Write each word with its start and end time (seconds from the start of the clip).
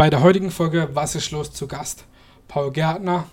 Bei 0.00 0.08
der 0.08 0.22
heutigen 0.22 0.50
Folge 0.50 0.88
Was 0.94 1.14
ist 1.14 1.30
los 1.30 1.52
zu 1.52 1.66
Gast? 1.66 2.04
Paul 2.48 2.70
Gärtner, 2.72 3.24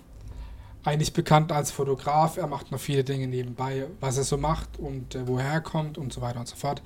eigentlich 0.84 1.14
bekannt 1.14 1.54
als 1.54 1.72
Fotograf. 1.72 2.36
Er 2.36 2.48
macht 2.48 2.74
noch 2.74 2.80
viele 2.82 3.06
Dinge 3.06 3.26
nebenbei, 3.26 3.86
was 4.02 4.18
er 4.18 4.26
so 4.26 4.36
macht 4.36 4.78
und 4.78 5.16
äh, 5.16 5.26
woher 5.26 5.50
er 5.50 5.62
kommt 5.62 5.98
und 5.98 6.12
so 6.12 6.20
weiter 6.20 6.42
und 6.42 6.48
so 6.50 6.58
fort. 6.58 6.82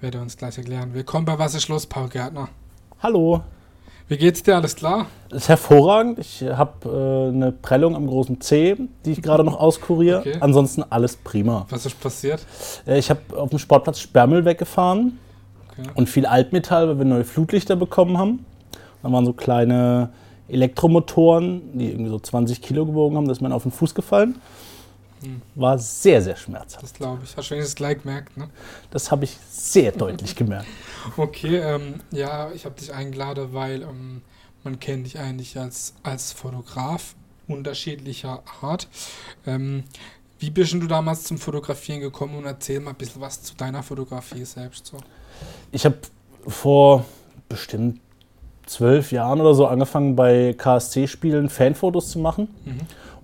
Wird 0.00 0.16
er 0.16 0.22
uns 0.22 0.36
gleich 0.36 0.58
erklären. 0.58 0.94
Willkommen 0.94 1.26
bei 1.26 1.38
Was 1.38 1.54
ist 1.54 1.68
los, 1.68 1.86
Paul 1.86 2.08
Gärtner. 2.08 2.48
Hallo. 2.98 3.42
Wie 4.08 4.16
geht's 4.16 4.42
dir? 4.42 4.56
Alles 4.56 4.74
klar? 4.74 5.06
Das 5.28 5.42
ist 5.42 5.48
hervorragend. 5.48 6.18
Ich 6.18 6.42
habe 6.42 6.88
äh, 7.30 7.32
eine 7.32 7.52
Prellung 7.52 7.94
am 7.94 8.08
großen 8.08 8.40
C, 8.40 8.76
die 9.04 9.12
ich 9.12 9.22
gerade 9.22 9.44
noch 9.44 9.60
auskuriere. 9.60 10.18
Okay. 10.22 10.38
Ansonsten 10.40 10.82
alles 10.90 11.14
prima. 11.14 11.66
Was 11.70 11.86
ist 11.86 12.00
passiert? 12.00 12.44
Äh, 12.84 12.98
ich 12.98 13.10
habe 13.10 13.20
auf 13.36 13.50
dem 13.50 13.60
Sportplatz 13.60 14.00
Sperrmüll 14.00 14.44
weggefahren 14.44 15.20
Okay. 15.70 15.88
und 15.94 16.08
viel 16.08 16.26
Altmetall, 16.26 16.88
weil 16.88 16.98
wir 16.98 17.04
neue 17.04 17.22
Flutlichter 17.22 17.76
bekommen 17.76 18.18
haben. 18.18 18.44
Da 19.02 19.10
waren 19.10 19.24
so 19.24 19.32
kleine 19.32 20.10
Elektromotoren, 20.48 21.78
die 21.78 21.90
irgendwie 21.90 22.10
so 22.10 22.18
20 22.18 22.60
Kilo 22.60 22.86
gewogen 22.86 23.16
haben. 23.16 23.26
Da 23.26 23.32
ist 23.32 23.40
mir 23.40 23.54
auf 23.54 23.62
den 23.62 23.72
Fuß 23.72 23.94
gefallen. 23.94 24.40
Hm. 25.22 25.42
War 25.54 25.78
sehr, 25.78 26.22
sehr 26.22 26.36
schmerzhaft. 26.36 26.82
Das 26.82 26.94
glaube 26.94 27.20
ich. 27.24 27.36
Hast 27.36 27.50
du 27.50 27.54
wenigstens 27.54 27.76
gleich 27.76 28.02
gemerkt, 28.02 28.36
ne? 28.36 28.48
Das 28.90 29.10
habe 29.10 29.24
ich 29.24 29.36
sehr 29.50 29.92
deutlich 29.92 30.36
gemerkt. 30.36 30.66
Okay, 31.16 31.56
ähm, 31.56 31.94
ja, 32.10 32.52
ich 32.52 32.66
habe 32.66 32.74
dich 32.78 32.92
eingeladen, 32.92 33.54
weil 33.54 33.80
ähm, 33.80 34.20
man 34.64 34.78
kennt 34.80 35.06
dich 35.06 35.18
eigentlich 35.18 35.58
als, 35.58 35.94
als 36.02 36.30
Fotograf 36.32 37.14
unterschiedlicher 37.48 38.42
Art. 38.60 38.86
Ähm, 39.46 39.84
wie 40.38 40.50
bist 40.50 40.72
du 40.72 40.86
damals 40.86 41.24
zum 41.24 41.38
Fotografieren 41.38 42.00
gekommen 42.00 42.36
und 42.36 42.44
erzähl 42.44 42.80
mal 42.80 42.90
ein 42.90 42.96
bisschen 42.96 43.20
was 43.20 43.42
zu 43.42 43.54
deiner 43.54 43.82
Fotografie 43.82 44.44
selbst 44.44 44.86
so. 44.86 44.98
Ich 45.72 45.84
habe 45.84 45.98
vor 46.46 47.04
bestimmt 47.48 48.00
zwölf 48.70 49.12
Jahren 49.12 49.40
oder 49.40 49.54
so 49.54 49.66
angefangen 49.66 50.16
bei 50.16 50.54
KSC-Spielen 50.56 51.48
Fanfotos 51.48 52.10
zu 52.10 52.18
machen 52.18 52.48
Mhm. 52.64 52.72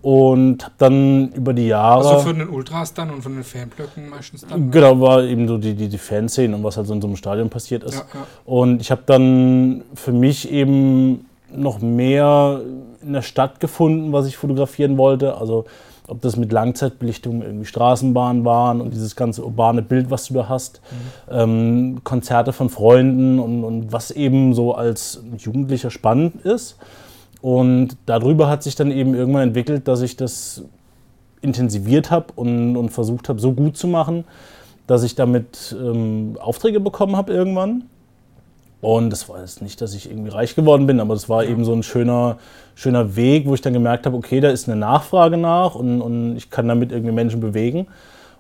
und 0.03 0.65
habe 0.65 0.75
dann 0.79 1.29
über 1.33 1.53
die 1.55 1.69
Jahre 1.69 2.07
Also 2.09 2.19
von 2.27 2.39
den 2.39 2.49
Ultras 2.49 2.93
dann 2.95 3.11
und 3.11 3.23
von 3.23 3.35
den 3.35 3.45
Fanblöcken 3.45 4.09
meistens 4.09 4.45
dann? 4.47 4.71
genau 4.71 5.01
war 5.01 5.23
eben 5.23 5.47
so 5.49 5.57
die 5.59 5.75
die, 5.75 5.89
die 5.89 5.99
Fanszenen 5.99 6.55
und 6.55 6.65
was 6.65 6.77
halt 6.77 6.87
so 6.87 6.95
in 6.95 7.01
so 7.01 7.07
einem 7.09 7.17
Stadion 7.17 7.49
passiert 7.49 7.85
ist 7.85 7.95
Ja, 7.95 8.01
ja. 8.15 8.27
und 8.45 8.81
ich 8.81 8.91
habe 8.91 9.03
dann 9.07 9.83
für 9.95 10.13
mich 10.13 10.51
eben 10.51 11.27
noch 11.53 11.81
mehr 11.81 12.61
in 13.03 13.13
der 13.13 13.23
Stadt 13.23 13.61
gefunden, 13.61 14.13
was 14.13 14.27
ich 14.27 14.37
fotografieren 14.37 14.99
wollte. 14.99 15.37
Also 15.39 15.65
ob 16.09 16.21
das 16.21 16.37
mit 16.37 16.53
Langzeitbelichtung 16.53 17.43
irgendwie 17.43 17.65
Straßenbahnen 17.65 18.45
waren 18.45 18.81
und 18.81 18.93
dieses 18.93 19.17
ganze 19.17 19.45
urbane 19.45 19.83
Bild, 19.83 20.11
was 20.11 20.27
du 20.27 20.35
da 20.35 20.49
hast, 20.49 20.81
ähm, 21.31 22.01
Konzerte 22.05 22.53
von 22.53 22.69
Freunden 22.69 23.39
und, 23.39 23.65
und 23.65 23.93
was 23.93 24.11
eben 24.11 24.55
so 24.55 24.75
als 24.75 25.23
Jugendlicher 25.37 25.91
spannend 25.91 26.45
ist. 26.45 26.77
Und 27.43 27.97
darüber 28.07 28.49
hat 28.49 28.63
sich 28.63 28.75
dann 28.75 28.91
eben 28.91 29.15
irgendwann 29.15 29.49
entwickelt, 29.49 29.89
dass 29.89 30.01
ich 30.01 30.17
das 30.17 30.65
intensiviert 31.43 32.11
habe 32.11 32.27
und, 32.35 32.77
und 32.77 32.91
versucht 32.91 33.29
habe, 33.29 33.41
so 33.41 33.53
gut 33.53 33.77
zu 33.77 33.87
machen, 33.87 34.25
dass 34.87 35.03
ich 35.03 35.15
damit 35.15 35.77
ähm, 35.79 36.37
Aufträge 36.41 36.81
bekommen 36.81 37.17
habe 37.17 37.33
irgendwann. 37.33 37.85
Und 38.81 39.11
das 39.11 39.29
war 39.29 39.41
jetzt 39.41 39.63
nicht, 39.63 39.81
dass 39.81 39.95
ich 39.95 40.11
irgendwie 40.11 40.31
reich 40.31 40.55
geworden 40.55 40.87
bin, 40.87 41.01
aber 41.01 41.15
das 41.15 41.29
war 41.29 41.45
eben 41.45 41.65
so 41.65 41.73
ein 41.73 41.83
schöner, 41.83 42.37
schöner 42.75 43.17
Weg, 43.17 43.47
wo 43.47 43.55
ich 43.55 43.63
dann 43.63 43.73
gemerkt 43.73 44.07
habe, 44.07 44.17
okay, 44.17 44.41
da 44.41 44.51
ist 44.51 44.69
eine 44.69 44.79
Nachfrage 44.79 45.37
nach 45.39 45.75
und, 45.75 46.01
und 46.03 46.37
ich 46.37 46.51
kann 46.51 46.69
damit 46.69 46.93
irgendwie 46.93 47.13
Menschen 47.13 47.41
bewegen. 47.41 47.87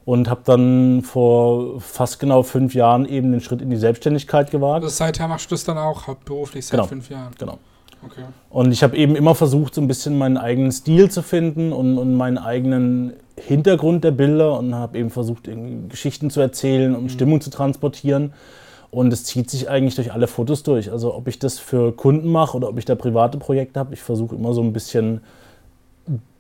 Und 0.05 0.31
habe 0.31 0.43
dann 0.45 1.03
vor 1.03 1.81
fast 1.81 2.21
genau 2.21 2.45
fünf 2.45 2.75
Jahren 2.75 3.07
eben 3.09 3.33
den 3.33 3.41
Schritt 3.41 3.61
in 3.61 3.71
die 3.71 3.77
Selbstständigkeit 3.77 4.53
gewagt. 4.53 4.85
Also 4.85 4.95
seither 4.95 5.27
machst 5.27 5.51
du 5.51 5.55
das 5.57 5.65
dann 5.65 5.79
auch 5.79 6.07
hauptberuflich 6.07 6.65
seit 6.65 6.79
Genau. 6.79 6.87
fünf 6.87 7.11
Jahren. 7.11 7.33
Genau. 7.37 7.59
Okay. 8.05 8.23
Und 8.51 8.71
ich 8.71 8.85
habe 8.85 8.97
eben 8.97 9.17
immer 9.17 9.35
versucht, 9.35 9.75
so 9.75 9.81
ein 9.81 9.89
bisschen 9.89 10.17
meinen 10.17 10.37
eigenen 10.37 10.71
Stil 10.71 11.11
zu 11.11 11.23
finden 11.23 11.73
und, 11.73 11.99
und 11.99 12.15
meinen 12.15 12.39
eigenen 12.39 13.15
Hintergrund 13.37 14.05
der 14.05 14.13
Bilder 14.13 14.57
und 14.59 14.77
habe 14.77 14.97
eben 14.97 15.11
versucht, 15.11 15.49
Geschichten 15.89 16.31
zu 16.31 16.41
erzählen 16.41 16.95
und 16.95 17.11
Stimmung 17.11 17.41
zu 17.41 17.51
transportieren. 17.51 18.33
Und 18.91 19.13
es 19.13 19.25
zieht 19.25 19.51
sich 19.51 19.69
eigentlich 19.69 19.95
durch 19.97 20.13
alle 20.13 20.27
Fotos 20.27 20.63
durch. 20.63 20.91
Also 20.93 21.15
ob 21.15 21.29
ich 21.29 21.39
das 21.39 21.59
für 21.59 21.93
Kunden 21.95 22.29
mache 22.31 22.57
oder 22.57 22.69
ob 22.69 22.79
ich 22.79 22.85
da 22.85 22.95
private 22.95 23.39
Projekte 23.39 23.81
habe, 23.81 23.95
ich 23.95 24.01
versuche 24.01 24.35
immer 24.37 24.53
so 24.55 24.63
ein 24.63 24.73
bisschen 24.73 25.21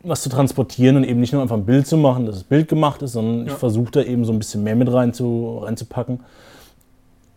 was 0.02 0.22
zu 0.22 0.28
transportieren 0.28 0.96
und 0.96 1.04
eben 1.04 1.18
nicht 1.18 1.32
nur 1.32 1.42
einfach 1.42 1.56
ein 1.56 1.66
Bild 1.66 1.86
zu 1.86 1.96
machen, 1.96 2.26
dass 2.26 2.36
das 2.36 2.44
Bild 2.44 2.68
gemacht 2.68 3.02
ist, 3.02 3.12
sondern 3.12 3.46
Ja. 3.46 3.52
ich 3.52 3.58
versuche 3.58 3.90
da 3.90 4.02
eben 4.02 4.24
so 4.24 4.32
ein 4.32 4.38
bisschen 4.38 4.62
mehr 4.62 4.76
mit 4.76 4.92
rein 4.92 5.12
zu, 5.12 5.58
reinzupacken. 5.58 6.20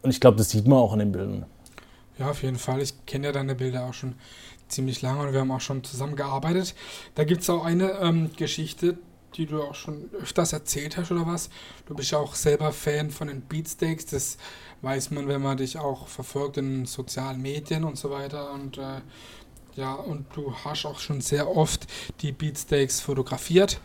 Und 0.04 0.10
ich 0.12 0.20
glaube, 0.22 0.38
das 0.38 0.50
sieht 0.52 0.68
man 0.68 0.78
auch 0.78 0.94
an 0.94 1.00
den 1.00 1.12
Bildern. 1.12 1.46
Ja, 2.20 2.30
auf 2.30 2.44
jeden 2.44 2.58
Fall. 2.58 2.82
Ich 2.82 2.94
kenne 3.06 3.28
ja 3.28 3.34
deine 3.34 3.56
Bilder 3.56 3.86
auch 3.86 3.94
schon 3.94 4.14
ziemlich 4.68 5.02
lange 5.02 5.24
und 5.24 5.34
wir 5.34 5.40
haben 5.40 5.52
auch 5.52 5.62
schon 5.62 5.84
zusammengearbeitet. 5.84 6.76
Da 7.16 7.24
gibt 7.24 7.42
es 7.42 7.50
auch 7.50 7.66
eine 7.66 7.94
ähm, 8.02 8.30
Geschichte, 8.38 8.98
die 9.36 9.46
du 9.48 9.62
auch 9.64 9.76
schon 9.76 10.10
öfters 10.22 10.54
erzählt 10.54 10.98
hast 10.98 11.12
oder 11.12 11.26
was. 11.26 11.50
Du 11.88 11.96
bist 11.96 12.12
ja 12.12 12.20
auch 12.20 12.36
selber 12.36 12.72
Fan 12.72 13.10
von 13.10 13.28
den 13.28 13.42
Beatsteaks. 13.42 14.06
Das 14.08 14.38
weiß 14.82 15.12
man, 15.12 15.28
wenn 15.28 15.42
man 15.42 15.58
dich 15.58 15.78
auch 15.78 16.08
verfolgt 16.08 16.58
in 16.58 16.86
sozialen 16.86 17.42
Medien 17.42 17.84
und 17.84 17.98
so 17.98 18.10
weiter. 18.10 18.52
Und 18.54 18.78
äh, 18.78 19.02
ja, 19.76 19.94
und 19.94 20.26
du 20.36 20.54
hast 20.66 20.86
auch 20.86 21.00
schon 21.00 21.22
sehr 21.22 21.56
oft 21.56 21.88
die 22.22 22.32
Beatsteaks 22.32 23.00
fotografiert. 23.00 23.80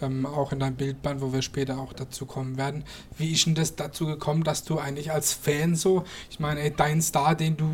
Ähm, 0.00 0.26
auch 0.26 0.52
in 0.52 0.60
deinem 0.60 0.76
Bildband, 0.76 1.20
wo 1.20 1.32
wir 1.32 1.42
später 1.42 1.78
auch 1.78 1.92
dazu 1.92 2.26
kommen 2.26 2.56
werden. 2.56 2.84
Wie 3.16 3.32
ist 3.32 3.46
denn 3.46 3.54
das 3.54 3.74
dazu 3.74 4.06
gekommen, 4.06 4.44
dass 4.44 4.62
du 4.62 4.78
eigentlich 4.78 5.10
als 5.10 5.32
Fan 5.32 5.74
so, 5.74 6.04
ich 6.30 6.38
meine, 6.38 6.60
ey, 6.60 6.72
dein 6.76 7.02
Star, 7.02 7.34
den 7.34 7.56
du, 7.56 7.66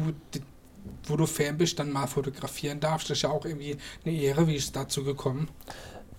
wo 1.07 1.17
du 1.17 1.27
Fan 1.27 1.59
bist, 1.59 1.79
dann 1.79 1.91
mal 1.91 2.07
fotografieren 2.07 2.81
darfst, 2.81 3.11
das 3.11 3.19
ist 3.19 3.23
ja 3.23 3.31
auch 3.31 3.45
irgendwie 3.45 3.77
eine 4.05 4.15
Ehre. 4.15 4.47
Wie 4.47 4.55
ist 4.55 4.65
es 4.65 4.73
dazu 4.73 5.05
gekommen? 5.05 5.49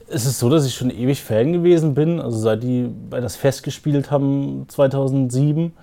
Es 0.07 0.25
ist 0.25 0.37
so, 0.37 0.49
dass 0.49 0.65
ich 0.67 0.75
schon 0.75 0.91
ewig 0.91 1.23
Fan 1.23 1.53
gewesen 1.53 1.95
bin, 1.95 2.19
also 2.19 2.37
seit 2.37 2.61
die 2.61 2.87
bei 3.09 3.19
das 3.19 3.35
Fest 3.35 3.63
gespielt 3.63 4.11
haben 4.11 4.65
2007. 4.67 5.73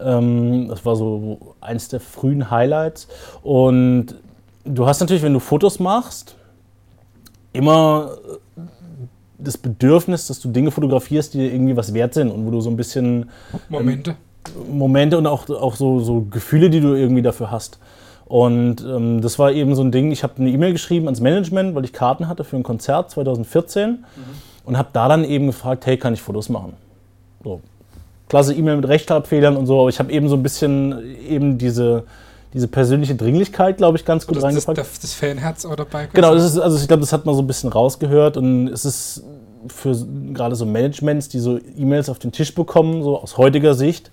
Ähm, 0.00 0.68
das 0.68 0.84
war 0.84 0.96
so 0.96 1.54
eins 1.60 1.88
der 1.88 2.00
frühen 2.00 2.50
Highlights. 2.50 3.08
Und 3.42 4.16
du 4.64 4.86
hast 4.86 5.00
natürlich, 5.00 5.22
wenn 5.22 5.32
du 5.32 5.40
Fotos 5.40 5.78
machst, 5.78 6.36
immer 7.52 8.10
äh, 8.56 8.60
das 9.38 9.58
Bedürfnis, 9.58 10.26
dass 10.26 10.40
du 10.40 10.50
Dinge 10.50 10.70
fotografierst, 10.70 11.34
die 11.34 11.38
dir 11.38 11.52
irgendwie 11.52 11.76
was 11.76 11.92
wert 11.94 12.14
sind 12.14 12.30
und 12.30 12.46
wo 12.46 12.50
du 12.50 12.60
so 12.60 12.70
ein 12.70 12.76
bisschen 12.76 13.30
Momente. 13.68 14.16
Momente 14.68 15.18
und 15.18 15.26
auch, 15.26 15.48
auch 15.48 15.76
so, 15.76 16.00
so 16.00 16.26
Gefühle, 16.30 16.70
die 16.70 16.80
du 16.80 16.94
irgendwie 16.94 17.22
dafür 17.22 17.50
hast. 17.50 17.78
Und 18.26 18.82
ähm, 18.82 19.20
das 19.20 19.38
war 19.38 19.52
eben 19.52 19.74
so 19.74 19.82
ein 19.82 19.92
Ding, 19.92 20.10
ich 20.10 20.22
habe 20.22 20.34
eine 20.38 20.50
E-Mail 20.50 20.72
geschrieben 20.72 21.06
ans 21.06 21.20
Management, 21.20 21.74
weil 21.74 21.84
ich 21.84 21.92
Karten 21.92 22.26
hatte 22.26 22.44
für 22.44 22.56
ein 22.56 22.62
Konzert 22.62 23.10
2014 23.10 24.04
und 24.64 24.78
habe 24.78 24.88
da 24.92 25.08
dann 25.08 25.24
eben 25.24 25.46
gefragt, 25.46 25.86
hey, 25.86 25.98
kann 25.98 26.14
ich 26.14 26.22
Fotos 26.22 26.48
machen? 26.48 26.74
So. 27.42 27.60
Klasse 28.34 28.52
E-Mail 28.52 28.74
mit 28.74 28.88
Rechtschreibfehlern 28.88 29.56
und 29.56 29.66
so, 29.66 29.78
aber 29.78 29.90
ich 29.90 30.00
habe 30.00 30.10
eben 30.10 30.28
so 30.28 30.34
ein 30.34 30.42
bisschen 30.42 31.04
eben 31.24 31.56
diese, 31.56 32.02
diese 32.52 32.66
persönliche 32.66 33.14
Dringlichkeit, 33.14 33.76
glaube 33.76 33.96
ich, 33.96 34.04
ganz 34.04 34.26
gut 34.26 34.34
das, 34.34 34.42
reingepackt. 34.42 34.76
das, 34.76 34.98
das 34.98 35.14
Fanherz 35.14 35.64
auch 35.64 35.76
dabei. 35.76 36.08
Genau, 36.12 36.34
das 36.34 36.44
ist, 36.44 36.58
also 36.58 36.76
ich 36.76 36.88
glaube, 36.88 37.02
das 37.02 37.12
hat 37.12 37.26
man 37.26 37.36
so 37.36 37.42
ein 37.42 37.46
bisschen 37.46 37.70
rausgehört 37.70 38.36
und 38.36 38.66
es 38.66 38.84
ist 38.84 39.22
für 39.68 39.96
gerade 40.32 40.56
so 40.56 40.66
Managements, 40.66 41.28
die 41.28 41.38
so 41.38 41.60
E-Mails 41.76 42.08
auf 42.08 42.18
den 42.18 42.32
Tisch 42.32 42.52
bekommen, 42.52 43.04
so 43.04 43.20
aus 43.20 43.38
heutiger 43.38 43.74
Sicht, 43.74 44.10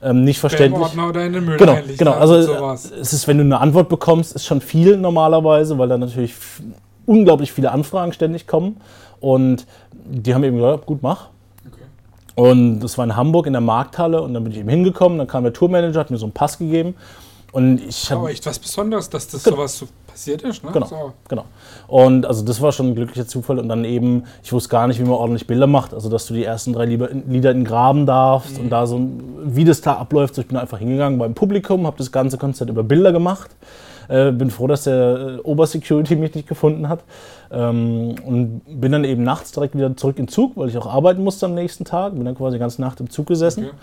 ähm, 0.00 0.24
nicht 0.24 0.40
verständlich. 0.40 0.98
Oder 0.98 1.26
in 1.26 1.34
den 1.34 1.44
Müll 1.44 1.58
Genau, 1.58 1.76
genau. 1.98 2.12
Also 2.12 2.36
es 2.98 3.12
ist, 3.12 3.28
wenn 3.28 3.36
du 3.36 3.44
eine 3.44 3.60
Antwort 3.60 3.90
bekommst, 3.90 4.34
ist 4.34 4.46
schon 4.46 4.62
viel 4.62 4.96
normalerweise, 4.96 5.76
weil 5.76 5.90
da 5.90 5.98
natürlich 5.98 6.34
unglaublich 7.04 7.52
viele 7.52 7.70
Anfragen 7.70 8.14
ständig 8.14 8.46
kommen. 8.46 8.80
Und 9.20 9.66
die 10.06 10.34
haben 10.34 10.44
eben 10.44 10.56
gesagt, 10.56 10.86
gut, 10.86 11.02
mach. 11.02 11.26
Und 12.38 12.80
das 12.80 12.96
war 12.96 13.04
in 13.04 13.16
Hamburg 13.16 13.46
in 13.46 13.52
der 13.52 13.60
Markthalle 13.60 14.22
und 14.22 14.32
dann 14.32 14.44
bin 14.44 14.52
ich 14.52 14.58
eben 14.58 14.68
hingekommen, 14.68 15.18
dann 15.18 15.26
kam 15.26 15.42
der 15.42 15.52
Tourmanager, 15.52 15.98
hat 15.98 16.10
mir 16.10 16.18
so 16.18 16.26
einen 16.26 16.32
Pass 16.32 16.58
gegeben 16.58 16.94
und 17.50 17.80
ich 17.80 18.10
habe 18.10 18.20
Aber 18.20 18.30
echt 18.30 18.46
was 18.46 18.58
Besonderes, 18.58 19.08
dass 19.10 19.26
das 19.26 19.42
Genau. 19.42 19.56
sowas 19.56 19.78
so 19.78 19.86
passiert 20.06 20.42
ist, 20.42 20.62
ne? 20.62 20.70
Genau. 20.72 20.86
So. 20.86 21.12
Genau. 21.28 21.44
Und 21.86 22.26
also 22.26 22.44
das 22.44 22.60
war 22.60 22.72
schon 22.72 22.88
ein 22.88 22.94
glücklicher 22.94 23.26
Zufall. 23.26 23.58
Und 23.58 23.68
dann 23.68 23.84
eben, 23.84 24.24
ich 24.42 24.52
wusste 24.52 24.68
gar 24.68 24.86
nicht, 24.86 25.00
wie 25.00 25.04
man 25.04 25.14
ordentlich 25.14 25.46
Bilder 25.46 25.66
macht. 25.66 25.94
Also 25.94 26.08
dass 26.08 26.26
du 26.26 26.34
die 26.34 26.44
ersten 26.44 26.72
drei 26.74 26.84
Lieder 26.84 27.10
in 27.10 27.32
den 27.32 27.64
Graben 27.64 28.06
darfst 28.06 28.58
und 28.58 28.70
da 28.70 28.86
so, 28.86 29.00
wie 29.44 29.64
das 29.64 29.80
da 29.80 29.94
abläuft. 29.94 30.34
So, 30.34 30.42
ich 30.42 30.48
bin 30.48 30.58
einfach 30.58 30.78
hingegangen 30.78 31.18
beim 31.18 31.34
Publikum, 31.34 31.86
habe 31.86 31.96
das 31.96 32.12
ganze 32.12 32.38
Konzert 32.38 32.68
über 32.68 32.82
Bilder 32.82 33.12
gemacht. 33.12 33.50
Äh, 34.08 34.32
bin 34.32 34.50
froh, 34.50 34.66
dass 34.66 34.84
der 34.84 35.38
äh, 35.38 35.40
Obersecurity 35.42 36.16
mich 36.16 36.34
nicht 36.34 36.48
gefunden 36.48 36.88
hat. 36.88 37.00
Ähm, 37.50 38.14
und 38.24 38.62
bin 38.66 38.92
dann 38.92 39.04
eben 39.04 39.22
nachts 39.22 39.52
direkt 39.52 39.76
wieder 39.76 39.96
zurück 39.96 40.18
in 40.18 40.26
den 40.26 40.32
Zug, 40.32 40.56
weil 40.56 40.68
ich 40.68 40.78
auch 40.78 40.86
arbeiten 40.86 41.22
musste 41.22 41.46
am 41.46 41.54
nächsten 41.54 41.84
Tag. 41.84 42.14
Bin 42.14 42.24
dann 42.24 42.34
quasi 42.34 42.56
die 42.56 42.60
ganze 42.60 42.80
Nacht 42.80 43.00
im 43.00 43.10
Zug 43.10 43.26
gesessen. 43.26 43.64
Okay. 43.64 43.74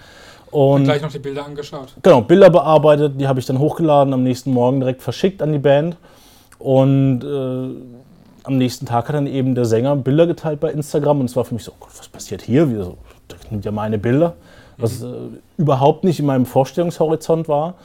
Und 0.51 0.85
gleich 0.85 1.01
noch 1.01 1.11
die 1.11 1.19
Bilder 1.19 1.45
angeschaut. 1.45 1.93
Genau, 2.01 2.21
Bilder 2.21 2.49
bearbeitet, 2.49 3.19
die 3.19 3.27
habe 3.27 3.39
ich 3.39 3.45
dann 3.45 3.59
hochgeladen, 3.59 4.13
am 4.13 4.23
nächsten 4.23 4.51
Morgen 4.51 4.79
direkt 4.79 5.01
verschickt 5.01 5.41
an 5.41 5.51
die 5.51 5.59
Band. 5.59 5.97
Und 6.59 7.23
äh, 7.23 8.45
am 8.45 8.57
nächsten 8.57 8.85
Tag 8.85 9.07
hat 9.07 9.15
dann 9.15 9.27
eben 9.27 9.55
der 9.55 9.65
Sänger 9.65 9.95
Bilder 9.95 10.27
geteilt 10.27 10.59
bei 10.59 10.71
Instagram 10.71 11.19
und 11.19 11.25
es 11.25 11.35
war 11.35 11.45
für 11.45 11.55
mich 11.55 11.63
so, 11.63 11.71
oh 11.71 11.77
Gott, 11.81 11.91
was 11.97 12.07
passiert 12.07 12.41
hier? 12.41 12.69
Wie 12.69 12.75
so 12.75 12.97
das 13.27 13.39
sind 13.49 13.65
ja 13.65 13.71
meine 13.71 13.97
Bilder, 13.97 14.35
was 14.77 15.01
äh, 15.01 15.07
überhaupt 15.57 16.03
nicht 16.03 16.19
in 16.19 16.25
meinem 16.25 16.45
Vorstellungshorizont 16.45 17.47
war. 17.47 17.75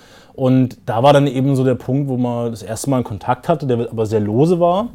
Und 0.40 0.78
da 0.86 1.02
war 1.02 1.12
dann 1.12 1.26
eben 1.26 1.54
so 1.54 1.64
der 1.64 1.74
Punkt, 1.74 2.08
wo 2.08 2.16
man 2.16 2.50
das 2.50 2.62
erste 2.62 2.88
Mal 2.88 2.96
einen 2.96 3.04
Kontakt 3.04 3.46
hatte, 3.46 3.66
der 3.66 3.90
aber 3.90 4.06
sehr 4.06 4.20
lose 4.20 4.58
war. 4.58 4.88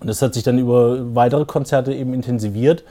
Und 0.00 0.08
das 0.08 0.20
hat 0.20 0.34
sich 0.34 0.42
dann 0.42 0.58
über 0.58 1.14
weitere 1.14 1.44
Konzerte 1.44 1.94
eben 1.94 2.12
intensiviert. 2.12 2.82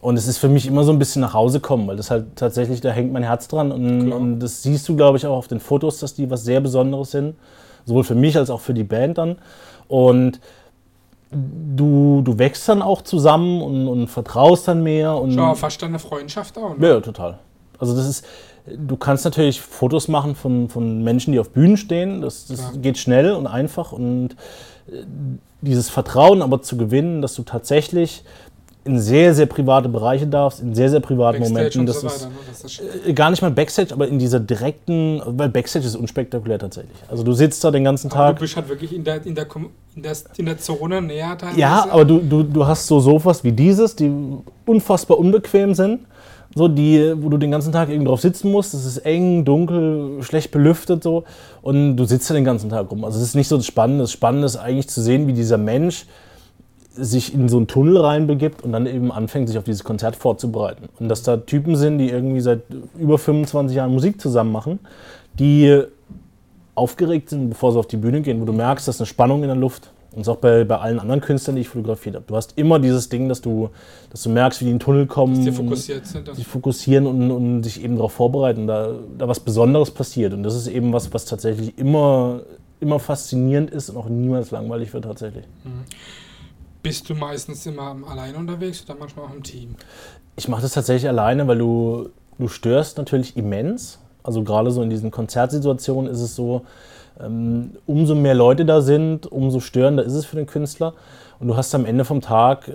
Und 0.00 0.16
es 0.16 0.26
ist 0.26 0.38
für 0.38 0.48
mich 0.48 0.66
immer 0.66 0.82
so 0.82 0.90
ein 0.90 0.98
bisschen 0.98 1.22
nach 1.22 1.32
Hause 1.32 1.60
kommen, 1.60 1.86
weil 1.86 1.96
das 1.96 2.10
halt 2.10 2.34
tatsächlich, 2.34 2.80
da 2.80 2.90
hängt 2.90 3.12
mein 3.12 3.22
Herz 3.22 3.46
dran. 3.46 3.70
Und, 3.70 4.10
und 4.10 4.40
das 4.40 4.64
siehst 4.64 4.88
du, 4.88 4.96
glaube 4.96 5.18
ich, 5.18 5.26
auch 5.28 5.36
auf 5.36 5.46
den 5.46 5.60
Fotos, 5.60 6.00
dass 6.00 6.14
die 6.14 6.28
was 6.28 6.42
sehr 6.42 6.60
Besonderes 6.60 7.12
sind. 7.12 7.36
Sowohl 7.84 8.02
für 8.02 8.16
mich 8.16 8.36
als 8.36 8.50
auch 8.50 8.60
für 8.60 8.74
die 8.74 8.82
Band 8.82 9.18
dann. 9.18 9.38
Und 9.86 10.40
du, 11.30 12.22
du 12.24 12.38
wächst 12.40 12.68
dann 12.68 12.82
auch 12.82 13.02
zusammen 13.02 13.62
und, 13.62 13.86
und 13.86 14.08
vertraust 14.08 14.66
dann 14.66 14.82
mehr. 14.82 15.16
Und 15.16 15.34
Schau, 15.34 15.54
fast 15.54 15.80
eine 15.84 16.00
Freundschaft 16.00 16.58
auch. 16.58 16.76
Ne? 16.76 16.88
Ja, 16.88 17.00
total. 17.00 17.38
Also 17.78 17.96
das 17.96 18.08
ist, 18.08 18.26
du 18.66 18.96
kannst 18.96 19.24
natürlich 19.24 19.60
Fotos 19.60 20.08
machen 20.08 20.34
von, 20.34 20.68
von 20.68 21.02
Menschen, 21.02 21.32
die 21.32 21.38
auf 21.38 21.50
Bühnen 21.50 21.76
stehen. 21.76 22.20
Das, 22.20 22.46
das 22.46 22.60
ja. 22.60 22.80
geht 22.80 22.98
schnell 22.98 23.32
und 23.32 23.46
einfach. 23.46 23.92
Und 23.92 24.30
äh, 24.88 25.04
dieses 25.60 25.90
Vertrauen 25.90 26.42
aber 26.42 26.62
zu 26.62 26.76
gewinnen, 26.76 27.22
dass 27.22 27.34
du 27.34 27.42
tatsächlich 27.42 28.24
in 28.84 28.98
sehr, 28.98 29.34
sehr 29.34 29.46
private 29.46 29.88
Bereiche 29.90 30.26
darfst, 30.26 30.60
in 30.60 30.74
sehr, 30.74 30.88
sehr 30.88 31.00
privaten 31.00 31.40
Backstage 31.40 31.78
Momenten. 31.78 31.86
Das, 31.86 32.00
so 32.00 32.06
ist, 32.06 32.24
ne? 32.24 32.30
das 32.48 32.64
ist 32.64 32.82
äh, 33.06 33.12
gar 33.12 33.30
nicht 33.30 33.42
mal 33.42 33.50
Backstage, 33.50 33.92
aber 33.92 34.08
in 34.08 34.18
dieser 34.18 34.40
direkten, 34.40 35.20
weil 35.26 35.50
Backstage 35.50 35.84
ist 35.86 35.96
unspektakulär 35.96 36.58
tatsächlich. 36.58 36.96
Also 37.08 37.22
du 37.22 37.32
sitzt 37.32 37.62
da 37.62 37.70
den 37.70 37.84
ganzen 37.84 38.08
Tag. 38.08 38.20
Aber 38.20 38.34
du 38.34 38.40
bist 38.40 38.56
halt 38.56 38.68
wirklich 38.68 38.94
in 38.94 39.04
der, 39.04 39.24
in 39.26 39.34
der, 39.34 39.46
in 39.94 40.02
der, 40.02 40.16
in 40.38 40.46
der 40.46 40.58
Zone 40.58 41.02
näher 41.02 41.36
teilweise. 41.36 41.60
Ja, 41.60 41.86
aber 41.90 42.06
du, 42.06 42.20
du, 42.20 42.42
du 42.42 42.66
hast 42.66 42.86
so 42.86 43.00
Sofas 43.00 43.44
wie 43.44 43.52
dieses, 43.52 43.96
die 43.96 44.10
unfassbar 44.64 45.18
unbequem 45.18 45.74
sind 45.74 46.00
so 46.54 46.68
die, 46.68 47.14
wo 47.16 47.28
du 47.28 47.38
den 47.38 47.50
ganzen 47.50 47.72
Tag 47.72 47.88
irgendwie 47.88 48.08
drauf 48.08 48.20
sitzen 48.20 48.50
musst. 48.50 48.74
Es 48.74 48.84
ist 48.84 48.98
eng, 48.98 49.44
dunkel, 49.44 50.22
schlecht 50.22 50.50
belüftet 50.50 51.02
so 51.02 51.24
und 51.62 51.96
du 51.96 52.04
sitzt 52.04 52.28
da 52.28 52.34
den 52.34 52.44
ganzen 52.44 52.70
Tag 52.70 52.90
rum. 52.90 53.04
Also 53.04 53.18
es 53.18 53.24
ist 53.24 53.34
nicht 53.34 53.48
so 53.48 53.56
das 53.56 53.66
Spannende. 53.66 54.02
Das 54.02 54.12
Spannende 54.12 54.46
ist 54.46 54.56
eigentlich 54.56 54.88
zu 54.88 55.00
sehen, 55.00 55.26
wie 55.26 55.32
dieser 55.32 55.58
Mensch 55.58 56.06
sich 56.92 57.32
in 57.32 57.48
so 57.48 57.58
einen 57.58 57.68
Tunnel 57.68 57.98
reinbegibt 57.98 58.62
und 58.62 58.72
dann 58.72 58.86
eben 58.86 59.12
anfängt, 59.12 59.48
sich 59.48 59.58
auf 59.58 59.64
dieses 59.64 59.84
Konzert 59.84 60.16
vorzubereiten. 60.16 60.88
Und 60.98 61.08
dass 61.08 61.22
da 61.22 61.36
Typen 61.36 61.76
sind, 61.76 61.98
die 61.98 62.10
irgendwie 62.10 62.40
seit 62.40 62.62
über 62.98 63.16
25 63.16 63.76
Jahren 63.76 63.92
Musik 63.92 64.20
zusammen 64.20 64.50
machen, 64.50 64.80
die 65.38 65.84
aufgeregt 66.74 67.30
sind, 67.30 67.50
bevor 67.50 67.72
sie 67.72 67.78
auf 67.78 67.86
die 67.86 67.96
Bühne 67.96 68.22
gehen, 68.22 68.40
wo 68.40 68.44
du 68.44 68.52
merkst, 68.52 68.88
dass 68.88 69.00
eine 69.00 69.06
Spannung 69.06 69.42
in 69.42 69.48
der 69.48 69.56
Luft 69.56 69.92
und 70.12 70.28
auch 70.28 70.36
bei, 70.36 70.64
bei 70.64 70.78
allen 70.78 70.98
anderen 70.98 71.20
Künstlern, 71.20 71.54
die 71.56 71.62
ich 71.62 71.68
fotografiert 71.68 72.16
habe. 72.16 72.24
Du 72.26 72.34
hast 72.34 72.58
immer 72.58 72.80
dieses 72.80 73.08
Ding, 73.08 73.28
dass 73.28 73.40
du, 73.40 73.70
dass 74.10 74.22
du 74.22 74.30
merkst, 74.30 74.60
wie 74.60 74.64
die 74.64 74.70
in 74.72 74.78
den 74.78 74.82
Tunnel 74.82 75.06
kommen. 75.06 75.36
Dass 75.36 75.44
die 75.44 75.52
fokussiert 75.52 76.06
sind. 76.06 76.34
Sich 76.34 76.46
fokussieren 76.46 77.06
und, 77.06 77.30
und 77.30 77.62
sich 77.62 77.82
eben 77.82 77.96
darauf 77.96 78.12
vorbereiten, 78.12 78.66
da, 78.66 78.94
da 79.16 79.28
was 79.28 79.40
Besonderes 79.40 79.92
passiert. 79.92 80.32
Und 80.32 80.42
das 80.42 80.56
ist 80.56 80.66
eben 80.66 80.92
was, 80.92 81.12
was 81.14 81.26
tatsächlich 81.26 81.78
immer, 81.78 82.40
immer 82.80 82.98
faszinierend 82.98 83.70
ist 83.70 83.88
und 83.90 83.96
auch 83.96 84.08
niemals 84.08 84.50
langweilig 84.50 84.92
wird 84.92 85.04
tatsächlich. 85.04 85.44
Mhm. 85.62 85.84
Bist 86.82 87.08
du 87.08 87.14
meistens 87.14 87.66
immer 87.66 87.96
alleine 88.08 88.36
unterwegs 88.38 88.82
oder 88.84 88.98
manchmal 88.98 89.26
auch 89.26 89.34
im 89.34 89.42
Team? 89.42 89.76
Ich 90.36 90.48
mache 90.48 90.62
das 90.62 90.72
tatsächlich 90.72 91.08
alleine, 91.08 91.46
weil 91.46 91.58
du, 91.58 92.08
du 92.38 92.48
störst 92.48 92.98
natürlich 92.98 93.36
immens. 93.36 93.99
Also 94.22 94.42
gerade 94.42 94.70
so 94.70 94.82
in 94.82 94.90
diesen 94.90 95.10
Konzertsituationen 95.10 96.10
ist 96.10 96.20
es 96.20 96.36
so, 96.36 96.62
ähm, 97.22 97.72
umso 97.86 98.14
mehr 98.14 98.34
Leute 98.34 98.64
da 98.64 98.80
sind, 98.80 99.30
umso 99.30 99.60
störender 99.60 100.04
ist 100.04 100.14
es 100.14 100.24
für 100.24 100.36
den 100.36 100.46
Künstler. 100.46 100.94
Und 101.38 101.48
du 101.48 101.56
hast 101.56 101.74
am 101.74 101.86
Ende 101.86 102.04
vom 102.04 102.20
Tag 102.20 102.68
äh, 102.68 102.72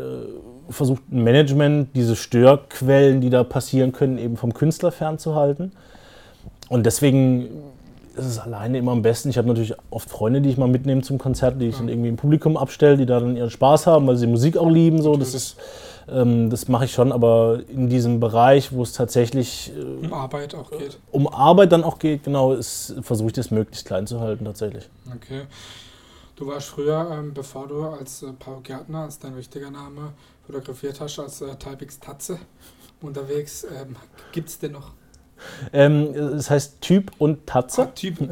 versucht, 0.69 1.03
ein 1.11 1.23
Management, 1.23 1.89
diese 1.95 2.15
Störquellen, 2.15 3.21
die 3.21 3.29
da 3.29 3.43
passieren 3.43 3.91
können, 3.91 4.17
eben 4.17 4.37
vom 4.37 4.53
Künstler 4.53 4.91
fernzuhalten. 4.91 5.71
Und 6.69 6.85
deswegen 6.85 7.49
ist 8.15 8.25
es 8.25 8.39
alleine 8.39 8.77
immer 8.77 8.91
am 8.91 9.01
besten. 9.01 9.29
Ich 9.29 9.37
habe 9.37 9.47
natürlich 9.47 9.73
oft 9.89 10.09
Freunde, 10.09 10.41
die 10.41 10.49
ich 10.49 10.57
mal 10.57 10.67
mitnehme 10.67 11.01
zum 11.01 11.17
Konzert, 11.17 11.61
die 11.61 11.67
ich 11.67 11.77
dann 11.77 11.89
irgendwie 11.89 12.09
im 12.09 12.15
Publikum 12.15 12.57
abstelle, 12.57 12.97
die 12.97 13.05
da 13.05 13.19
dann 13.19 13.35
ihren 13.35 13.49
Spaß 13.49 13.87
haben, 13.87 14.07
weil 14.07 14.15
sie 14.15 14.27
Musik 14.27 14.57
auch 14.57 14.69
lieben. 14.69 15.01
So. 15.01 15.15
Das 15.17 15.33
ist 15.33 15.57
das 16.07 16.67
mache 16.67 16.85
ich 16.85 16.91
schon, 16.91 17.11
aber 17.11 17.61
in 17.67 17.89
diesem 17.89 18.19
Bereich, 18.19 18.71
wo 18.71 18.83
es 18.83 18.93
tatsächlich 18.93 19.73
äh, 19.75 20.05
um 20.05 20.13
Arbeit 20.13 20.53
auch 20.53 20.69
geht. 20.69 20.99
Um 21.11 21.27
Arbeit 21.27 21.71
dann 21.71 21.83
auch 21.83 21.97
geht, 21.97 22.23
genau, 22.23 22.55
versuche 23.01 23.27
ich 23.27 23.33
das 23.33 23.49
möglichst 23.51 23.85
klein 23.85 24.05
zu 24.05 24.19
halten 24.19 24.45
tatsächlich. 24.45 24.87
Okay. 25.15 25.43
Du 26.35 26.47
warst 26.47 26.67
früher, 26.67 27.09
ähm, 27.11 27.33
bevor 27.33 27.67
du 27.67 27.83
als 27.85 28.21
äh, 28.21 28.33
Paul 28.37 28.61
Gärtner, 28.61 29.03
als 29.03 29.19
dein 29.19 29.33
richtiger 29.33 29.71
Name, 29.71 30.11
fotografiert 30.45 30.99
hast, 30.99 31.17
als 31.17 31.41
äh, 31.41 31.55
Typix 31.55 31.99
Tatze 31.99 32.37
unterwegs. 33.01 33.63
Ähm, 33.63 33.95
Gibt 34.31 34.49
es 34.49 34.59
denn 34.59 34.73
noch? 34.73 34.91
Ähm, 35.73 36.13
es 36.13 36.49
heißt 36.49 36.81
Typ 36.81 37.11
und 37.17 37.45
Tatze. 37.47 37.83
Ah, 37.83 37.85
typ, 37.87 38.21
äh, 38.21 38.27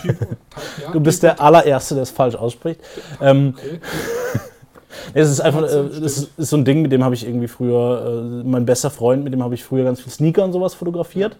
typ 0.00 0.20
und 0.20 0.36
ja, 0.82 0.90
Du 0.92 1.00
bist 1.00 1.22
typ 1.22 1.30
der 1.30 1.40
allererste, 1.40 1.94
der 1.94 2.02
es 2.02 2.10
falsch 2.10 2.36
ausspricht. 2.36 2.80
Ähm, 3.20 3.54
okay. 3.56 3.80
Es 5.14 5.30
ist 5.30 5.40
einfach, 5.40 5.62
äh, 5.62 6.00
das 6.00 6.28
ist 6.36 6.50
so 6.50 6.56
ein 6.56 6.64
Ding, 6.64 6.82
mit 6.82 6.92
dem 6.92 7.04
habe 7.04 7.14
ich 7.14 7.26
irgendwie 7.26 7.48
früher, 7.48 8.42
äh, 8.42 8.46
mein 8.46 8.66
bester 8.66 8.90
Freund, 8.90 9.24
mit 9.24 9.32
dem 9.32 9.42
habe 9.42 9.54
ich 9.54 9.64
früher 9.64 9.84
ganz 9.84 10.00
viel 10.00 10.12
Sneaker 10.12 10.44
und 10.44 10.52
sowas 10.52 10.74
fotografiert. 10.74 11.36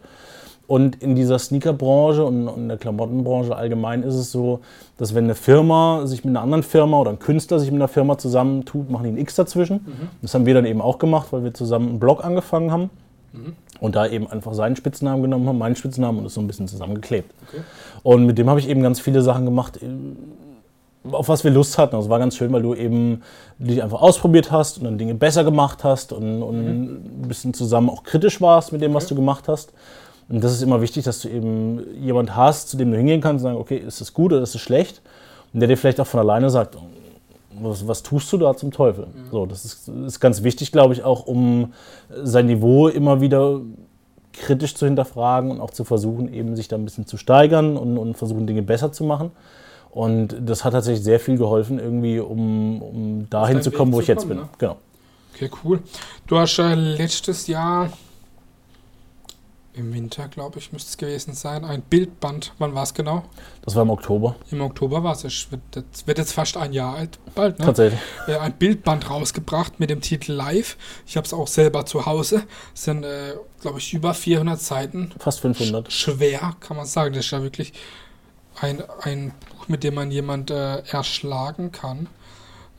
Und 0.69 1.03
in 1.03 1.17
dieser 1.17 1.39
Sneakerbranche 1.39 2.23
und 2.23 2.47
in 2.47 2.69
der 2.69 2.77
Klamottenbranche 2.77 3.57
allgemein 3.57 4.03
ist 4.03 4.15
es 4.15 4.31
so, 4.31 4.61
dass 4.99 5.15
wenn 5.15 5.25
eine 5.25 5.35
Firma 5.35 6.03
sich 6.05 6.27
mit 6.27 6.37
einer 6.37 6.43
anderen 6.43 6.63
Firma 6.63 7.01
oder 7.01 7.11
ein 7.11 7.19
Künstler 7.19 7.59
sich 7.59 7.71
mit 7.71 7.81
einer 7.81 7.89
Firma 7.89 8.19
zusammentut, 8.19 8.91
machen 8.91 9.05
die 9.05 9.11
ein 9.11 9.17
X 9.17 9.35
dazwischen. 9.35 9.77
Mhm. 9.77 10.09
Das 10.21 10.35
haben 10.35 10.45
wir 10.45 10.53
dann 10.53 10.67
eben 10.67 10.83
auch 10.83 10.99
gemacht, 10.99 11.29
weil 11.31 11.43
wir 11.43 11.55
zusammen 11.55 11.89
einen 11.89 11.99
Blog 11.99 12.23
angefangen 12.23 12.71
haben. 12.71 12.91
Mhm. 13.33 13.55
Und 13.81 13.97
da 13.97 14.07
eben 14.09 14.27
einfach 14.27 14.53
seinen 14.53 14.77
Spitznamen 14.77 15.23
genommen 15.23 15.49
haben, 15.49 15.57
meinen 15.57 15.75
Spitznamen 15.75 16.21
und 16.21 16.27
es 16.27 16.35
so 16.35 16.41
ein 16.43 16.47
bisschen 16.47 16.69
zusammengeklebt. 16.69 17.33
Okay. 17.49 17.63
Und 18.03 18.27
mit 18.27 18.37
dem 18.37 18.51
habe 18.51 18.61
ich 18.61 18.69
eben 18.69 18.83
ganz 18.83 19.01
viele 19.01 19.23
Sachen 19.23 19.47
gemacht 19.47 19.79
auf 21.11 21.29
was 21.29 21.45
wir 21.45 21.51
Lust 21.51 21.79
hatten. 21.79 21.95
Also 21.95 22.07
es 22.07 22.11
war 22.11 22.19
ganz 22.19 22.37
schön, 22.37 22.53
weil 22.53 22.63
du 22.63 22.75
eben 22.75 23.23
dich 23.59 23.83
einfach 23.83 24.01
ausprobiert 24.01 24.51
hast 24.51 24.79
und 24.79 24.85
dann 24.85 24.99
Dinge 24.99 25.15
besser 25.15 25.45
gemacht 25.45 25.85
hast 25.85 26.13
und, 26.13 26.43
und 26.43 26.63
mhm. 26.63 27.23
ein 27.23 27.29
bisschen 27.29 27.55
zusammen 27.55 27.91
auch 27.91 28.03
kritisch 28.03 28.41
warst 28.41 28.73
mit 28.73 28.83
dem, 28.83 28.95
was 28.95 29.05
okay. 29.05 29.15
du 29.15 29.21
gemacht 29.21 29.49
hast. 29.49 29.73
Und 30.29 30.45
das 30.45 30.53
ist 30.53 30.63
immer 30.63 30.83
wichtig, 30.83 31.05
dass 31.05 31.21
du 31.21 31.29
eben 31.29 31.83
jemand 32.03 32.37
hast, 32.37 32.69
zu 32.69 32.77
dem 32.77 32.91
du 32.91 32.99
hingehen 32.99 33.21
kannst 33.21 33.45
und 33.45 33.51
sagen, 33.51 33.61
okay, 33.61 33.79
ist 33.79 34.01
das 34.01 34.13
gut 34.13 34.33
oder 34.33 34.43
ist 34.43 34.55
das 34.55 34.61
schlecht? 34.61 35.01
Und 35.55 35.61
der 35.61 35.69
dir 35.69 35.77
vielleicht 35.77 36.01
auch 36.01 36.07
von 36.07 36.21
alleine 36.21 36.51
sagt, 36.51 36.77
was, 37.61 37.89
was 37.89 38.03
tust 38.03 38.33
du 38.33 38.37
da 38.37 38.55
zum 38.55 38.71
Teufel? 38.71 39.07
Mhm. 39.07 39.31
So, 39.31 39.47
das 39.47 39.65
ist, 39.65 39.89
ist 39.89 40.21
ganz 40.21 40.43
wichtig, 40.43 40.71
glaube 40.71 40.93
ich, 40.95 41.03
auch 41.03 41.27
um 41.27 41.73
sein 42.23 42.47
Niveau 42.47 42.89
immer 42.89 43.21
wieder 43.21 43.61
kritisch 44.35 44.75
zu 44.75 44.87
hinterfragen 44.87 45.51
und 45.51 45.61
auch 45.61 45.71
zu 45.71 45.85
versuchen, 45.85 46.33
eben 46.33 46.55
sich 46.55 46.69
da 46.69 46.77
ein 46.77 46.85
bisschen 46.85 47.07
zu 47.07 47.17
steigern 47.17 47.77
und, 47.77 47.99
und 47.99 48.17
versuchen, 48.17 48.47
Dinge 48.47 48.63
besser 48.63 48.93
zu 48.93 49.05
machen. 49.05 49.33
Und 49.91 50.37
das 50.41 50.65
hat 50.65 50.73
tatsächlich 50.73 51.05
sehr 51.05 51.21
viel 51.21 51.39
geholfen, 51.39 51.79
irgendwie, 51.79 52.21
um, 52.21 52.83
um 52.83 53.31
dahin 53.31 53.63
zu 53.63 53.71
kommen, 53.71 53.93
wo 53.93 54.01
ich 54.01 54.07
jetzt 54.07 54.21
kommen, 54.21 54.31
bin. 54.31 54.39
Ne? 54.39 54.49
Genau. 54.59 54.77
Okay, 55.35 55.51
cool. 55.65 55.81
Du 56.27 56.39
hast 56.39 56.59
äh, 56.59 56.75
letztes 56.75 57.47
Jahr 57.47 57.91
im 59.79 59.95
Winter, 59.95 60.27
glaube 60.29 60.59
ich, 60.59 60.73
müsste 60.73 60.91
es 60.91 60.97
gewesen 60.97 61.35
sein, 61.35 61.65
ein 61.65 61.83
Bildband. 61.83 62.53
Wann 62.59 62.75
war 62.75 62.83
es 62.83 62.93
genau? 62.93 63.25
Das 63.63 63.77
war 63.77 63.83
im 63.83 63.91
Oktober. 63.91 64.35
Im 64.51 64.61
Oktober 64.61 65.05
war 65.05 65.13
es. 65.13 65.25
Es 65.25 65.49
wird, 65.51 65.63
wird, 66.07 66.19
jetzt 66.19 66.33
fast 66.33 66.57
ein 66.57 66.73
Jahr 66.73 66.97
alt, 66.97 67.19
bald, 67.35 67.59
ne? 67.61 67.67
Tatsächlich. 67.67 68.01
Äh, 68.27 68.39
ein 68.39 68.55
Bildband 68.55 69.09
rausgebracht 69.09 69.79
mit 69.79 69.91
dem 69.91 70.01
Titel 70.01 70.33
Live. 70.33 70.77
Ich 71.07 71.17
habe 71.17 71.27
es 71.27 71.33
auch 71.33 71.47
selber 71.47 71.87
zu 71.87 72.07
Hause. 72.07 72.43
Es 72.75 72.85
sind, 72.85 73.05
äh, 73.05 73.35
glaube 73.61 73.79
ich, 73.79 73.95
über 73.95 74.15
400 74.15 74.61
Seiten. 74.61 75.13
Fast 75.19 75.41
500. 75.41 75.91
Sch 75.91 75.97
schwer, 75.97 76.57
kann 76.61 76.77
man 76.77 76.87
sagen. 76.87 77.15
Das 77.15 77.25
ist 77.25 77.31
ja 77.31 77.43
wirklich 77.43 77.73
ein, 78.61 78.83
ein 79.03 79.33
mit 79.69 79.85
dem 79.85 79.95
man 79.95 80.11
jemand 80.11 80.51
äh, 80.51 80.79
erschlagen 80.89 81.73
kann. 81.73 82.09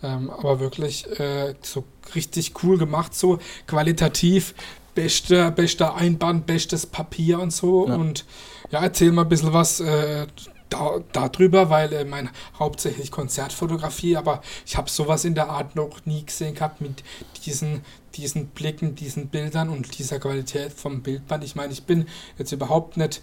Ähm, 0.02 0.30
aber 0.30 0.60
wirklich 0.60 1.08
äh, 1.20 1.56
so 1.62 1.84
richtig 2.16 2.54
cool 2.64 2.78
gemacht, 2.78 3.14
so 3.14 3.40
qualitativ. 3.68 4.54
Bester, 4.96 5.52
bester 5.52 5.96
Einband, 5.96 6.46
bestes 6.46 6.86
Papier 6.86 7.40
und 7.40 7.54
so. 7.54 7.88
Ja. 7.88 7.96
Und 7.96 8.26
ja, 8.72 8.82
erzähl 8.82 9.12
mal 9.12 9.22
ein 9.22 9.30
bisschen 9.30 9.54
was 9.54 9.80
äh, 9.80 10.28
da, 10.70 11.00
darüber, 11.12 11.70
weil 11.70 11.92
äh, 11.94 12.06
mein 12.06 12.30
hauptsächlich 12.58 13.12
Konzertfotografie, 13.12 14.18
aber 14.18 14.42
ich 14.66 14.78
habe 14.78 14.90
sowas 14.90 15.26
in 15.26 15.36
der 15.36 15.50
Art 15.50 15.76
noch 15.76 16.06
nie 16.06 16.26
gesehen 16.26 16.54
gehabt 16.54 16.82
mit 16.82 17.04
diesen, 17.46 17.82
diesen 18.16 18.48
Blicken, 18.48 18.96
diesen 18.96 19.28
Bildern 19.28 19.70
und 19.70 19.98
dieser 19.98 20.20
Qualität 20.20 20.74
vom 20.74 21.02
Bildband. 21.02 21.44
Ich 21.44 21.56
meine, 21.56 21.74
ich 21.74 21.84
bin 21.84 22.08
jetzt 22.38 22.52
überhaupt 22.52 22.98
nicht 22.98 23.22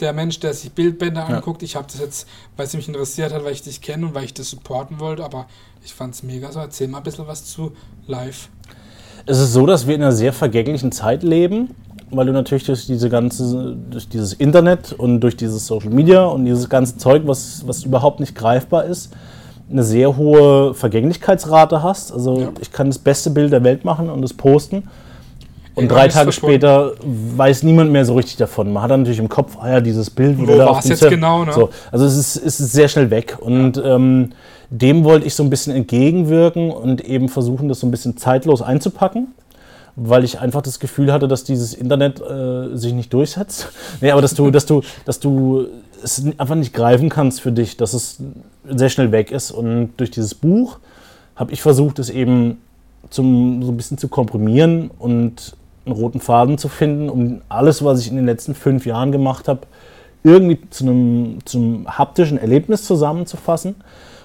der 0.00 0.12
Mensch, 0.12 0.40
der 0.40 0.54
sich 0.54 0.72
Bildbände 0.72 1.22
anguckt. 1.22 1.62
Ja. 1.62 1.66
Ich 1.66 1.76
habe 1.76 1.86
das 1.90 2.00
jetzt, 2.00 2.28
weil 2.56 2.66
es 2.66 2.74
mich 2.74 2.88
interessiert 2.88 3.32
hat, 3.32 3.44
weil 3.44 3.52
ich 3.52 3.62
dich 3.62 3.80
kenne 3.80 4.06
und 4.06 4.14
weil 4.14 4.24
ich 4.24 4.34
das 4.34 4.50
supporten 4.50 5.00
wollte, 5.00 5.24
aber 5.24 5.46
ich 5.84 5.94
fand 5.94 6.14
es 6.14 6.22
mega 6.22 6.50
so. 6.52 6.60
Erzähl 6.60 6.88
mal 6.88 6.98
ein 6.98 7.04
bisschen 7.04 7.26
was 7.26 7.44
zu 7.44 7.72
live. 8.06 8.48
Es 9.26 9.38
ist 9.38 9.52
so, 9.52 9.66
dass 9.66 9.86
wir 9.86 9.94
in 9.94 10.02
einer 10.02 10.12
sehr 10.12 10.32
vergänglichen 10.32 10.92
Zeit 10.92 11.22
leben, 11.22 11.74
weil 12.10 12.26
du 12.26 12.32
natürlich 12.32 12.64
durch 12.64 12.86
diese 12.86 13.08
ganze, 13.08 13.76
durch 13.90 14.08
dieses 14.08 14.34
Internet 14.34 14.92
und 14.92 15.20
durch 15.20 15.36
dieses 15.36 15.66
Social 15.66 15.90
Media 15.90 16.24
und 16.24 16.44
dieses 16.44 16.68
ganze 16.68 16.96
Zeug, 16.98 17.22
was, 17.26 17.66
was 17.66 17.84
überhaupt 17.84 18.20
nicht 18.20 18.34
greifbar 18.34 18.84
ist, 18.84 19.12
eine 19.70 19.82
sehr 19.82 20.16
hohe 20.16 20.74
Vergänglichkeitsrate 20.74 21.82
hast. 21.82 22.12
Also 22.12 22.40
ja. 22.40 22.52
ich 22.60 22.70
kann 22.70 22.88
das 22.88 22.98
beste 22.98 23.30
Bild 23.30 23.52
der 23.52 23.64
Welt 23.64 23.84
machen 23.84 24.10
und 24.10 24.22
es 24.22 24.34
posten 24.34 24.88
Und 25.74 25.88
drei 25.88 26.08
Tage 26.08 26.30
später 26.32 26.92
weiß 27.02 27.64
niemand 27.64 27.90
mehr 27.90 28.04
so 28.04 28.14
richtig 28.14 28.36
davon. 28.36 28.72
Man 28.72 28.82
hat 28.82 28.90
dann 28.90 29.00
natürlich 29.00 29.18
im 29.18 29.28
Kopf, 29.28 29.56
ah 29.60 29.70
ja, 29.70 29.80
dieses 29.80 30.10
Bild. 30.10 30.38
Wo 30.38 30.42
wieder 30.42 30.70
auf 30.70 30.76
war's 30.76 30.84
dem 30.84 30.90
jetzt 30.90 31.00
Zettel. 31.00 31.16
genau, 31.16 31.44
ne? 31.44 31.52
So, 31.52 31.70
also 31.90 32.04
es 32.04 32.16
ist, 32.16 32.36
es 32.36 32.60
ist 32.60 32.72
sehr 32.72 32.88
schnell 32.88 33.10
weg. 33.10 33.36
Und 33.40 33.82
ähm, 33.84 34.30
dem 34.70 35.04
wollte 35.04 35.26
ich 35.26 35.34
so 35.34 35.42
ein 35.42 35.50
bisschen 35.50 35.74
entgegenwirken 35.74 36.70
und 36.70 37.04
eben 37.04 37.28
versuchen, 37.28 37.68
das 37.68 37.80
so 37.80 37.86
ein 37.86 37.90
bisschen 37.90 38.16
zeitlos 38.16 38.62
einzupacken. 38.62 39.28
Weil 39.96 40.24
ich 40.24 40.40
einfach 40.40 40.62
das 40.62 40.80
Gefühl 40.80 41.12
hatte, 41.12 41.28
dass 41.28 41.44
dieses 41.44 41.72
Internet 41.72 42.20
äh, 42.20 42.76
sich 42.76 42.92
nicht 42.92 43.12
durchsetzt. 43.12 43.68
Nee, 44.00 44.10
aber 44.10 44.22
dass 44.22 44.34
du, 44.34 44.50
dass 44.50 44.66
du, 44.66 44.82
dass 45.04 45.20
du 45.20 45.66
es 46.02 46.22
einfach 46.38 46.56
nicht 46.56 46.72
greifen 46.72 47.08
kannst 47.08 47.40
für 47.40 47.52
dich, 47.52 47.76
dass 47.76 47.94
es 47.94 48.18
sehr 48.68 48.88
schnell 48.88 49.12
weg 49.12 49.30
ist. 49.30 49.50
Und 49.50 49.92
durch 49.96 50.10
dieses 50.10 50.34
Buch 50.34 50.78
habe 51.36 51.52
ich 51.52 51.62
versucht, 51.62 51.98
es 51.98 52.10
eben 52.10 52.58
zum, 53.10 53.62
so 53.62 53.72
ein 53.72 53.76
bisschen 53.76 53.98
zu 53.98 54.08
komprimieren 54.08 54.90
und 54.98 55.56
einen 55.86 55.94
roten 55.94 56.20
Faden 56.20 56.58
zu 56.58 56.68
finden, 56.68 57.08
um 57.08 57.42
alles, 57.48 57.84
was 57.84 58.00
ich 58.00 58.08
in 58.08 58.16
den 58.16 58.26
letzten 58.26 58.54
fünf 58.54 58.86
Jahren 58.86 59.12
gemacht 59.12 59.48
habe, 59.48 59.60
irgendwie 60.22 60.58
zu 60.70 60.84
einem 60.84 61.38
zum 61.44 61.86
haptischen 61.86 62.38
Erlebnis 62.38 62.84
zusammenzufassen. 62.84 63.76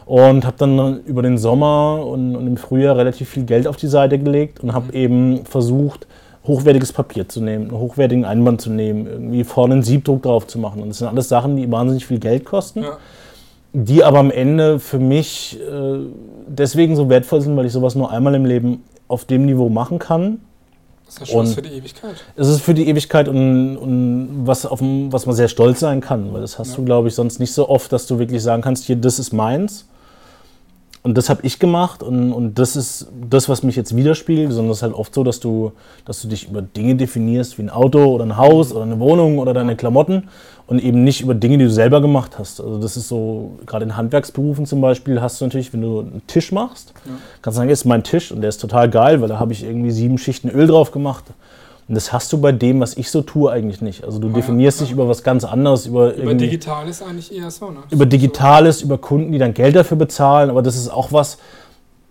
Und 0.05 0.43
habe 0.43 0.57
dann 0.57 1.01
über 1.03 1.21
den 1.21 1.37
Sommer 1.37 2.03
und, 2.03 2.35
und 2.35 2.47
im 2.47 2.57
Frühjahr 2.57 2.97
relativ 2.97 3.29
viel 3.29 3.43
Geld 3.43 3.67
auf 3.67 3.75
die 3.75 3.85
Seite 3.85 4.17
gelegt 4.17 4.59
und 4.59 4.73
habe 4.73 4.91
eben 4.93 5.45
versucht, 5.45 6.07
hochwertiges 6.47 6.93
Papier 6.93 7.29
zu 7.29 7.41
nehmen, 7.41 7.69
einen 7.69 7.79
hochwertigen 7.79 8.25
Einband 8.25 8.59
zu 8.59 8.71
nehmen, 8.71 9.05
irgendwie 9.05 9.43
vorne 9.43 9.75
einen 9.75 9.83
Siebdruck 9.83 10.23
drauf 10.23 10.47
zu 10.47 10.57
machen. 10.57 10.81
Und 10.81 10.89
das 10.89 10.97
sind 10.97 11.07
alles 11.07 11.29
Sachen, 11.29 11.57
die 11.57 11.71
wahnsinnig 11.71 12.07
viel 12.07 12.17
Geld 12.17 12.43
kosten 12.43 12.81
Ja. 12.81 12.97
die 13.71 14.03
aber 14.03 14.17
am 14.17 14.31
Ende 14.31 14.79
für 14.79 14.97
mich 14.97 15.59
äh, 15.59 15.99
deswegen 16.47 16.95
so 16.95 17.07
wertvoll 17.07 17.41
sind, 17.41 17.55
weil 17.55 17.67
ich 17.67 17.71
sowas 17.71 17.93
nur 17.93 18.09
einmal 18.09 18.33
im 18.33 18.45
Leben 18.45 18.83
auf 19.07 19.25
dem 19.25 19.45
Niveau 19.45 19.69
machen 19.69 19.99
kann. 19.99 20.39
Das 21.15 21.27
ist 21.27 21.33
ja 21.33 21.39
Und- 21.39 21.47
für 21.47 21.61
die 21.61 21.69
Ewigkeit. 21.69 22.15
Es 22.35 22.47
ist 22.47 22.61
für 22.61 22.73
die 22.73 22.87
Ewigkeit 22.87 23.27
und, 23.27 23.77
und 23.77 24.29
was, 24.45 24.65
auf 24.65 24.79
dem, 24.79 25.11
was 25.11 25.25
man 25.25 25.35
sehr 25.35 25.47
stolz 25.47 25.79
sein 25.79 26.01
kann, 26.01 26.31
weil 26.33 26.41
das 26.41 26.59
hast 26.59 26.71
Ja. 26.71 26.75
du, 26.77 26.85
glaube 26.85 27.07
ich, 27.07 27.15
sonst 27.15 27.39
nicht 27.39 27.51
so 27.53 27.67
oft, 27.67 27.91
dass 27.91 28.05
du 28.07 28.19
wirklich 28.19 28.43
sagen 28.43 28.61
kannst, 28.61 28.85
hier, 28.85 28.95
das 28.95 29.17
ist 29.19 29.33
meins. 29.33 29.85
Und 31.01 31.17
das 31.17 31.29
habe 31.29 31.39
ich 31.43 31.59
gemacht 31.59 32.03
und, 32.03 32.33
und 32.33 32.59
das 32.59 32.75
ist 32.75 33.07
das, 33.29 33.47
was 33.47 33.63
mich 33.63 33.77
jetzt 33.77 33.95
widerspiegelt, 33.95 34.51
sondern 34.51 34.71
es 34.71 34.79
ist 34.79 34.83
halt 34.83 34.93
oft 34.93 35.13
so, 35.13 35.23
dass 35.23 35.39
du, 35.39 35.71
dass 36.03 36.21
du 36.21 36.27
dich 36.27 36.49
über 36.49 36.61
Dinge 36.61 36.95
definierst, 36.95 37.57
wie 37.57 37.61
ein 37.63 37.69
Auto 37.69 38.03
oder 38.03 38.25
ein 38.25 38.35
Haus 38.35 38.73
oder 38.73 38.83
eine 38.83 38.99
Wohnung 38.99 39.39
oder 39.39 39.53
deine 39.53 39.77
Klamotten 39.77 40.27
und 40.69 40.79
eben 40.83 41.03
nicht 41.03 41.21
über 41.21 41.33
Dinge, 41.33 41.57
die 41.57 41.63
du 41.65 41.71
selber 41.71 41.99
gemacht 41.99 42.37
hast. 42.37 42.61
Also 42.61 42.77
das 42.79 42.95
ist 42.95 43.07
so, 43.07 43.57
gerade 43.65 43.85
in 43.85 43.97
Handwerksberufen 43.97 44.65
zum 44.67 44.81
Beispiel, 44.81 45.19
hast 45.21 45.41
du 45.41 45.45
natürlich, 45.45 45.73
wenn 45.73 45.81
du 45.81 45.99
einen 46.01 46.21
Tisch 46.27 46.51
machst, 46.51 46.93
Ja. 47.05 47.11
kannst 47.41 47.57
du 47.57 47.59
sagen, 47.59 47.69
jetzt 47.69 47.79
ist 47.79 47.85
mein 47.85 48.03
Tisch 48.03 48.31
und 48.31 48.41
der 48.41 48.49
ist 48.49 48.61
total 48.61 48.89
geil, 48.89 49.19
weil 49.21 49.29
da 49.29 49.39
habe 49.39 49.51
ich 49.51 49.63
irgendwie 49.63 49.91
sieben 49.91 50.17
Schichten 50.17 50.49
Öl 50.49 50.67
drauf 50.67 50.91
gemacht. 50.91 51.25
Und 51.87 51.95
das 51.95 52.13
hast 52.13 52.31
du 52.31 52.37
bei 52.39 52.51
dem, 52.51 52.79
was 52.81 52.95
ich 52.97 53.09
so 53.09 53.23
tue, 53.23 53.51
eigentlich 53.51 53.81
nicht. 53.81 54.03
Also 54.03 54.19
du 54.19 54.27
ja, 54.27 54.33
definierst 54.35 54.79
ja. 54.79 54.85
dich 54.85 54.93
über 54.93 55.09
was 55.09 55.23
ganz 55.23 55.43
anderes, 55.43 55.87
über, 55.87 56.13
Über 56.13 56.17
irgendwie- 56.29 56.45
digital 56.45 56.87
ist 56.87 57.01
eigentlich 57.01 57.35
eher 57.35 57.49
so, 57.49 57.71
ne? 57.71 57.79
über 57.89 58.05
Digitales, 58.05 58.83
über 58.83 58.99
Kunden, 58.99 59.31
die 59.31 59.39
dann 59.39 59.55
Geld 59.55 59.75
dafür 59.75 59.97
bezahlen. 59.97 60.51
Aber 60.51 60.61
das 60.61 60.75
ist 60.75 60.89
auch 60.89 61.11
was, 61.11 61.39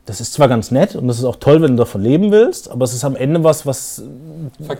das 0.09 0.21
ist 0.21 0.33
zwar 0.33 0.49
ganz 0.49 0.71
nett 0.71 0.97
und 0.97 1.07
das 1.07 1.19
ist 1.19 1.25
auch 1.25 1.37
toll, 1.37 1.61
wenn 1.61 1.73
du 1.73 1.77
davon 1.77 2.03
leben 2.03 2.31
willst, 2.33 2.71
aber 2.71 2.85
es 2.85 2.95
ist 2.95 3.05
am 3.05 3.15
Ende 3.15 3.45
was, 3.45 3.67
was 3.67 4.03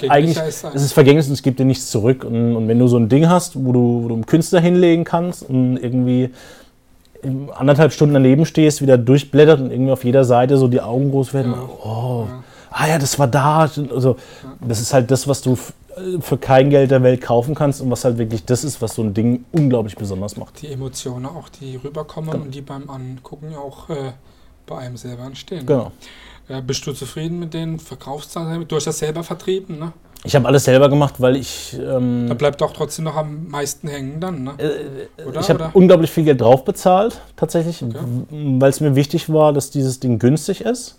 eigentlich, 0.09 0.39
ist 0.39 0.65
es 0.65 0.83
ist 0.83 0.93
vergänglich 0.93 1.27
und 1.27 1.33
es 1.35 1.43
gibt 1.43 1.59
dir 1.61 1.65
nichts 1.67 1.91
zurück. 1.91 2.25
Und, 2.25 2.57
und 2.57 2.67
wenn 2.69 2.79
du 2.79 2.89
so 2.89 2.97
ein 2.97 3.09
Ding 3.09 3.29
hast, 3.29 3.55
wo 3.63 3.73
du, 3.73 4.05
wo 4.05 4.09
du 4.09 4.15
einen 4.15 4.27
Künstler 4.27 4.61
hinlegen 4.61 5.05
kannst 5.05 5.43
und 5.49 5.77
irgendwie 5.77 6.31
anderthalb 7.55 7.93
Stunden 7.93 8.15
daneben 8.15 8.47
stehst, 8.47 8.81
wieder 8.81 8.97
durchblättert 8.97 9.61
und 9.61 9.71
irgendwie 9.73 9.93
auf 9.93 10.05
jeder 10.05 10.25
Seite 10.25 10.57
so 10.57 10.69
die 10.69 10.81
Augen 10.81 11.11
groß 11.11 11.35
werden, 11.35 11.53
Ja. 11.53 11.69
oh, 11.85 12.25
Ja. 12.29 12.43
ah 12.71 12.89
ja, 12.89 12.99
das 12.99 13.19
war 13.19 13.27
da. 13.27 13.69
Also, 13.93 14.17
das 14.61 14.81
ist 14.81 14.95
halt 14.95 15.11
das, 15.11 15.27
was 15.27 15.43
du 15.43 15.55
f- 15.55 15.73
für 16.21 16.39
kein 16.39 16.71
Geld 16.71 16.93
der 16.93 17.03
Welt 17.03 17.21
kaufen 17.21 17.57
kannst 17.57 17.81
und 17.81 17.91
was 17.91 18.05
halt 18.05 18.19
wirklich 18.19 18.45
das 18.45 18.63
ist, 18.63 18.81
was 18.81 18.95
so 18.95 19.03
ein 19.03 19.15
Ding 19.15 19.45
unglaublich 19.53 19.97
besonders 19.97 20.37
macht. 20.37 20.63
die 20.63 20.69
Emotionen 20.69 21.27
auch, 21.27 21.49
die 21.49 21.75
rüberkommen 21.77 22.31
Genau. 22.31 22.45
und 22.45 22.55
die 22.55 22.61
beim 22.61 22.89
Angucken 22.89 23.51
ja 23.51 23.59
auch 23.59 23.91
äh, 23.91 24.13
bei 24.69 24.79
einem 24.79 24.97
selber 24.97 25.25
entstehen. 25.25 25.67
Genau. 25.67 25.93
Äh, 26.49 26.63
bist 26.63 26.87
du 26.87 26.93
zufrieden 26.93 27.39
mit 27.41 27.53
den 27.55 27.79
Verkaufszahlen? 27.79 28.67
Du 28.69 28.77
hast 28.77 28.87
das 28.87 28.99
selber 28.99 29.23
vertrieben, 29.25 29.79
ne? 29.79 29.93
Ich 30.25 30.35
habe 30.35 30.47
alles 30.49 30.65
selber 30.65 30.89
gemacht, 30.89 31.15
weil 31.19 31.37
ich, 31.37 31.77
ähm, 31.79 32.27
Da 32.29 32.35
bleibt 32.35 32.61
auch 32.63 32.73
trotzdem 32.73 33.05
noch 33.05 33.15
am 33.15 33.47
meisten 33.49 33.87
hängen 33.87 34.21
dann, 34.21 34.43
ne? 34.45 34.53
Oder? 35.27 35.41
ich 35.41 35.49
habe 35.49 35.71
unglaublich 35.75 36.11
viel 36.11 36.25
Geld 36.25 36.41
drauf 36.41 36.65
bezahlt, 36.65 37.21
tatsächlich, 37.37 37.83
Okay. 37.85 37.97
weil 38.31 38.71
es 38.71 38.81
mir 38.81 38.97
wichtig 38.97 39.33
war, 39.33 39.53
dass 39.53 39.71
dieses 39.71 40.01
Ding 40.01 40.19
günstig 40.19 40.63
ist, 40.63 40.99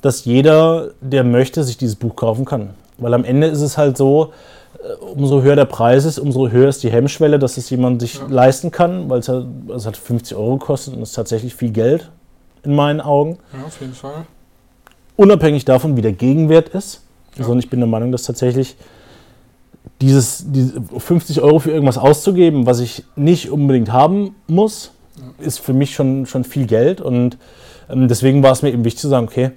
dass 0.00 0.24
jeder, 0.26 0.90
der 1.00 1.24
möchte, 1.24 1.64
sich 1.64 1.76
dieses 1.76 1.96
Buch 1.96 2.14
kaufen 2.14 2.44
kann. 2.44 2.70
Weil 2.98 3.14
am 3.14 3.24
Ende 3.24 3.48
ist 3.48 3.62
es 3.62 3.76
halt 3.76 3.96
so, 3.96 4.32
äh, 4.78 4.92
umso 5.04 5.42
höher 5.42 5.56
der 5.56 5.64
Preis 5.64 6.04
ist, 6.04 6.18
umso 6.20 6.48
höher 6.48 6.68
ist 6.68 6.82
die 6.84 6.90
Hemmschwelle, 6.92 7.38
dass 7.40 7.56
es 7.56 7.68
jemand 7.70 8.00
sich 8.00 8.14
Ja. 8.14 8.26
leisten 8.28 8.70
kann, 8.70 9.10
weil 9.10 9.18
es 9.20 9.28
halt, 9.28 9.46
es 9.74 9.86
hat 9.86 9.96
50 9.96 10.36
Euro 10.36 10.58
gekostet 10.58 10.94
und 10.94 11.02
es 11.02 11.08
ist 11.10 11.14
tatsächlich 11.16 11.54
viel 11.56 11.70
Geld 11.70 12.10
in 12.62 12.74
meinen 12.74 13.00
Augen. 13.00 13.38
Ja, 13.52 13.66
auf 13.66 13.80
jeden 13.80 13.94
Fall. 13.94 14.26
unabhängig 15.16 15.64
davon, 15.64 15.96
wie 15.96 16.02
der 16.02 16.12
Gegenwert 16.12 16.70
ist. 16.70 17.02
Ja. 17.36 17.44
Sondern 17.44 17.60
ich 17.60 17.70
bin 17.70 17.80
der 17.80 17.88
Meinung, 17.88 18.12
dass 18.12 18.22
tatsächlich 18.22 18.76
dieses, 20.00 20.44
diese 20.48 20.80
50 20.80 21.40
Euro 21.40 21.58
für 21.58 21.70
irgendwas 21.70 21.98
auszugeben, 21.98 22.66
was 22.66 22.80
ich 22.80 23.04
nicht 23.14 23.50
unbedingt 23.50 23.92
haben 23.92 24.34
muss, 24.46 24.92
ist 25.38 25.58
für 25.58 25.72
mich 25.72 25.94
schon, 25.94 26.26
schon 26.26 26.44
viel 26.44 26.66
Geld. 26.66 27.00
Und 27.00 27.38
ähm, 27.88 28.08
deswegen 28.08 28.42
war 28.42 28.52
es 28.52 28.62
mir 28.62 28.70
eben 28.70 28.84
wichtig 28.84 29.00
zu 29.00 29.08
sagen, 29.08 29.26
okay, 29.26 29.52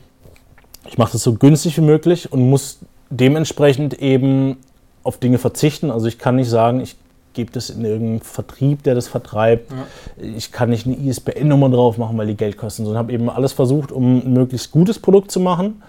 ich 0.88 0.98
mache 0.98 1.12
das 1.14 1.24
so 1.24 1.34
günstig 1.34 1.78
wie 1.78 1.82
möglich 1.82 2.32
und 2.32 2.50
muss 2.50 2.80
dementsprechend 3.10 4.02
eben 4.02 4.58
auf 5.04 5.18
Dinge 5.18 5.38
verzichten. 5.38 5.92
Also 5.92 6.08
ich 6.08 6.20
kann 6.20 6.36
nicht 6.36 6.50
sagen, 6.50 6.80
ich 6.80 6.96
gebe 7.34 7.52
das 7.52 7.70
in 7.70 7.86
irgendeinen 7.86 8.22
Vertrieb, 8.22 8.84
der 8.84 8.96
das 8.96 9.08
vertreibt. 9.08 9.72
Ja. 9.72 9.78
Ich 10.24 10.52
kann 10.52 10.70
nicht 10.70 10.86
eine 10.86 10.96
ISBN-Nummer 10.96 11.70
drauf 11.70 11.98
machen, 11.98 12.18
weil 12.18 12.28
die 12.28 12.36
Geld 12.38 12.58
kosten, 12.58 12.84
sondern 12.86 13.00
habe 13.04 13.14
eben 13.14 13.30
alles 13.30 13.54
versucht, 13.54 13.92
um 13.92 14.20
ein 14.20 14.34
möglichst 14.34 14.72
gutes 14.72 15.00
Produkt 15.00 15.32
zu 15.32 15.40
machen. 15.40 15.82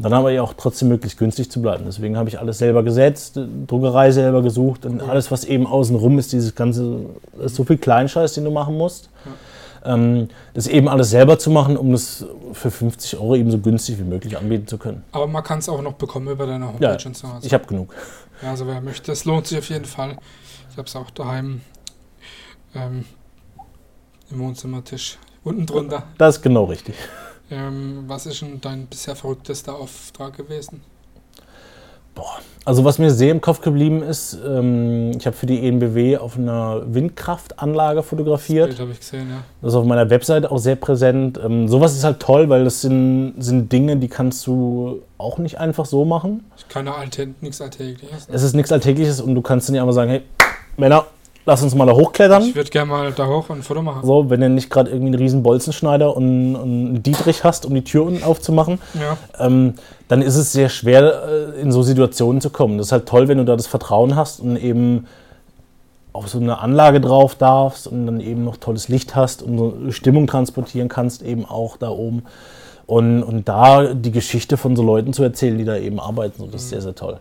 Dann 0.00 0.12
aber 0.12 0.30
ja 0.30 0.42
auch 0.42 0.54
trotzdem 0.56 0.88
möglichst 0.88 1.18
günstig 1.18 1.50
zu 1.50 1.60
bleiben. 1.60 1.82
Deswegen 1.86 2.16
habe 2.16 2.28
ich 2.28 2.38
alles 2.38 2.58
selber 2.58 2.84
gesetzt, 2.84 3.40
Druckerei 3.66 4.12
selber 4.12 4.42
gesucht 4.42 4.86
und 4.86 5.00
alles, 5.02 5.32
was 5.32 5.44
eben 5.44 5.66
außenrum 5.66 6.20
ist, 6.20 6.32
dieses 6.32 6.54
ganze, 6.54 7.00
das 7.36 7.46
ist 7.46 7.56
so 7.56 7.64
viel 7.64 7.78
Kleinscheiß, 7.78 8.34
den 8.34 8.44
du 8.44 8.52
machen 8.52 8.76
musst. 8.76 9.10
Ähm, 9.84 10.28
das 10.54 10.66
eben 10.68 10.88
alles 10.88 11.10
selber 11.10 11.38
zu 11.38 11.50
machen, 11.50 11.76
um 11.76 11.90
das 11.92 12.24
für 12.52 12.70
50 12.70 13.18
Euro 13.18 13.34
eben 13.36 13.50
so 13.50 13.58
günstig 13.58 13.98
wie 13.98 14.04
möglich 14.04 14.36
anbieten 14.36 14.66
zu 14.68 14.78
können. 14.78 15.02
Aber 15.12 15.26
man 15.26 15.42
kann 15.42 15.58
es 15.60 15.68
auch 15.68 15.82
noch 15.82 15.94
bekommen 15.94 16.28
über 16.28 16.46
deine 16.46 16.66
Homepage 16.68 16.84
Ja, 16.84 17.06
und 17.06 17.16
so. 17.16 17.26
Also, 17.26 17.46
Ich 17.46 17.54
habe 17.54 17.66
genug. 17.66 17.92
ja, 18.42 18.50
also 18.50 18.66
wer 18.68 18.80
möchte, 18.80 19.10
es 19.10 19.24
lohnt 19.24 19.46
sich 19.48 19.58
auf 19.58 19.68
jeden 19.68 19.84
Fall. 19.84 20.16
Ich 20.78 20.80
habe 20.80 20.86
es 20.86 20.94
auch 20.94 21.10
daheim 21.10 21.60
ähm, 22.72 23.04
im 24.30 24.38
Wohnzimmertisch. 24.38 25.18
Unten 25.42 25.66
drunter. 25.66 26.04
Das 26.18 26.36
ist 26.36 26.42
genau 26.42 26.66
richtig. 26.66 26.94
Ähm, 27.50 28.04
was 28.06 28.26
ist 28.26 28.42
denn 28.42 28.60
dein 28.60 28.86
bisher 28.86 29.16
verrücktester 29.16 29.74
Auftrag 29.74 30.36
gewesen? 30.36 30.82
Also 32.64 32.84
was 32.84 33.00
mir 33.00 33.10
sehr 33.10 33.32
im 33.32 33.40
Kopf 33.40 33.60
geblieben 33.60 34.04
ist, 34.04 34.38
ähm, 34.46 35.10
ich 35.18 35.26
habe 35.26 35.34
für 35.34 35.46
die 35.46 35.66
ENBW 35.66 36.18
auf 36.18 36.36
einer 36.36 36.82
Windkraftanlage 36.94 38.04
fotografiert. 38.04 38.68
Bild 38.68 38.80
habe 38.80 38.92
ich 38.92 39.00
gesehen, 39.00 39.30
ja. 39.30 39.42
Das 39.62 39.72
ist 39.72 39.76
auf 39.76 39.84
meiner 39.84 40.10
Webseite 40.10 40.48
auch 40.48 40.58
sehr 40.58 40.76
präsent. 40.76 41.40
Ähm, 41.42 41.66
sowas 41.66 41.96
ist 41.96 42.04
halt 42.04 42.20
toll, 42.20 42.48
weil 42.50 42.62
das 42.62 42.82
sind, 42.82 43.34
sind 43.38 43.72
Dinge, 43.72 43.96
die 43.96 44.08
kannst 44.08 44.46
du 44.46 45.02
auch 45.16 45.38
nicht 45.38 45.58
einfach 45.58 45.86
so 45.86 46.04
machen. 46.04 46.44
Keine 46.68 46.94
Alte, 46.94 47.30
nichts 47.40 47.60
Alltägliches. 47.60 48.28
Es 48.30 48.44
ist 48.44 48.54
nichts 48.54 48.70
Alltägliches 48.70 49.20
und 49.20 49.34
du 49.34 49.42
kannst 49.42 49.68
dann 49.68 49.72
nicht 49.72 49.82
einfach 49.82 49.94
sagen, 49.94 50.10
hey, 50.10 50.22
Männer, 50.78 51.06
lass 51.44 51.62
uns 51.62 51.74
mal 51.74 51.86
da 51.86 51.92
hochklettern. 51.92 52.42
Ich 52.42 52.54
würde 52.54 52.70
gerne 52.70 52.90
mal 52.90 53.12
da 53.12 53.26
hoch 53.26 53.50
und 53.50 53.58
ein 53.58 53.62
Foto 53.62 53.82
machen. 53.82 54.06
So, 54.06 54.30
wenn 54.30 54.40
du 54.40 54.48
nicht 54.48 54.70
gerade 54.70 54.90
irgendwie 54.90 55.08
einen 55.08 55.20
riesen 55.20 55.42
Bolzenschneider 55.42 56.16
und, 56.16 56.54
und 56.54 56.62
einen 56.62 57.02
Dietrich 57.02 57.42
hast, 57.42 57.66
um 57.66 57.74
die 57.74 57.82
Tür 57.82 58.04
unten 58.04 58.22
aufzumachen, 58.22 58.78
Ja, 58.94 59.16
ähm, 59.44 59.74
dann 60.06 60.22
ist 60.22 60.36
es 60.36 60.52
sehr 60.52 60.68
schwer, 60.68 61.24
äh, 61.56 61.60
in 61.60 61.72
so 61.72 61.82
Situationen 61.82 62.40
zu 62.40 62.50
kommen. 62.50 62.78
Das 62.78 62.88
ist 62.88 62.92
halt 62.92 63.06
toll, 63.06 63.26
wenn 63.26 63.38
du 63.38 63.44
da 63.44 63.56
das 63.56 63.66
Vertrauen 63.66 64.14
hast 64.14 64.40
und 64.40 64.56
eben 64.56 65.06
auf 66.12 66.28
so 66.28 66.38
eine 66.38 66.58
Anlage 66.60 67.00
drauf 67.00 67.34
darfst 67.34 67.88
und 67.88 68.06
dann 68.06 68.20
eben 68.20 68.44
noch 68.44 68.56
tolles 68.56 68.88
Licht 68.88 69.16
hast 69.16 69.42
und 69.42 69.58
so 69.58 69.90
Stimmung 69.90 70.28
transportieren 70.28 70.88
kannst, 70.88 71.22
eben 71.22 71.44
auch 71.44 71.76
da 71.76 71.90
oben. 71.90 72.22
Und, 72.86 73.22
und 73.22 73.48
da 73.48 73.94
die 73.94 74.12
Geschichte 74.12 74.56
von 74.56 74.76
so 74.76 74.82
Leuten 74.82 75.12
zu 75.12 75.22
erzählen, 75.22 75.58
die 75.58 75.64
da 75.64 75.76
eben 75.76 75.98
arbeiten, 76.00 76.34
so, 76.38 76.46
das 76.46 76.62
ist 76.62 76.70
sehr, 76.70 76.80
sehr 76.80 76.94
toll. 76.94 77.18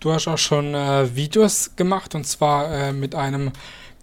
Du 0.00 0.12
hast 0.12 0.28
auch 0.28 0.38
schon 0.38 0.74
äh, 0.74 1.14
Videos 1.16 1.74
gemacht 1.74 2.14
und 2.14 2.26
zwar 2.26 2.70
äh, 2.70 2.92
mit 2.92 3.14
einem 3.14 3.52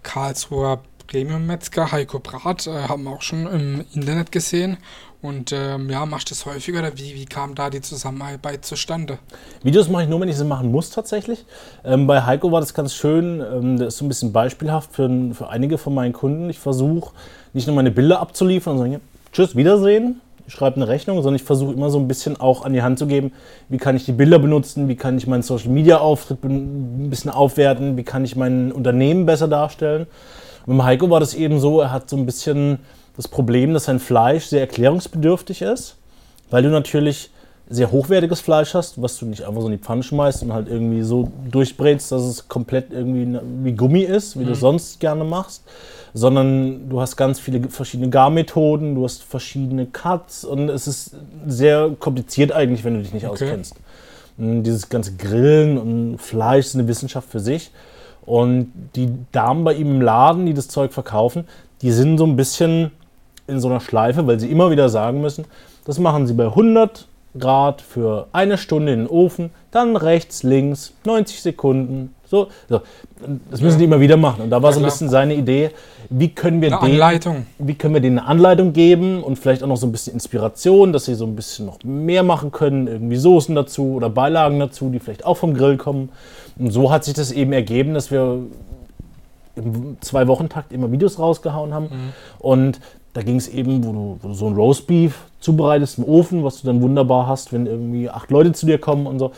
Karlsruher 0.02 0.80
Premium-Metzger, 1.06 1.92
Heiko 1.92 2.18
Brat, 2.18 2.66
äh, 2.66 2.88
haben 2.88 3.04
wir 3.04 3.12
auch 3.12 3.22
schon 3.22 3.46
im 3.46 3.84
Internet 3.94 4.32
gesehen. 4.32 4.78
Und 5.22 5.52
ähm, 5.52 5.88
ja, 5.88 6.04
machst 6.04 6.28
du 6.28 6.34
das 6.34 6.44
häufiger 6.44 6.80
oder 6.80 6.98
wie, 6.98 7.14
wie 7.14 7.24
kam 7.24 7.54
da 7.54 7.70
die 7.70 7.80
Zusammenarbeit 7.80 8.64
zustande? 8.64 9.18
Videos 9.62 9.88
mache 9.88 10.02
ich 10.02 10.08
nur, 10.08 10.20
wenn 10.20 10.28
ich 10.28 10.36
sie 10.36 10.44
machen 10.44 10.70
muss 10.70 10.90
tatsächlich. 10.90 11.46
Ähm, 11.82 12.06
bei 12.06 12.22
Heiko 12.22 12.52
war 12.52 12.60
das 12.60 12.74
ganz 12.74 12.92
schön, 12.92 13.40
ähm, 13.40 13.78
der 13.78 13.88
ist 13.88 13.96
so 13.96 14.04
ein 14.04 14.08
bisschen 14.08 14.32
beispielhaft 14.32 14.92
für, 14.92 15.08
für 15.32 15.48
einige 15.48 15.78
von 15.78 15.94
meinen 15.94 16.12
Kunden. 16.12 16.50
Ich 16.50 16.58
versuche 16.58 17.14
nicht 17.54 17.66
nur 17.66 17.74
meine 17.74 17.90
Bilder 17.90 18.20
abzuliefern 18.20 18.74
und 18.74 18.78
sagen, 18.80 18.92
ja, 18.92 19.00
tschüss, 19.32 19.56
Wiedersehen, 19.56 20.20
schreibe 20.46 20.76
eine 20.76 20.88
Rechnung, 20.88 21.16
sondern 21.18 21.36
ich 21.36 21.42
versuche 21.42 21.72
immer 21.72 21.90
so 21.90 21.98
ein 21.98 22.08
bisschen 22.08 22.38
auch 22.38 22.64
an 22.64 22.72
die 22.72 22.82
Hand 22.82 22.98
zu 22.98 23.06
geben, 23.06 23.32
wie 23.68 23.78
kann 23.78 23.96
ich 23.96 24.04
die 24.04 24.12
Bilder 24.12 24.38
benutzen, 24.38 24.88
wie 24.88 24.96
kann 24.96 25.16
ich 25.16 25.26
meinen 25.26 25.42
Social-Media-Auftritt 25.42 26.44
ein 26.44 27.08
bisschen 27.10 27.30
aufwerten, 27.30 27.96
wie 27.96 28.04
kann 28.04 28.24
ich 28.24 28.36
mein 28.36 28.72
Unternehmen 28.72 29.26
besser 29.26 29.48
darstellen. 29.48 30.06
Und 30.66 30.76
mit 30.76 30.84
Heiko 30.84 31.10
war 31.10 31.20
das 31.20 31.34
eben 31.34 31.60
so, 31.60 31.80
er 31.80 31.92
hat 31.92 32.08
so 32.10 32.16
ein 32.16 32.26
bisschen 32.26 32.78
das 33.16 33.28
Problem, 33.28 33.72
dass 33.74 33.84
sein 33.84 34.00
Fleisch 34.00 34.46
sehr 34.46 34.60
erklärungsbedürftig 34.60 35.62
ist, 35.62 35.96
weil 36.50 36.62
du 36.62 36.68
natürlich 36.68 37.30
sehr 37.68 37.90
hochwertiges 37.90 38.40
Fleisch 38.40 38.74
hast, 38.74 39.00
was 39.00 39.18
du 39.18 39.26
nicht 39.26 39.44
einfach 39.44 39.62
so 39.62 39.68
in 39.68 39.72
die 39.72 39.78
Pfanne 39.78 40.02
schmeißt 40.02 40.42
und 40.42 40.52
halt 40.52 40.68
irgendwie 40.68 41.02
so 41.02 41.30
durchbrätst, 41.50 42.12
dass 42.12 42.22
es 42.22 42.48
komplett 42.48 42.92
irgendwie 42.92 43.38
wie 43.62 43.72
Gummi 43.72 44.02
ist, 44.02 44.38
wie 44.38 44.44
mhm. 44.44 44.48
du 44.48 44.54
sonst 44.54 45.00
gerne 45.00 45.24
machst, 45.24 45.64
sondern 46.14 46.88
du 46.88 47.00
hast 47.00 47.16
ganz 47.16 47.40
viele 47.40 47.68
verschiedene 47.68 48.08
Garmethoden, 48.08 48.94
du 48.94 49.04
hast 49.04 49.24
verschiedene 49.24 49.86
Cuts 49.86 50.44
und 50.44 50.68
es 50.68 50.86
ist 50.86 51.16
sehr 51.46 51.90
kompliziert 51.98 52.52
eigentlich, 52.52 52.84
wenn 52.84 52.94
du 52.94 53.02
dich 53.02 53.12
nicht 53.12 53.26
okay. 53.26 53.44
auskennst. 53.44 53.74
Und 54.38 54.62
dieses 54.62 54.88
ganze 54.88 55.16
Grillen 55.16 55.76
und 55.76 56.18
Fleisch 56.18 56.66
ist 56.66 56.74
eine 56.76 56.88
Wissenschaft 56.88 57.28
für 57.28 57.40
sich. 57.40 57.70
Und 58.24 58.72
die 58.94 59.10
Damen 59.32 59.64
bei 59.64 59.74
ihm 59.74 59.96
im 59.96 60.00
Laden, 60.00 60.46
die 60.46 60.54
das 60.54 60.68
Zeug 60.68 60.92
verkaufen, 60.92 61.46
die 61.82 61.90
sind 61.90 62.16
so 62.16 62.24
ein 62.24 62.36
bisschen 62.36 62.92
in 63.46 63.60
so 63.60 63.68
einer 63.68 63.80
Schleife, 63.80 64.26
weil 64.26 64.40
sie 64.40 64.50
immer 64.50 64.70
wieder 64.70 64.88
sagen 64.88 65.20
müssen, 65.20 65.44
das 65.84 65.98
machen 65.98 66.26
sie 66.26 66.32
bei 66.32 66.46
100 66.46 67.06
Grad 67.38 67.82
für 67.82 68.28
eine 68.32 68.56
Stunde 68.56 68.92
in 68.92 69.00
den 69.00 69.08
Ofen, 69.08 69.50
dann 69.70 69.96
rechts, 69.96 70.42
links, 70.44 70.94
90 71.04 71.42
Sekunden. 71.42 72.14
So, 72.34 72.48
so. 72.68 72.80
Das 73.50 73.60
müssen 73.60 73.78
die 73.78 73.84
immer 73.84 74.00
wieder 74.00 74.16
machen. 74.16 74.42
Und 74.42 74.50
da 74.50 74.60
war 74.60 74.70
ja, 74.70 74.74
so 74.74 74.80
ein 74.80 74.84
bisschen 74.84 75.08
seine 75.08 75.34
Idee, 75.34 75.70
wie 76.10 76.28
können 76.28 76.60
wir 76.60 76.68
eine 76.68 76.80
Anleitung. 76.80 77.46
wie 77.58 77.74
können 77.74 77.94
wir 77.94 78.00
denen 78.00 78.18
eine 78.18 78.28
Anleitung 78.28 78.72
geben 78.72 79.22
und 79.22 79.38
vielleicht 79.38 79.62
auch 79.62 79.68
noch 79.68 79.76
so 79.76 79.86
ein 79.86 79.92
bisschen 79.92 80.14
Inspiration, 80.14 80.92
dass 80.92 81.04
sie 81.04 81.14
so 81.14 81.24
ein 81.24 81.36
bisschen 81.36 81.66
noch 81.66 81.78
mehr 81.84 82.22
machen 82.24 82.50
können, 82.50 82.88
irgendwie 82.88 83.16
Soßen 83.16 83.54
dazu 83.54 83.94
oder 83.94 84.10
Beilagen 84.10 84.58
dazu, 84.58 84.90
die 84.90 84.98
vielleicht 84.98 85.24
auch 85.24 85.36
vom 85.36 85.54
Grill 85.54 85.76
kommen. 85.76 86.10
Und 86.58 86.70
so 86.72 86.90
hat 86.90 87.04
sich 87.04 87.14
das 87.14 87.30
eben 87.30 87.52
ergeben, 87.52 87.94
dass 87.94 88.10
wir 88.10 88.40
im 89.56 89.96
Zwei-Wochen-Takt 90.00 90.72
immer 90.72 90.90
Videos 90.90 91.18
rausgehauen 91.18 91.72
haben. 91.72 91.84
Mhm. 91.84 92.12
Und 92.40 92.80
da 93.12 93.22
ging 93.22 93.36
es 93.36 93.48
eben, 93.48 93.84
wo 93.84 93.92
du, 93.92 94.18
wo 94.20 94.28
du, 94.28 94.34
so 94.34 94.48
ein 94.48 94.54
Roastbeef 94.54 95.14
zubereitest 95.40 95.98
im 95.98 96.04
Ofen, 96.04 96.42
was 96.42 96.60
du 96.60 96.66
dann 96.66 96.82
wunderbar 96.82 97.26
hast, 97.28 97.52
wenn 97.52 97.66
irgendwie 97.66 98.10
acht 98.10 98.30
Leute 98.30 98.52
zu 98.52 98.66
dir 98.66 98.78
kommen 98.78 99.06
und 99.06 99.18
so. 99.18 99.32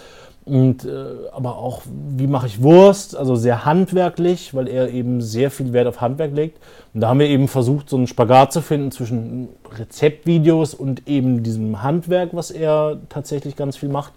Und 0.47 0.85
äh, 0.85 1.29
aber 1.33 1.57
auch, 1.57 1.83
wie 2.17 2.29
mache 2.29 2.47
ich 2.47 2.63
Wurst, 2.63 3.17
also 3.17 3.35
sehr 3.35 3.65
handwerklich, 3.65 4.55
weil 4.55 4.69
er 4.69 4.89
eben 4.91 5.21
sehr 5.21 5.51
viel 5.51 5.73
Wert 5.73 5.89
auf 5.89 6.01
Handwerk 6.01 6.33
legt. 6.37 6.61
Und 6.95 7.01
da 7.01 7.09
haben 7.09 7.19
wir 7.19 7.27
eben 7.27 7.49
versucht, 7.49 7.91
so 7.91 7.97
einen 7.97 8.07
Spagat 8.07 8.53
zu 8.53 8.63
finden 8.63 8.93
zwischen 8.93 9.49
Rezeptvideos 9.77 10.73
und 10.73 11.09
eben 11.09 11.43
diesem 11.43 11.83
Handwerk, 11.83 12.29
was 12.33 12.53
er 12.53 12.99
tatsächlich 13.09 13.57
ganz 13.57 13.77
viel 13.77 13.89
macht. 13.89 14.13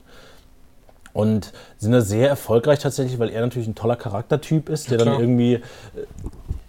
Und 1.14 1.52
sind 1.80 1.94
da 1.94 2.02
sehr 2.02 2.30
erfolgreich 2.30 2.78
tatsächlich, 2.78 3.18
weil 3.18 3.30
er 3.30 3.42
natürlich 3.42 3.68
ein 3.68 3.74
toller 3.74 3.96
Charaktertyp 3.96 4.70
ist, 4.70 4.92
der 4.92 5.00
ja, 5.00 5.06
dann 5.06 5.20
irgendwie 5.20 5.54
äh, 5.56 5.62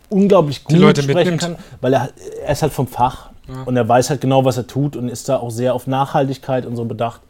unglaublich 0.08 0.64
gut 0.64 0.78
sprechen 0.78 1.14
mitnimmt. 1.14 1.40
kann, 1.42 1.56
weil 1.82 1.92
er, 1.92 2.08
er 2.42 2.52
ist 2.52 2.62
halt 2.62 2.72
vom 2.72 2.86
Fach 2.86 3.28
ja. 3.46 3.64
und 3.64 3.76
er 3.76 3.86
weiß 3.86 4.08
halt 4.08 4.22
genau, 4.22 4.46
was 4.46 4.56
er 4.56 4.66
tut 4.66 4.96
und 4.96 5.10
ist 5.10 5.28
da 5.28 5.36
auch 5.36 5.50
sehr 5.50 5.74
auf 5.74 5.86
Nachhaltigkeit 5.86 6.64
und 6.64 6.76
so 6.76 6.86
bedacht. 6.86 7.20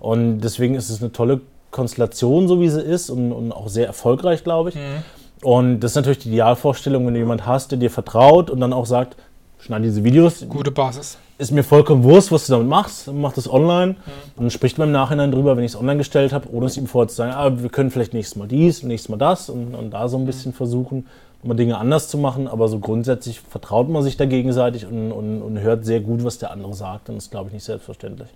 Und 0.00 0.40
deswegen 0.40 0.74
ist 0.74 0.90
es 0.90 1.00
eine 1.00 1.12
tolle 1.12 1.40
Konstellation, 1.76 2.48
so 2.48 2.60
wie 2.60 2.68
sie 2.68 2.80
ist 2.80 3.10
und, 3.10 3.32
und 3.32 3.52
auch 3.52 3.68
sehr 3.68 3.86
erfolgreich, 3.86 4.42
glaube 4.42 4.70
ich. 4.70 4.74
Mhm. 4.74 5.04
Und 5.42 5.80
das 5.80 5.92
ist 5.92 5.96
natürlich 5.96 6.18
die 6.18 6.28
Idealvorstellung, 6.28 7.06
wenn 7.06 7.14
du 7.14 7.20
jemanden 7.20 7.46
hast, 7.46 7.70
der 7.70 7.78
dir 7.78 7.90
vertraut 7.90 8.50
und 8.50 8.60
dann 8.60 8.72
auch 8.72 8.86
sagt, 8.86 9.16
schneid 9.58 9.84
diese 9.84 10.02
Videos. 10.02 10.44
Gute 10.48 10.70
Basis. 10.70 11.18
Ist 11.38 11.52
mir 11.52 11.62
vollkommen 11.62 12.02
Wurst, 12.02 12.32
was 12.32 12.46
du 12.46 12.54
damit 12.54 12.68
machst. 12.68 13.12
Mach 13.12 13.34
das 13.34 13.48
online. 13.48 13.92
Mhm. 13.92 13.96
Und 14.36 14.44
dann 14.44 14.50
spricht 14.50 14.78
man 14.78 14.88
im 14.88 14.92
Nachhinein 14.92 15.30
drüber, 15.30 15.56
wenn 15.56 15.64
ich 15.64 15.72
es 15.72 15.78
online 15.78 15.98
gestellt 15.98 16.32
habe, 16.32 16.48
ohne 16.50 16.66
es 16.66 16.78
ihm 16.78 16.86
vorher 16.86 17.08
zu 17.08 17.16
sagen, 17.16 17.32
ah, 17.32 17.62
wir 17.62 17.68
können 17.68 17.90
vielleicht 17.90 18.14
nächstes 18.14 18.36
Mal 18.36 18.48
dies, 18.48 18.82
nächstes 18.82 19.10
Mal 19.10 19.18
das 19.18 19.50
und, 19.50 19.74
und 19.74 19.90
da 19.90 20.08
so 20.08 20.16
ein 20.16 20.24
bisschen 20.24 20.52
mhm. 20.52 20.56
versuchen, 20.56 21.06
mal 21.42 21.54
Dinge 21.54 21.78
anders 21.78 22.08
zu 22.08 22.18
machen, 22.18 22.48
aber 22.48 22.68
so 22.68 22.78
grundsätzlich 22.78 23.40
vertraut 23.40 23.88
man 23.88 24.02
sich 24.02 24.16
da 24.16 24.24
gegenseitig 24.24 24.86
und, 24.86 25.12
und, 25.12 25.42
und 25.42 25.60
hört 25.60 25.84
sehr 25.84 26.00
gut, 26.00 26.24
was 26.24 26.38
der 26.38 26.50
andere 26.50 26.74
sagt. 26.74 27.08
Und 27.08 27.16
das 27.16 27.24
ist, 27.24 27.30
glaube 27.30 27.48
ich, 27.48 27.54
nicht 27.54 27.64
selbstverständlich. 27.64 28.28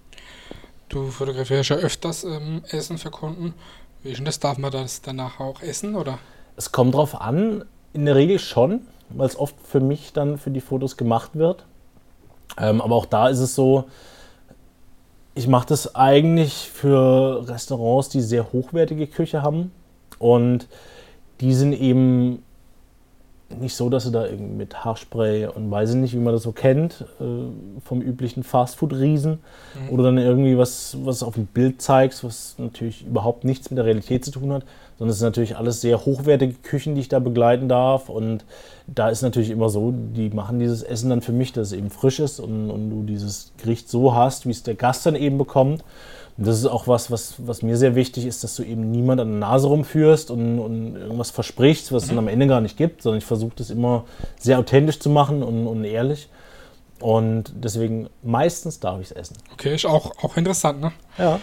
Du 0.90 1.06
fotografierst 1.06 1.70
ja 1.70 1.76
öfters 1.76 2.24
ähm, 2.24 2.62
Essen 2.68 2.98
für 2.98 3.10
Kunden. 3.10 3.54
Wie 4.02 4.10
ist 4.10 4.26
das? 4.26 4.40
Darf 4.40 4.58
man 4.58 4.72
das 4.72 5.00
danach 5.00 5.38
auch 5.38 5.62
essen, 5.62 5.94
oder? 5.94 6.18
Es 6.56 6.72
kommt 6.72 6.94
drauf 6.94 7.20
an, 7.20 7.64
in 7.92 8.06
der 8.06 8.16
Regel 8.16 8.40
schon, 8.40 8.80
weil 9.08 9.28
es 9.28 9.38
oft 9.38 9.54
für 9.62 9.78
mich 9.78 10.12
dann 10.12 10.36
für 10.36 10.50
die 10.50 10.60
Fotos 10.60 10.96
gemacht 10.96 11.30
wird. 11.34 11.64
Ähm, 12.58 12.80
aber 12.80 12.96
auch 12.96 13.06
da 13.06 13.28
ist 13.28 13.38
es 13.38 13.54
so, 13.54 13.84
ich 15.36 15.46
mache 15.46 15.68
das 15.68 15.94
eigentlich 15.94 16.68
für 16.68 17.48
Restaurants, 17.48 18.08
die 18.08 18.20
sehr 18.20 18.52
hochwertige 18.52 19.06
Küche 19.06 19.42
haben. 19.42 19.70
Und 20.18 20.66
die 21.40 21.54
sind 21.54 21.72
eben 21.72 22.42
nicht 23.58 23.74
so, 23.74 23.88
dass 23.88 24.04
du 24.04 24.10
da 24.10 24.26
irgendwie 24.26 24.54
mit 24.54 24.84
Haarspray 24.84 25.46
und 25.46 25.70
weiß 25.70 25.90
ich 25.90 25.96
nicht, 25.96 26.14
wie 26.14 26.18
man 26.18 26.32
das 26.32 26.42
so 26.42 26.52
kennt, 26.52 27.04
äh, 27.20 27.24
vom 27.84 28.00
üblichen 28.00 28.42
Fastfood-Riesen 28.42 29.32
mhm. 29.32 29.90
oder 29.90 30.04
dann 30.04 30.18
irgendwie 30.18 30.56
was, 30.56 30.96
was 31.02 31.22
auf 31.22 31.34
dem 31.34 31.46
Bild 31.46 31.82
zeigst, 31.82 32.22
was 32.22 32.54
natürlich 32.58 33.06
überhaupt 33.06 33.44
nichts 33.44 33.70
mit 33.70 33.78
der 33.78 33.86
Realität 33.86 34.24
zu 34.24 34.30
tun 34.30 34.52
hat, 34.52 34.64
sondern 34.98 35.12
es 35.12 35.18
sind 35.18 35.26
natürlich 35.26 35.56
alles 35.56 35.80
sehr 35.80 36.04
hochwertige 36.04 36.54
Küchen, 36.54 36.94
die 36.94 37.00
ich 37.00 37.08
da 37.08 37.18
begleiten 37.18 37.68
darf 37.68 38.08
und 38.08 38.44
da 38.86 39.08
ist 39.08 39.22
natürlich 39.22 39.50
immer 39.50 39.68
so, 39.68 39.92
die 39.92 40.30
machen 40.30 40.58
dieses 40.58 40.82
Essen 40.82 41.10
dann 41.10 41.20
für 41.20 41.32
mich, 41.32 41.52
dass 41.52 41.68
es 41.68 41.72
eben 41.72 41.90
frisch 41.90 42.20
ist 42.20 42.40
und, 42.40 42.70
und 42.70 42.90
du 42.90 43.02
dieses 43.02 43.52
Gericht 43.58 43.88
so 43.88 44.14
hast, 44.14 44.46
wie 44.46 44.50
es 44.50 44.62
der 44.62 44.74
Gast 44.74 45.06
dann 45.06 45.16
eben 45.16 45.38
bekommt. 45.38 45.84
Und 46.40 46.46
das 46.46 46.56
ist 46.56 46.64
auch 46.64 46.88
was, 46.88 47.10
was, 47.10 47.34
was 47.36 47.60
mir 47.60 47.76
sehr 47.76 47.94
wichtig 47.94 48.24
ist, 48.24 48.42
dass 48.42 48.56
du 48.56 48.62
eben 48.62 48.90
niemand 48.90 49.20
an 49.20 49.28
der 49.28 49.40
Nase 49.40 49.66
rumführst 49.68 50.30
und, 50.30 50.58
und 50.58 50.96
irgendwas 50.96 51.30
versprichst, 51.30 51.92
was 51.92 52.04
es 52.04 52.08
dann 52.08 52.16
am 52.16 52.28
Ende 52.28 52.46
gar 52.46 52.62
nicht 52.62 52.78
gibt, 52.78 53.02
sondern 53.02 53.18
ich 53.18 53.26
versuche 53.26 53.52
das 53.56 53.68
immer 53.68 54.06
sehr 54.38 54.58
authentisch 54.58 55.00
zu 55.00 55.10
machen 55.10 55.42
und, 55.42 55.66
und 55.66 55.84
ehrlich. 55.84 56.30
Und 56.98 57.52
deswegen 57.54 58.08
meistens 58.22 58.80
darf 58.80 59.02
ich 59.02 59.10
es 59.10 59.12
essen. 59.12 59.36
Okay, 59.52 59.74
ist 59.74 59.84
auch, 59.84 60.12
auch 60.22 60.38
interessant, 60.38 60.80
ne? 60.80 60.92
Ja. 61.18 61.40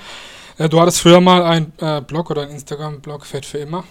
Äh, 0.57 0.67
du 0.67 0.81
hattest 0.81 0.99
früher 1.01 1.21
mal 1.21 1.43
einen 1.43 1.73
äh, 1.77 2.01
Blog 2.01 2.31
oder 2.31 2.41
ein 2.41 2.49
Instagram-Blog 2.49 3.27
Fett 3.27 3.45
für 3.45 3.59
immer. 3.59 3.83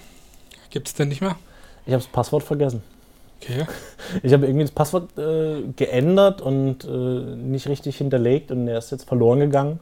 Gibt 0.71 0.89
es 0.89 0.95
denn 0.95 1.07
nicht 1.07 1.21
mehr? 1.21 1.37
Ich 1.85 1.93
habe 1.93 2.03
das 2.03 2.11
Passwort 2.11 2.43
vergessen. 2.43 2.83
Okay. 3.41 3.65
Ich 4.25 4.33
habe 4.33 4.47
irgendwie 4.47 4.65
das 4.65 4.73
Passwort 4.73 5.17
äh, 5.19 5.63
geändert 5.77 6.41
und 6.41 6.85
äh, 6.85 6.89
nicht 6.89 7.69
richtig 7.69 7.99
hinterlegt 7.99 8.51
und 8.51 8.67
er 8.67 8.79
ist 8.79 8.91
jetzt 8.91 9.07
verloren 9.07 9.39
gegangen. 9.39 9.79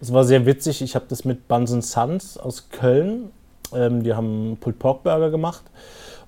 Es 0.00 0.12
war 0.12 0.24
sehr 0.24 0.46
witzig. 0.46 0.82
Ich 0.82 0.94
habe 0.94 1.04
das 1.08 1.24
mit 1.24 1.48
Buns 1.48 1.70
Sons 1.92 2.38
aus 2.38 2.68
Köln. 2.70 3.30
Ähm, 3.74 4.02
die 4.02 4.14
haben 4.14 4.56
Pulled 4.60 4.78
Pork 4.78 5.02
Burger 5.02 5.30
gemacht. 5.30 5.62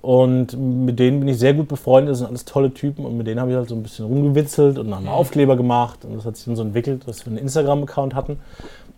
Und 0.01 0.55
mit 0.59 0.99
denen 0.99 1.19
bin 1.19 1.27
ich 1.27 1.39
sehr 1.39 1.55
gut 1.55 1.67
befreundet. 1.67 2.11
Das 2.11 2.19
sind 2.19 2.27
alles 2.27 2.45
tolle 2.45 2.71
Typen. 2.73 3.05
Und 3.05 3.17
mit 3.17 3.25
denen 3.25 3.39
habe 3.39 3.51
ich 3.51 3.57
halt 3.57 3.69
so 3.69 3.75
ein 3.75 3.81
bisschen 3.81 4.05
rumgewitzelt 4.05 4.77
und 4.77 4.91
dann 4.91 4.99
einen 4.99 5.07
Aufkleber 5.07 5.57
gemacht. 5.57 6.05
Und 6.05 6.15
das 6.15 6.25
hat 6.25 6.37
sich 6.37 6.45
dann 6.45 6.55
so 6.55 6.61
entwickelt, 6.61 7.07
dass 7.07 7.25
wir 7.25 7.31
einen 7.31 7.39
Instagram-Account 7.39 8.13
hatten, 8.13 8.39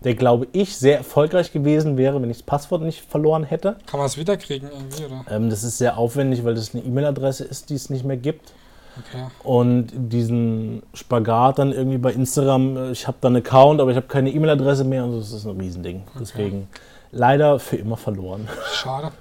der, 0.04 0.14
glaube 0.14 0.48
ich, 0.52 0.76
sehr 0.76 0.98
erfolgreich 0.98 1.50
gewesen 1.50 1.96
wäre, 1.96 2.20
wenn 2.20 2.30
ich 2.30 2.38
das 2.38 2.46
Passwort 2.46 2.82
nicht 2.82 3.00
verloren 3.00 3.44
hätte. 3.44 3.76
Kann 3.86 3.98
man 3.98 4.06
es 4.06 4.18
wiederkriegen 4.18 4.68
irgendwie, 4.70 5.06
oder? 5.06 5.24
Ähm, 5.30 5.48
das 5.50 5.64
ist 5.64 5.78
sehr 5.78 5.96
aufwendig, 5.96 6.44
weil 6.44 6.54
das 6.54 6.74
eine 6.74 6.84
E-Mail-Adresse 6.84 7.44
ist, 7.44 7.70
die 7.70 7.74
es 7.74 7.88
nicht 7.88 8.04
mehr 8.04 8.18
gibt. 8.18 8.52
Okay. 8.98 9.24
Und 9.44 9.88
diesen 9.92 10.82
Spagat 10.94 11.58
dann 11.58 11.72
irgendwie 11.72 11.98
bei 11.98 12.12
Instagram, 12.12 12.76
äh, 12.76 12.90
ich 12.90 13.06
habe 13.06 13.18
da 13.20 13.28
einen 13.28 13.36
Account, 13.36 13.80
aber 13.80 13.90
ich 13.90 13.96
habe 13.96 14.06
keine 14.06 14.30
E-Mail-Adresse 14.30 14.84
mehr 14.84 15.04
und 15.04 15.18
das 15.18 15.32
ist 15.32 15.46
ein 15.46 15.58
Riesending. 15.60 16.02
Okay. 16.08 16.18
Deswegen 16.20 16.68
leider 17.10 17.58
für 17.58 17.76
immer 17.76 17.96
verloren. 17.96 18.48
Schade. 18.72 19.12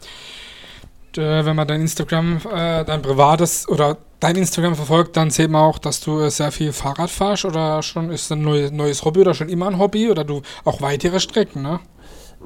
Äh, 1.15 1.45
wenn 1.45 1.55
man 1.55 1.67
dein 1.67 1.81
Instagram, 1.81 2.37
äh, 2.53 2.85
dein 2.85 3.01
privates 3.01 3.67
oder 3.67 3.97
dein 4.19 4.35
Instagram 4.35 4.75
verfolgt, 4.75 5.17
dann 5.17 5.29
sieht 5.31 5.49
man 5.49 5.61
auch, 5.61 5.79
dass 5.79 5.99
du 5.99 6.27
sehr 6.29 6.51
viel 6.51 6.71
Fahrrad 6.73 7.09
fährst 7.09 7.45
oder 7.45 7.81
schon 7.81 8.11
ist 8.11 8.31
ein 8.31 8.41
neues, 8.41 8.71
neues 8.71 9.03
Hobby 9.03 9.21
oder 9.21 9.33
schon 9.33 9.49
immer 9.49 9.67
ein 9.67 9.79
Hobby 9.79 10.09
oder 10.09 10.23
du 10.23 10.41
auch 10.65 10.81
weitere 10.81 11.19
Strecken, 11.19 11.61
ne? 11.61 11.79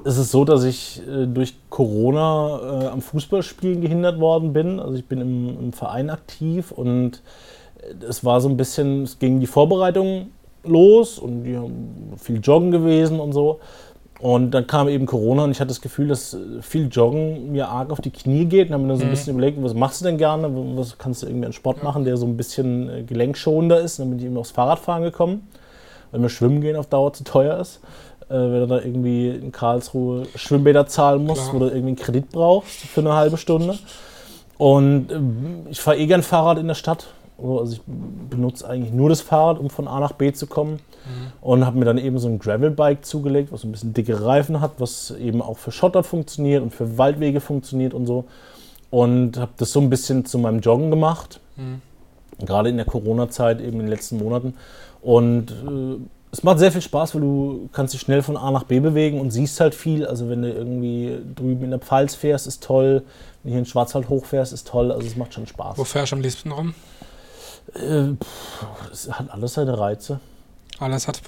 Es 0.05 0.17
ist 0.17 0.31
so, 0.31 0.45
dass 0.45 0.63
ich 0.63 1.01
äh, 1.07 1.25
durch 1.27 1.55
Corona 1.69 2.83
äh, 2.83 2.87
am 2.87 3.01
Fußballspielen 3.01 3.81
gehindert 3.81 4.19
worden 4.19 4.53
bin. 4.53 4.79
Also 4.79 4.95
ich 4.95 5.05
bin 5.05 5.21
im, 5.21 5.59
im, 5.59 5.73
Verein 5.73 6.09
aktiv 6.09 6.71
und 6.71 7.21
äh, 7.77 8.05
es 8.05 8.23
war 8.23 8.41
so 8.41 8.49
ein 8.49 8.57
bisschen, 8.57 9.03
es 9.03 9.19
ging 9.19 9.39
die 9.39 9.47
Vorbereitung 9.47 10.29
los 10.63 11.19
und 11.19 11.43
die 11.43 11.57
haben 11.57 12.13
viel 12.17 12.39
Joggen 12.39 12.71
gewesen 12.71 13.19
und 13.19 13.33
so. 13.33 13.59
Und 14.19 14.51
dann 14.51 14.67
kam 14.67 14.87
eben 14.87 15.07
Corona 15.07 15.45
und 15.45 15.51
ich 15.51 15.59
hatte 15.59 15.69
das 15.69 15.81
Gefühl, 15.81 16.07
dass 16.07 16.35
äh, 16.35 16.61
viel 16.61 16.87
Joggen 16.89 17.51
mir 17.51 17.69
arg 17.69 17.91
auf 17.91 18.01
die 18.01 18.11
Knie 18.11 18.45
geht. 18.45 18.67
Und 18.67 18.73
habe 18.73 18.83
mir 18.83 18.89
dann 18.89 18.97
so 18.97 19.03
ein 19.03 19.07
mhm. 19.07 19.11
bisschen 19.11 19.33
überlegt, 19.33 19.63
was 19.63 19.73
machst 19.73 20.01
du 20.01 20.05
denn 20.05 20.17
gerne? 20.17 20.49
Was 20.77 20.97
kannst 20.97 21.23
du 21.23 21.27
irgendwie 21.27 21.47
an 21.47 21.53
Sport 21.53 21.83
machen, 21.83 22.05
der 22.05 22.17
so 22.17 22.25
ein 22.25 22.37
bisschen 22.37 22.89
äh, 22.89 23.03
gelenkschonender 23.03 23.79
ist? 23.79 23.99
Und 23.99 24.05
dann 24.05 24.09
bin 24.11 24.19
ich 24.19 24.25
eben 24.25 24.37
aufs 24.37 24.51
Fahrradfahren 24.51 25.03
gekommen, 25.03 25.47
weil 26.11 26.21
mir 26.21 26.29
Schwimmen 26.29 26.61
gehen 26.61 26.75
auf 26.75 26.87
Dauer 26.87 27.13
zu 27.13 27.23
teuer 27.23 27.59
ist 27.59 27.79
wenn 28.33 28.59
du 28.61 28.67
da 28.67 28.79
irgendwie 28.79 29.29
in 29.29 29.51
Karlsruhe 29.51 30.23
Schwimmbäder 30.35 30.87
zahlen 30.87 31.25
musst, 31.25 31.49
Klar. 31.49 31.53
wo 31.53 31.59
du 31.59 31.65
irgendwie 31.65 31.87
einen 31.87 31.95
Kredit 31.95 32.29
brauchst 32.29 32.81
für 32.81 33.01
eine 33.01 33.13
halbe 33.13 33.37
Stunde. 33.37 33.77
Und 34.57 35.11
äh, 35.11 35.71
ich 35.71 35.81
fahre 35.81 35.97
eh 35.97 36.05
gern 36.05 36.23
Fahrrad 36.23 36.57
in 36.59 36.67
der 36.67 36.75
Stadt 36.75 37.07
Also 37.37 37.73
ich 37.73 37.81
benutze 38.29 38.67
eigentlich 38.67 38.93
nur 38.93 39.09
das 39.09 39.21
Fahrrad, 39.21 39.59
um 39.59 39.69
von 39.69 39.87
A 39.87 39.99
nach 39.99 40.13
B 40.13 40.31
zu 40.31 40.47
kommen. 40.47 40.79
Und 41.41 41.65
habe 41.65 41.79
mir 41.79 41.85
dann 41.85 41.97
eben 41.97 42.19
so 42.19 42.27
ein 42.27 42.37
Gravelbike 42.37 43.03
zugelegt, 43.03 43.51
was 43.51 43.63
ein 43.63 43.71
bisschen 43.71 43.93
dickere 43.93 44.23
Reifen 44.23 44.61
hat, 44.61 44.73
was 44.77 45.11
eben 45.11 45.41
auch 45.41 45.57
für 45.57 45.71
Schotter 45.71 46.03
funktioniert 46.03 46.61
und 46.61 46.71
für 46.71 46.97
Waldwege 46.99 47.41
funktioniert 47.41 47.95
und 47.95 48.05
so. 48.05 48.25
Und 48.91 49.37
habe 49.39 49.51
das 49.57 49.71
so 49.71 49.79
ein 49.79 49.89
bisschen 49.89 50.25
zu 50.25 50.37
meinem 50.37 50.59
Joggen 50.59 50.91
gemacht. 50.91 51.39
Gerade 52.45 52.69
in 52.69 52.77
der 52.77 52.85
Corona-Zeit, 52.85 53.61
eben 53.61 53.73
in 53.73 53.79
den 53.79 53.87
letzten 53.87 54.19
Monaten. 54.19 54.53
Und 55.01 55.51
äh, 55.51 55.97
es 56.31 56.43
macht 56.43 56.59
sehr 56.59 56.71
viel 56.71 56.81
Spaß, 56.81 57.13
weil 57.15 57.21
du 57.21 57.69
kannst 57.73 57.93
dich 57.93 58.01
schnell 58.01 58.21
von 58.21 58.37
A 58.37 58.51
nach 58.51 58.63
B 58.63 58.79
bewegen 58.79 59.19
und 59.19 59.31
siehst 59.31 59.59
halt 59.59 59.75
viel. 59.75 60.05
Also 60.05 60.29
wenn 60.29 60.41
du 60.41 60.51
irgendwie 60.51 61.17
drüben 61.35 61.63
in 61.65 61.71
der 61.71 61.79
Pfalz 61.79 62.15
fährst, 62.15 62.47
ist 62.47 62.63
toll. 62.63 63.03
Wenn 63.43 63.49
du 63.49 63.53
hier 63.53 63.59
in 63.59 63.65
Schwarzwald 63.65 64.07
hochfährst, 64.09 64.53
ist 64.53 64.67
toll. 64.67 64.91
Also 64.91 65.05
es 65.07 65.15
macht 65.17 65.33
schon 65.33 65.45
Spaß. 65.47 65.77
Wo 65.77 65.83
fährst 65.83 66.11
du 66.11 66.15
am 66.15 66.21
liebsten 66.21 66.51
rum? 66.51 66.73
Äh, 67.75 68.13
pff, 68.13 68.91
es 68.91 69.11
hat 69.11 69.29
alles 69.31 69.53
seine 69.55 69.77
Reize. 69.77 70.19
Alles 70.79 71.07
hat, 71.07 71.21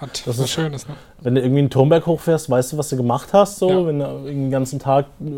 hat 0.00 0.10
Das 0.26 0.38
was 0.38 0.38
ist- 0.44 0.50
Schönes, 0.50 0.86
ne? 0.86 0.94
Wenn 1.20 1.34
du 1.34 1.40
irgendwie 1.40 1.60
einen 1.60 1.70
Turmberg 1.70 2.06
hochfährst, 2.06 2.48
weißt 2.50 2.72
du, 2.72 2.78
was 2.78 2.88
du 2.90 2.96
gemacht 2.96 3.28
hast. 3.32 3.58
So. 3.58 3.68
Ja. 3.70 3.86
Wenn 3.86 3.98
du 4.00 4.24
den 4.26 4.50
ganzen 4.50 4.78
Tag 4.78 5.06
äh, 5.20 5.30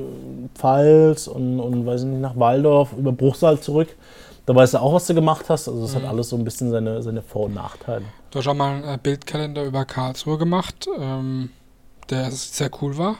Pfalz 0.54 1.26
und, 1.28 1.60
und 1.60 1.86
weiß 1.86 2.02
ich 2.02 2.06
nicht, 2.08 2.20
nach 2.20 2.36
Waldorf 2.36 2.92
über 2.96 3.12
Bruchsal 3.12 3.60
zurück, 3.60 3.88
da 4.46 4.54
weißt 4.54 4.74
du 4.74 4.78
auch, 4.78 4.92
was 4.92 5.06
du 5.06 5.14
gemacht 5.14 5.46
hast. 5.48 5.68
Also 5.68 5.84
es 5.84 5.92
Mhm. 5.94 6.02
hat 6.02 6.04
alles 6.10 6.28
so 6.28 6.36
ein 6.36 6.44
bisschen 6.44 6.70
seine, 6.70 7.02
seine 7.02 7.22
Vor- 7.22 7.46
und 7.46 7.54
Nachteile. 7.54 8.04
Du 8.30 8.38
hast 8.38 8.46
auch 8.48 8.54
mal 8.54 8.74
einen 8.76 8.84
äh, 8.84 8.98
Bildkalender 9.02 9.64
über 9.64 9.84
Karlsruhe 9.84 10.38
gemacht, 10.38 10.86
ähm, 10.98 11.50
der 12.10 12.30
sehr 12.30 12.70
cool 12.82 12.96
war. 12.98 13.16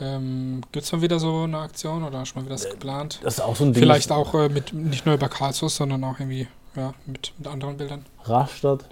Ähm, 0.00 0.62
Gibt 0.72 0.84
es 0.84 0.92
mal 0.92 1.02
wieder 1.02 1.18
so 1.20 1.42
eine 1.42 1.58
Aktion 1.58 2.02
oder 2.04 2.20
hast 2.20 2.32
du 2.34 2.38
mal 2.38 2.44
wieder 2.46 2.54
das 2.54 2.68
geplant? 2.68 3.20
Das 3.22 3.34
ist 3.34 3.40
auch 3.40 3.54
so 3.56 3.64
ein 3.64 3.72
Ding. 3.72 3.82
Vielleicht 3.82 4.10
auch 4.12 4.34
äh, 4.34 4.48
mit 4.48 4.72
nicht 4.72 5.04
nur 5.06 5.14
über 5.14 5.28
Karlsruhe, 5.28 5.68
sondern 5.68 6.02
auch 6.04 6.18
irgendwie 6.18 6.48
ja, 6.76 6.94
mit, 7.06 7.32
mit 7.38 7.46
anderen 7.48 7.76
Bildern. 7.76 8.06
Rastatt, 8.24 8.84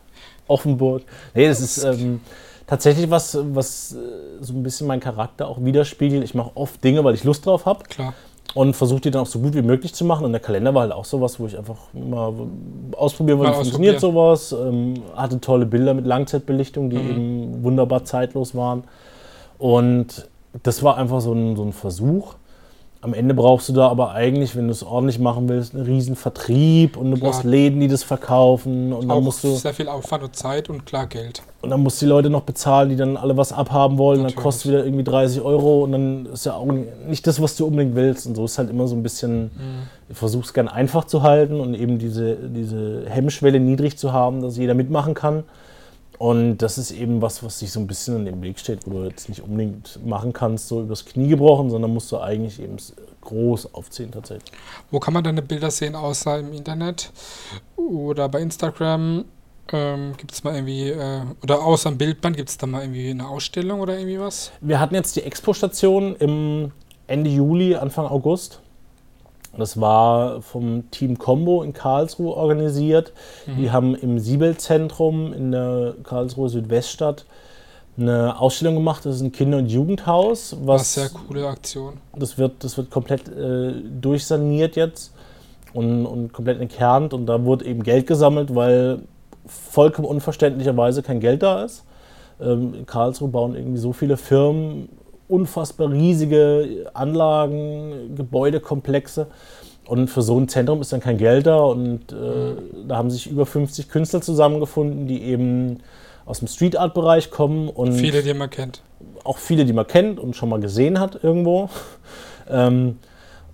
Offenburg. 0.49 1.03
Nee, 1.35 1.47
das 1.49 1.61
ist 1.61 1.79
ähm, 1.85 2.21
tatsächlich 2.67 3.09
was, 3.09 3.39
was 3.41 3.93
äh, 3.93 3.97
so 4.41 4.53
ein 4.53 4.63
bisschen 4.63 4.87
meinen 4.87 5.01
Charakter 5.01 5.47
auch 5.49 5.65
widerspiegelt. 5.65 6.25
Ich 6.25 6.35
mache 6.35 6.51
oft 6.57 6.83
Dinge, 6.83 7.03
weil 7.05 7.15
ich 7.15 7.25
Lust 7.25 7.47
drauf 7.47 7.67
habe 7.67 7.85
Klar. 7.85 8.15
Und 8.55 8.75
versuche 8.75 9.01
die 9.03 9.11
dann 9.11 9.23
auch 9.23 9.27
so 9.27 9.41
gut 9.41 9.55
wie 9.55 9.63
möglich 9.63 9.95
zu 9.95 10.05
machen. 10.05 10.25
Und 10.25 10.33
der 10.33 10.41
Kalender 10.41 10.75
war 10.75 10.83
halt 10.83 10.93
auch 10.93 11.05
sowas, 11.05 11.39
wo 11.39 11.47
ich 11.47 11.57
einfach 11.59 11.77
mal 11.93 12.33
ausprobieren 12.97 13.39
wollte, 13.39 13.53
wie 13.53 13.57
funktioniert 13.57 14.01
sowas. 14.01 14.53
Ähm, 14.53 14.95
hatte 15.15 15.41
tolle 15.41 15.67
Bilder 15.67 15.95
mit 15.95 16.07
Langzeitbelichtung, 16.07 16.91
die 16.91 16.97
Mhm. 16.97 17.11
eben 17.11 17.63
wunderbar 17.65 18.05
zeitlos 18.05 18.55
waren. 18.55 18.85
Und 19.59 20.29
das 20.63 20.83
war 20.83 20.97
einfach 20.97 21.21
so 21.21 21.33
ein, 21.33 21.57
so 21.57 21.63
ein 21.63 21.73
Versuch. 21.73 22.35
Am 23.01 23.15
Ende 23.15 23.33
brauchst 23.33 23.69
du 23.69 23.73
da 23.73 23.87
aber 23.89 24.11
eigentlich, 24.11 24.57
wenn 24.57 24.67
du 24.67 24.73
es 24.73 24.83
ordentlich 24.83 25.21
machen 25.21 25.49
willst, 25.49 25.73
einen 25.73 25.85
riesen 25.85 26.17
Vertrieb 26.17 26.97
und 26.97 27.13
du 27.13 27.17
Klar. 27.17 27.31
brauchst 27.31 27.45
Läden, 27.45 27.79
die 27.79 27.87
das 27.87 28.03
verkaufen 28.03 28.93
und 28.93 29.03
dann 29.03 29.11
Auch 29.13 29.21
musst 29.21 29.45
du 29.45 29.55
sehr 29.55 29.73
viel 29.73 29.89
Aufwand 29.89 30.25
und 30.25 30.35
Zeit 30.35 30.69
und 30.69 30.85
klar 30.85 31.07
Geld. 31.07 31.41
und 31.63 31.71
dann 31.71 31.81
musst 31.85 32.03
du 32.03 32.07
die 32.07 32.11
Leute 32.11 32.29
noch 32.29 32.41
bezahlen, 32.43 32.89
die 32.89 32.97
dann 32.97 33.17
alle 33.17 33.37
was 33.37 33.53
abhaben 33.53 33.99
wollen. 33.99 34.19
Dann 34.19 34.25
Natürlich. 34.25 34.43
kostet 34.43 34.73
wieder 34.73 34.85
irgendwie 34.85 35.05
30 35.05 35.41
Euro 35.43 35.85
und 35.85 35.93
dann 35.93 36.27
ist 36.27 36.45
ja 36.45 36.55
auch 36.55 36.67
nicht 37.09 37.25
das, 37.29 37.41
was 37.41 37.55
du 37.57 37.67
unbedingt 37.67 37.95
willst. 37.95 38.27
Und 38.27 38.35
so 38.35 38.45
ist 38.45 38.59
halt 38.59 38.69
immer 38.69 38.89
so 38.89 38.97
ein 38.97 39.05
bisschen, 39.05 39.53
ich 40.09 40.17
versuche 40.17 40.45
es 40.47 40.53
gerne 40.53 40.73
einfach 40.73 41.05
zu 41.05 41.23
halten 41.23 41.61
und 41.61 41.75
eben 41.75 41.99
diese, 42.01 42.35
diese 42.35 43.05
Hemmschwelle 43.07 43.61
niedrig 43.61 43.97
zu 43.97 44.13
haben, 44.13 44.43
dass 44.43 44.57
jeder 44.57 44.75
mitmachen 44.75 45.15
kann. 45.15 45.45
Und 46.19 46.59
das 46.59 46.79
ist 46.79 46.91
eben 46.91 47.23
was, 47.23 47.45
was 47.45 47.61
sich 47.61 47.71
so 47.71 47.79
ein 47.79 47.87
bisschen 47.87 48.17
in 48.17 48.25
dem 48.25 48.43
Weg 48.43 48.59
steht, 48.59 48.87
wo 48.87 48.91
du 48.91 49.05
jetzt 49.05 49.29
nicht 49.29 49.41
unbedingt 49.41 50.05
machen 50.05 50.33
kannst, 50.33 50.67
so 50.67 50.83
übers 50.83 51.05
Knie 51.05 51.29
gebrochen, 51.29 51.71
sondern 51.71 51.93
musst 51.93 52.11
du 52.11 52.19
eigentlich 52.19 52.61
eben 52.61 52.77
groß 53.21 53.73
aufziehen 53.75 54.11
tatsächlich. 54.11 54.51
Wo 54.91 54.99
kann 54.99 55.15
man 55.15 55.23
deine 55.23 55.43
Bilder 55.43 55.71
sehen, 55.71 55.95
außer 55.95 56.41
im 56.41 56.53
Internet 56.53 57.13
oder 57.77 58.29
bei 58.29 58.41
Instagram? 58.41 59.27
Ähm, 59.71 60.15
gibt 60.17 60.33
es 60.33 60.43
mal 60.43 60.55
irgendwie, 60.55 60.89
äh, 60.89 61.21
oder 61.43 61.63
außer 61.63 61.91
im 61.91 61.99
Bildband, 61.99 62.37
gibt 62.37 62.49
es 62.49 62.57
da 62.57 62.67
mal 62.67 62.83
irgendwie 62.83 63.11
eine 63.11 63.29
Ausstellung 63.29 63.81
oder 63.81 63.97
irgendwie 63.97 64.19
was? 64.19 64.51
Wir 64.61 64.81
hatten 64.81 64.95
jetzt 64.95 65.15
die 65.15 65.23
Expo-Station 65.23 66.17
im 66.17 66.73
Ende 67.07 67.31
Juli, 67.31 67.77
Anfang 67.77 68.07
August. 68.07 68.61
Das 69.59 69.81
war 69.81 70.41
vom 70.41 70.91
Team 70.91 71.19
Combo 71.19 71.63
in 71.63 71.73
Karlsruhe 71.73 72.35
organisiert. 72.35 73.13
Die 73.47 73.71
haben 73.71 73.95
im 73.95 74.19
Siebel-Zentrum 74.19 75.33
in 75.33 75.53
der 75.53 75.95
Karlsruhe 76.05 76.49
Südweststadt 76.49 77.25
eine 77.99 78.41
Ausstellung 78.41 78.77
gemacht. 78.77 79.05
Das 79.05 79.17
ist 79.17 79.23
ein 79.23 79.33
Kinder- 79.33 79.59
und 79.59 79.67
Jugendhaus. 79.67 80.57
Was 80.63 80.81
Was 80.81 80.95
sehr 80.95 81.09
coole 81.09 81.47
Aktion. 81.47 81.95
das, 82.17 82.39
wird, 82.39 82.63
das 82.65 82.77
wird 82.77 82.91
komplett 82.91 83.29
äh, 83.29 83.73
durchsaniert 84.01 84.77
jetzt 84.77 85.13
und, 85.73 86.07
und 86.07 86.33
komplett 86.33 86.61
entkernt. 86.61 87.13
Und 87.13 87.27
da 87.27 87.45
wurde 87.45 87.65
eben 87.65 87.83
Geld 87.83 88.07
gesammelt, 88.07 88.55
weil 88.55 89.01
vollkommen 89.47 90.07
unverständlicherweise 90.07 91.03
kein 91.03 91.21
Geld 91.21 91.43
da 91.43 91.65
ist. 91.65 91.85
Ähm, 92.41 92.75
in 92.75 92.87
Karlsruhe 92.87 93.29
bauen 93.29 93.57
irgendwie 93.57 93.79
so 93.79 93.93
viele 93.93 94.17
Firmen 94.17 94.89
unfassbar 95.29 95.91
riesige 95.91 96.87
Anlagen, 96.95 98.15
Gebäudekomplexe. 98.17 99.27
Und 99.87 100.09
für 100.09 100.23
so 100.23 100.39
ein 100.39 100.49
Zentrum 100.49 100.81
ist 100.81 100.93
dann 100.93 101.01
kein 101.01 101.17
Geld 101.17 101.47
da. 101.47 101.61
Und 101.61 102.13
äh, 102.13 102.55
da 102.87 102.97
haben 102.97 103.11
sich 103.11 103.27
über 103.27 103.47
50 103.47 103.89
Künstler 103.89 104.21
zusammengefunden, 104.21 105.07
die 105.07 105.23
eben 105.23 105.79
aus 106.27 106.41
dem 106.41 106.49
Street 106.49 106.77
Art 106.77 106.93
Bereich 106.95 107.31
kommen 107.31 107.69
und 107.69 107.93
Viele, 107.95 108.23
die 108.23 108.35
man 108.35 108.51
kennt. 108.51 108.83
auch 109.25 109.39
viele, 109.39 109.65
die 109.65 109.73
man 109.73 109.87
kennt 109.87 110.21
und 110.21 110.37
schon 110.37 110.51
mal 110.51 110.61
gesehen 110.61 110.99
hat 111.01 111.23
irgendwo. 111.23 111.69
Ähm, 112.51 112.97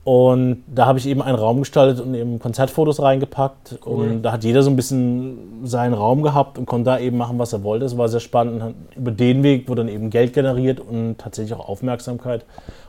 und 0.05 0.65
da 0.67 0.85
habe 0.85 0.99
ich 0.99 1.07
eben 1.07 1.23
einen 1.23 1.39
Raum 1.39 1.61
gestaltet 1.61 2.05
und 2.05 2.15
eben 2.15 2.39
Konzertfotos 2.39 3.01
reingepackt. 3.01 3.79
Cool. 3.87 4.07
Und 4.07 4.23
da 4.23 4.33
hat 4.33 4.45
jeder 4.45 4.63
so 4.63 4.69
ein 4.69 4.77
bisschen 4.77 5.65
seinen 5.65 5.95
Raum 5.95 6.23
gehabt 6.23 6.59
und 6.59 6.67
konnte 6.67 6.91
da 6.91 6.99
eben 6.99 7.17
machen, 7.17 7.39
was 7.39 7.55
er 7.55 7.63
wollte. 7.63 7.87
Es 7.87 7.97
war 7.97 8.11
sehr 8.11 8.21
spannend. 8.21 8.63
Und 8.63 8.75
über 8.95 9.11
den 9.11 9.43
Weg 9.43 9.67
wurde 9.67 9.83
dann 9.83 9.89
eben 9.89 10.11
Geld 10.11 10.35
generiert 10.35 10.79
und 10.79 11.17
tatsächlich 11.17 11.59
auch 11.59 11.71
Aufmerksamkeit, 11.71 12.45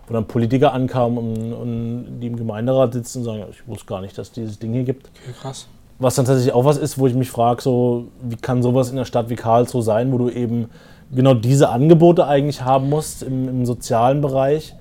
wo 0.07 0.13
dann 0.13 0.25
Politiker 0.25 0.73
ankamen 0.73 1.17
und, 1.17 1.53
und 1.53 2.19
die 2.19 2.27
im 2.27 2.35
Gemeinderat 2.35 2.91
sitzen 2.91 3.19
und 3.19 3.23
sagen, 3.23 3.39
"Ja, 3.39 3.47
ich 3.49 3.65
wusste 3.65 3.85
gar 3.85 4.01
nicht, 4.01 4.17
dass 4.17 4.27
es 4.27 4.33
dieses 4.33 4.59
Ding 4.59 4.73
hier 4.73 4.83
gibt. 4.83 5.07
Okay, 5.23 5.35
krass. 5.41 5.67
Was 5.99 6.15
dann 6.15 6.25
tatsächlich 6.25 6.53
auch 6.53 6.65
was 6.65 6.77
ist, 6.77 6.99
wo 6.99 7.07
ich 7.07 7.13
mich 7.13 7.29
frage, 7.29 7.61
so, 7.61 8.07
wie 8.21 8.35
kann 8.35 8.61
sowas 8.61 8.89
in 8.89 8.97
einer 8.97 9.05
Stadt 9.05 9.29
wie 9.29 9.35
Karlsruhe 9.35 9.81
sein, 9.81 10.11
wo 10.11 10.17
du 10.17 10.29
eben 10.29 10.69
genau 11.13 11.33
diese 11.33 11.69
Angebote 11.69 12.27
eigentlich 12.27 12.63
haben 12.63 12.89
musst 12.89 13.23
im, 13.23 13.47
im 13.47 13.65
sozialen 13.65 14.19
Bereich, 14.19 14.75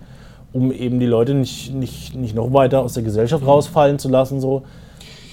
um 0.55 0.73
eben 0.73 1.01
die 1.01 1.07
Leute 1.07 1.35
nicht, 1.35 1.75
nicht, 1.75 2.15
nicht 2.15 2.35
noch 2.35 2.53
weiter 2.53 2.81
aus 2.81 2.95
der 2.95 3.03
Gesellschaft 3.03 3.45
rausfallen 3.45 3.99
zu 3.99 4.09
lassen. 4.09 4.41
So. 4.41 4.63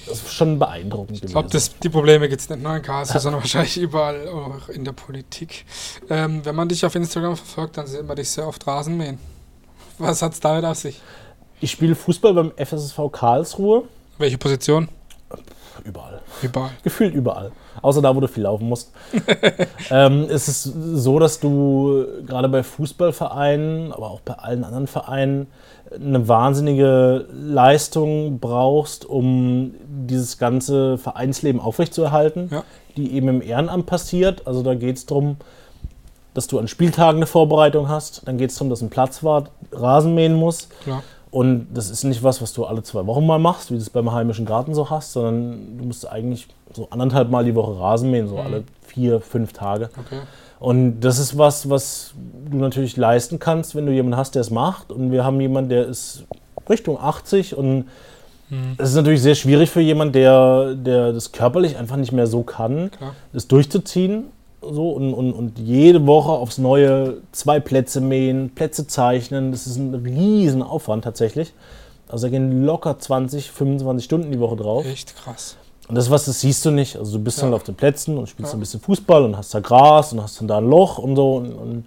Das 0.06 0.18
ist 0.18 0.34
schon 0.34 0.58
beeindruckend 0.58 1.24
Ich 1.24 1.30
glaube, 1.30 1.48
die 1.48 1.88
Probleme 1.88 2.28
gibt 2.28 2.42
es 2.42 2.50
nicht 2.50 2.60
nur 2.60 2.74
in 2.76 2.82
Karlsruhe, 2.82 3.20
sondern 3.20 3.40
wahrscheinlich 3.40 3.78
überall, 3.78 4.28
auch 4.28 4.68
in 4.68 4.84
der 4.84 4.92
Politik. 4.92 5.64
Ähm, 6.10 6.44
wenn 6.44 6.56
man 6.56 6.68
dich 6.68 6.84
auf 6.84 6.96
Instagram 6.96 7.36
verfolgt, 7.36 7.78
dann 7.78 7.86
sieht 7.86 8.04
man 8.04 8.16
dich 8.16 8.30
sehr 8.30 8.48
oft 8.48 8.66
Rasenmähen. 8.66 9.18
Was 9.98 10.22
hat 10.22 10.32
es 10.32 10.40
damit 10.40 10.64
auf 10.64 10.76
sich? 10.76 11.00
Ich 11.60 11.70
spiele 11.70 11.94
Fußball 11.94 12.34
beim 12.34 12.52
FSSV 12.56 12.98
Karlsruhe. 13.12 13.84
Welche 14.18 14.38
Position? 14.38 14.88
Überall. 15.84 16.20
Überall. 16.42 16.72
Gefühlt 16.82 17.14
überall. 17.14 17.52
Außer 17.80 18.02
da, 18.02 18.14
wo 18.14 18.20
du 18.20 18.28
viel 18.28 18.42
laufen 18.44 18.68
musst. 18.68 18.92
ähm, 19.90 20.26
es 20.28 20.48
ist 20.48 20.64
so, 20.64 21.18
dass 21.18 21.40
du 21.40 22.04
gerade 22.26 22.48
bei 22.48 22.62
Fußballvereinen, 22.62 23.92
aber 23.92 24.10
auch 24.10 24.20
bei 24.20 24.34
allen 24.34 24.64
anderen 24.64 24.86
Vereinen 24.86 25.46
eine 25.94 26.26
wahnsinnige 26.28 27.26
Leistung 27.32 28.38
brauchst, 28.38 29.04
um 29.04 29.74
dieses 29.86 30.38
ganze 30.38 30.98
Vereinsleben 30.98 31.60
aufrechtzuerhalten, 31.60 32.48
Ja. 32.50 32.64
die 32.96 33.12
eben 33.14 33.28
im 33.28 33.42
Ehrenamt 33.42 33.86
passiert. 33.86 34.46
Also 34.46 34.62
da 34.62 34.74
geht 34.74 34.96
es 34.96 35.06
darum, 35.06 35.36
dass 36.34 36.46
du 36.46 36.58
an 36.58 36.68
Spieltagen 36.68 37.18
eine 37.18 37.26
Vorbereitung 37.26 37.88
hast. 37.88 38.22
Dann 38.26 38.38
geht 38.38 38.50
es 38.50 38.56
darum, 38.56 38.70
dass 38.70 38.80
ein 38.80 38.90
Platzwart 38.90 39.50
Rasen 39.70 40.14
mähen 40.14 40.34
muss. 40.34 40.68
Klar. 40.84 41.02
Und 41.30 41.68
das 41.72 41.88
ist 41.90 42.04
nicht 42.04 42.22
was, 42.22 42.42
was 42.42 42.52
du 42.52 42.64
alle 42.66 42.82
zwei 42.82 43.06
Wochen 43.06 43.26
mal 43.26 43.38
machst, 43.38 43.70
wie 43.70 43.74
du 43.74 43.80
es 43.80 43.88
beim 43.90 44.12
heimischen 44.12 44.44
Garten 44.44 44.74
so 44.74 44.90
hast, 44.90 45.12
sondern 45.12 45.78
du 45.78 45.84
musst 45.86 46.06
eigentlich 46.10 46.46
so 46.74 46.88
anderthalb 46.90 47.30
Mal 47.30 47.44
die 47.44 47.54
Woche 47.54 47.78
Rasen 47.78 48.10
mähen, 48.10 48.28
so 48.28 48.38
alle 48.38 48.64
vier, 48.86 49.20
fünf 49.20 49.52
Tage. 49.52 49.90
Okay. 49.98 50.20
Und 50.58 51.00
das 51.00 51.18
ist 51.18 51.36
was, 51.36 51.68
was 51.68 52.14
du 52.50 52.56
natürlich 52.58 52.96
leisten 52.96 53.38
kannst, 53.38 53.74
wenn 53.74 53.86
du 53.86 53.92
jemanden 53.92 54.16
hast, 54.16 54.34
der 54.34 54.42
es 54.42 54.50
macht. 54.50 54.92
Und 54.92 55.10
wir 55.10 55.24
haben 55.24 55.40
jemanden, 55.40 55.70
der 55.70 55.86
ist 55.86 56.24
Richtung 56.68 57.00
80 57.00 57.56
und 57.56 57.86
es 58.76 58.90
ist 58.90 58.96
natürlich 58.96 59.22
sehr 59.22 59.34
schwierig 59.34 59.70
für 59.70 59.80
jemanden, 59.80 60.12
der, 60.12 60.74
der 60.74 61.12
das 61.12 61.32
körperlich 61.32 61.78
einfach 61.78 61.96
nicht 61.96 62.12
mehr 62.12 62.26
so 62.26 62.42
kann, 62.42 62.90
Klar. 62.90 63.14
das 63.32 63.48
durchzuziehen. 63.48 64.24
So 64.60 64.90
und, 64.90 65.14
und, 65.14 65.32
und 65.32 65.58
jede 65.58 66.06
Woche 66.06 66.30
aufs 66.30 66.58
Neue 66.58 67.16
zwei 67.32 67.58
Plätze 67.58 68.00
mähen, 68.00 68.50
Plätze 68.50 68.86
zeichnen. 68.86 69.50
Das 69.50 69.66
ist 69.66 69.76
ein 69.76 69.94
riesen 69.94 70.62
Aufwand 70.62 71.02
tatsächlich. 71.02 71.52
Also 72.06 72.26
da 72.26 72.30
gehen 72.30 72.64
locker 72.64 72.98
20, 72.98 73.50
25 73.50 74.04
Stunden 74.04 74.30
die 74.30 74.38
Woche 74.38 74.56
drauf. 74.56 74.84
Echt 74.84 75.16
krass. 75.16 75.56
Und 75.88 75.96
das 75.96 76.10
was, 76.10 76.24
das 76.24 76.40
siehst 76.40 76.64
du 76.64 76.70
nicht. 76.70 76.96
Also 76.96 77.18
du 77.18 77.24
bist 77.24 77.38
Ja. 77.38 77.44
dann 77.44 77.54
auf 77.54 77.64
den 77.64 77.74
Plätzen 77.74 78.16
und 78.16 78.28
spielst 78.28 78.52
Ja. 78.52 78.56
ein 78.56 78.60
bisschen 78.60 78.80
Fußball 78.80 79.24
und 79.24 79.36
hast 79.36 79.54
da 79.54 79.60
Gras 79.60 80.12
und 80.12 80.22
hast 80.22 80.40
dann 80.40 80.48
da 80.48 80.58
ein 80.58 80.68
Loch 80.68 80.98
und 80.98 81.16
so. 81.16 81.36
Und, 81.36 81.52
und 81.52 81.84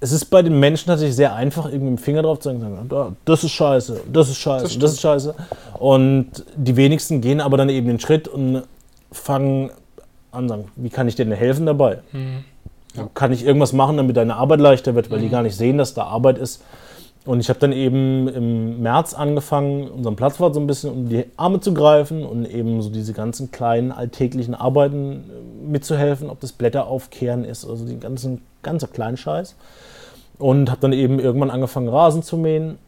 es 0.00 0.12
ist 0.12 0.26
bei 0.26 0.42
den 0.42 0.60
Menschen 0.60 0.88
tatsächlich 0.88 1.16
sehr 1.16 1.34
einfach, 1.34 1.64
irgendwie 1.66 1.90
mit 1.90 1.98
dem 1.98 2.02
Finger 2.02 2.22
drauf 2.22 2.40
zu 2.40 2.50
sagen, 2.50 2.88
das 3.24 3.44
ist 3.44 3.52
scheiße, 3.52 4.02
das 4.12 4.28
ist 4.28 4.36
scheiße, 4.36 4.64
das, 4.64 4.78
das, 4.78 4.92
ist 4.92 5.00
scheiße. 5.00 5.34
Und 5.78 6.44
die 6.54 6.76
wenigsten 6.76 7.20
gehen 7.20 7.40
aber 7.40 7.56
dann 7.56 7.70
eben 7.70 7.86
den 7.86 7.98
Schritt 7.98 8.28
und 8.28 8.62
fangen 9.10 9.70
an, 10.32 10.48
sagen, 10.48 10.66
wie 10.76 10.90
kann 10.90 11.08
ich 11.08 11.14
dir 11.14 11.24
denn 11.24 11.34
helfen 11.34 11.64
dabei? 11.66 12.00
Mhm. 12.12 12.44
Ja. 12.94 13.08
Kann 13.14 13.32
ich 13.32 13.44
irgendwas 13.44 13.72
machen, 13.72 13.96
damit 13.96 14.16
deine 14.16 14.36
Arbeit 14.36 14.60
leichter 14.60 14.94
wird, 14.94 15.10
weil 15.10 15.18
mhm. 15.18 15.22
die 15.22 15.28
gar 15.30 15.42
nicht 15.42 15.56
sehen, 15.56 15.78
dass 15.78 15.94
da 15.94 16.04
Arbeit 16.04 16.38
ist. 16.38 16.62
Und 17.26 17.40
ich 17.40 17.48
habe 17.48 17.58
dann 17.58 17.72
eben 17.72 18.28
im 18.28 18.80
März 18.80 19.12
angefangen, 19.12 19.88
unseren 19.88 20.14
Platzwart 20.14 20.54
so 20.54 20.60
ein 20.60 20.66
bisschen 20.68 20.92
um 20.92 21.08
die 21.08 21.24
Arme 21.36 21.60
zu 21.60 21.74
greifen 21.74 22.24
und 22.24 22.46
eben 22.46 22.80
so 22.80 22.88
diese 22.88 23.12
ganzen 23.12 23.50
kleinen 23.50 23.90
alltäglichen 23.90 24.54
Arbeiten 24.54 25.12
äh, 25.12 25.70
mitzuhelfen, 25.70 26.30
ob 26.30 26.40
das 26.40 26.52
Blätter 26.52 26.86
aufkehren 26.86 27.44
ist, 27.44 27.68
also 27.68 27.84
den 27.84 27.98
ganzen, 27.98 28.42
ganzen 28.62 28.92
kleinen 28.92 29.16
Scheiß. 29.16 29.56
Und 30.38 30.70
habe 30.70 30.80
dann 30.80 30.92
eben 30.92 31.18
irgendwann 31.18 31.50
angefangen, 31.50 31.88
Rasen 31.88 32.22
zu 32.22 32.36
mähen 32.36 32.78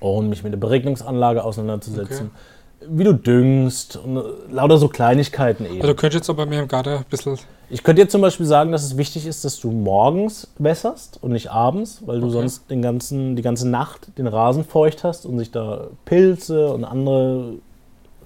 und 0.00 0.28
mich 0.28 0.42
mit 0.42 0.52
der 0.52 0.58
Beregnungsanlage 0.58 1.44
auseinanderzusetzen. 1.44 2.30
Okay 2.32 2.55
wie 2.80 3.04
du 3.04 3.14
düngst 3.14 3.96
und 3.96 4.22
lauter 4.50 4.78
so 4.78 4.88
Kleinigkeiten 4.88 5.64
eben. 5.64 5.76
Also 5.76 5.88
du 5.88 5.94
könntest 5.94 6.22
jetzt 6.22 6.30
aber 6.30 6.46
mir 6.46 6.60
im 6.60 6.68
Garten 6.68 6.90
ein 6.90 7.04
bisschen. 7.08 7.38
Ich 7.68 7.82
könnte 7.82 8.02
dir 8.02 8.08
zum 8.08 8.20
Beispiel 8.20 8.46
sagen, 8.46 8.70
dass 8.70 8.84
es 8.84 8.96
wichtig 8.96 9.26
ist, 9.26 9.44
dass 9.44 9.58
du 9.58 9.70
morgens 9.70 10.48
wässerst 10.58 11.18
und 11.20 11.32
nicht 11.32 11.50
abends, 11.50 12.02
weil 12.06 12.20
du 12.20 12.26
okay. 12.26 12.34
sonst 12.34 12.70
den 12.70 12.80
ganzen, 12.80 13.34
die 13.34 13.42
ganze 13.42 13.68
Nacht 13.68 14.16
den 14.18 14.28
Rasen 14.28 14.64
feucht 14.64 15.02
hast 15.02 15.26
und 15.26 15.38
sich 15.38 15.50
da 15.50 15.88
Pilze 16.04 16.72
und 16.72 16.84
andere 16.84 17.54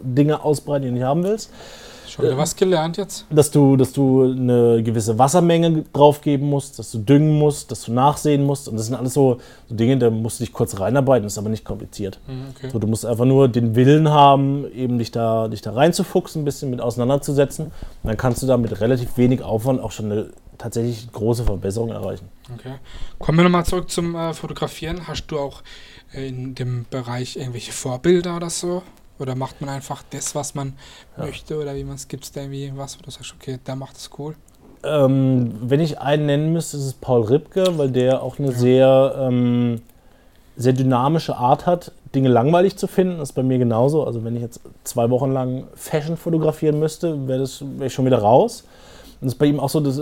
Dinge 0.02 0.44
ausbreiten, 0.44 0.82
die 0.82 0.88
du 0.88 0.94
nicht 0.94 1.04
haben 1.04 1.22
willst. 1.22 1.50
Schon 2.10 2.24
wieder 2.24 2.36
was 2.36 2.56
gelernt 2.56 2.96
jetzt? 2.96 3.24
Dass 3.30 3.50
du, 3.50 3.76
dass 3.76 3.92
du 3.92 4.22
eine 4.24 4.82
gewisse 4.82 5.18
Wassermenge 5.18 5.84
draufgeben 5.92 6.48
musst, 6.48 6.78
dass 6.78 6.90
du 6.90 6.98
düngen 6.98 7.38
musst, 7.38 7.70
dass 7.70 7.82
du 7.82 7.92
nachsehen 7.92 8.44
musst. 8.44 8.68
Und 8.68 8.76
das 8.76 8.86
sind 8.86 8.96
alles 8.96 9.14
so, 9.14 9.38
so 9.68 9.74
Dinge, 9.74 9.96
da 9.96 10.10
musst 10.10 10.40
du 10.40 10.44
dich 10.44 10.52
kurz 10.52 10.80
reinarbeiten, 10.80 11.22
das 11.22 11.34
ist 11.34 11.38
aber 11.38 11.50
nicht 11.50 11.64
kompliziert. 11.64 12.18
Mhm, 12.26 12.46
okay. 12.56 12.70
So, 12.72 12.80
du 12.80 12.88
musst 12.88 13.06
einfach 13.06 13.24
nur 13.26 13.48
den 13.48 13.76
Willen 13.76 14.08
haben, 14.08 14.70
eben 14.72 14.98
dich 14.98 15.12
da, 15.12 15.46
dich 15.46 15.62
da 15.62 15.72
reinzufuchsen, 15.72 16.42
ein 16.42 16.44
bisschen 16.44 16.70
mit 16.70 16.80
auseinanderzusetzen. 16.80 17.66
Und 17.66 17.72
dann 18.02 18.16
kannst 18.16 18.42
du 18.42 18.46
da 18.46 18.56
mit 18.56 18.80
relativ 18.80 19.16
wenig 19.16 19.42
Aufwand 19.42 19.80
auch 19.80 19.92
schon 19.92 20.06
eine 20.06 20.30
tatsächlich 20.58 21.10
große 21.12 21.44
Verbesserung 21.44 21.90
erreichen. 21.90 22.28
Okay. 22.52 22.74
Kommen 23.18 23.38
wir 23.38 23.44
nochmal 23.44 23.64
zurück 23.64 23.88
zum 23.90 24.14
äh, 24.14 24.34
Fotografieren. 24.34 25.06
Hast 25.06 25.26
du 25.28 25.38
auch 25.38 25.62
in 26.12 26.54
dem 26.54 26.86
Bereich 26.90 27.36
irgendwelche 27.36 27.72
Vorbilder 27.72 28.36
oder 28.36 28.50
so? 28.50 28.82
Oder 29.20 29.34
macht 29.34 29.60
man 29.60 29.70
einfach 29.70 30.02
das, 30.10 30.34
was 30.34 30.54
man 30.54 30.74
ja. 31.16 31.24
möchte? 31.24 31.58
Oder 31.58 31.74
wie 31.74 31.84
man 31.84 31.96
es 31.96 32.08
gibt 32.08 32.24
es 32.24 32.32
da 32.32 32.40
irgendwie 32.40 32.72
was, 32.74 32.98
wo 32.98 33.02
du 33.02 33.10
sagst, 33.10 33.34
okay, 33.38 33.58
der 33.66 33.76
macht 33.76 33.96
es 33.96 34.10
cool? 34.18 34.34
Ähm, 34.82 35.52
wenn 35.60 35.80
ich 35.80 36.00
einen 36.00 36.26
nennen 36.26 36.52
müsste, 36.52 36.78
ist 36.78 36.84
es 36.84 36.94
Paul 36.94 37.22
Ripke, 37.24 37.78
weil 37.78 37.90
der 37.90 38.22
auch 38.22 38.38
eine 38.38 38.48
ja. 38.48 38.54
sehr, 38.54 39.14
ähm, 39.18 39.82
sehr 40.56 40.72
dynamische 40.72 41.36
Art 41.36 41.66
hat, 41.66 41.92
Dinge 42.14 42.30
langweilig 42.30 42.76
zu 42.76 42.86
finden. 42.86 43.18
Das 43.18 43.30
ist 43.30 43.34
bei 43.34 43.42
mir 43.42 43.58
genauso. 43.58 44.04
Also 44.04 44.24
wenn 44.24 44.36
ich 44.36 44.42
jetzt 44.42 44.60
zwei 44.84 45.10
Wochen 45.10 45.32
lang 45.32 45.64
Fashion 45.74 46.16
fotografieren 46.16 46.78
müsste, 46.78 47.28
wäre 47.28 47.46
wär 47.76 47.86
ich 47.86 47.92
schon 47.92 48.06
wieder 48.06 48.18
raus. 48.18 48.64
Und 49.20 49.28
es 49.28 49.34
ist 49.34 49.38
bei 49.38 49.46
ihm 49.46 49.60
auch 49.60 49.68
so, 49.68 49.80
dass, 49.80 50.00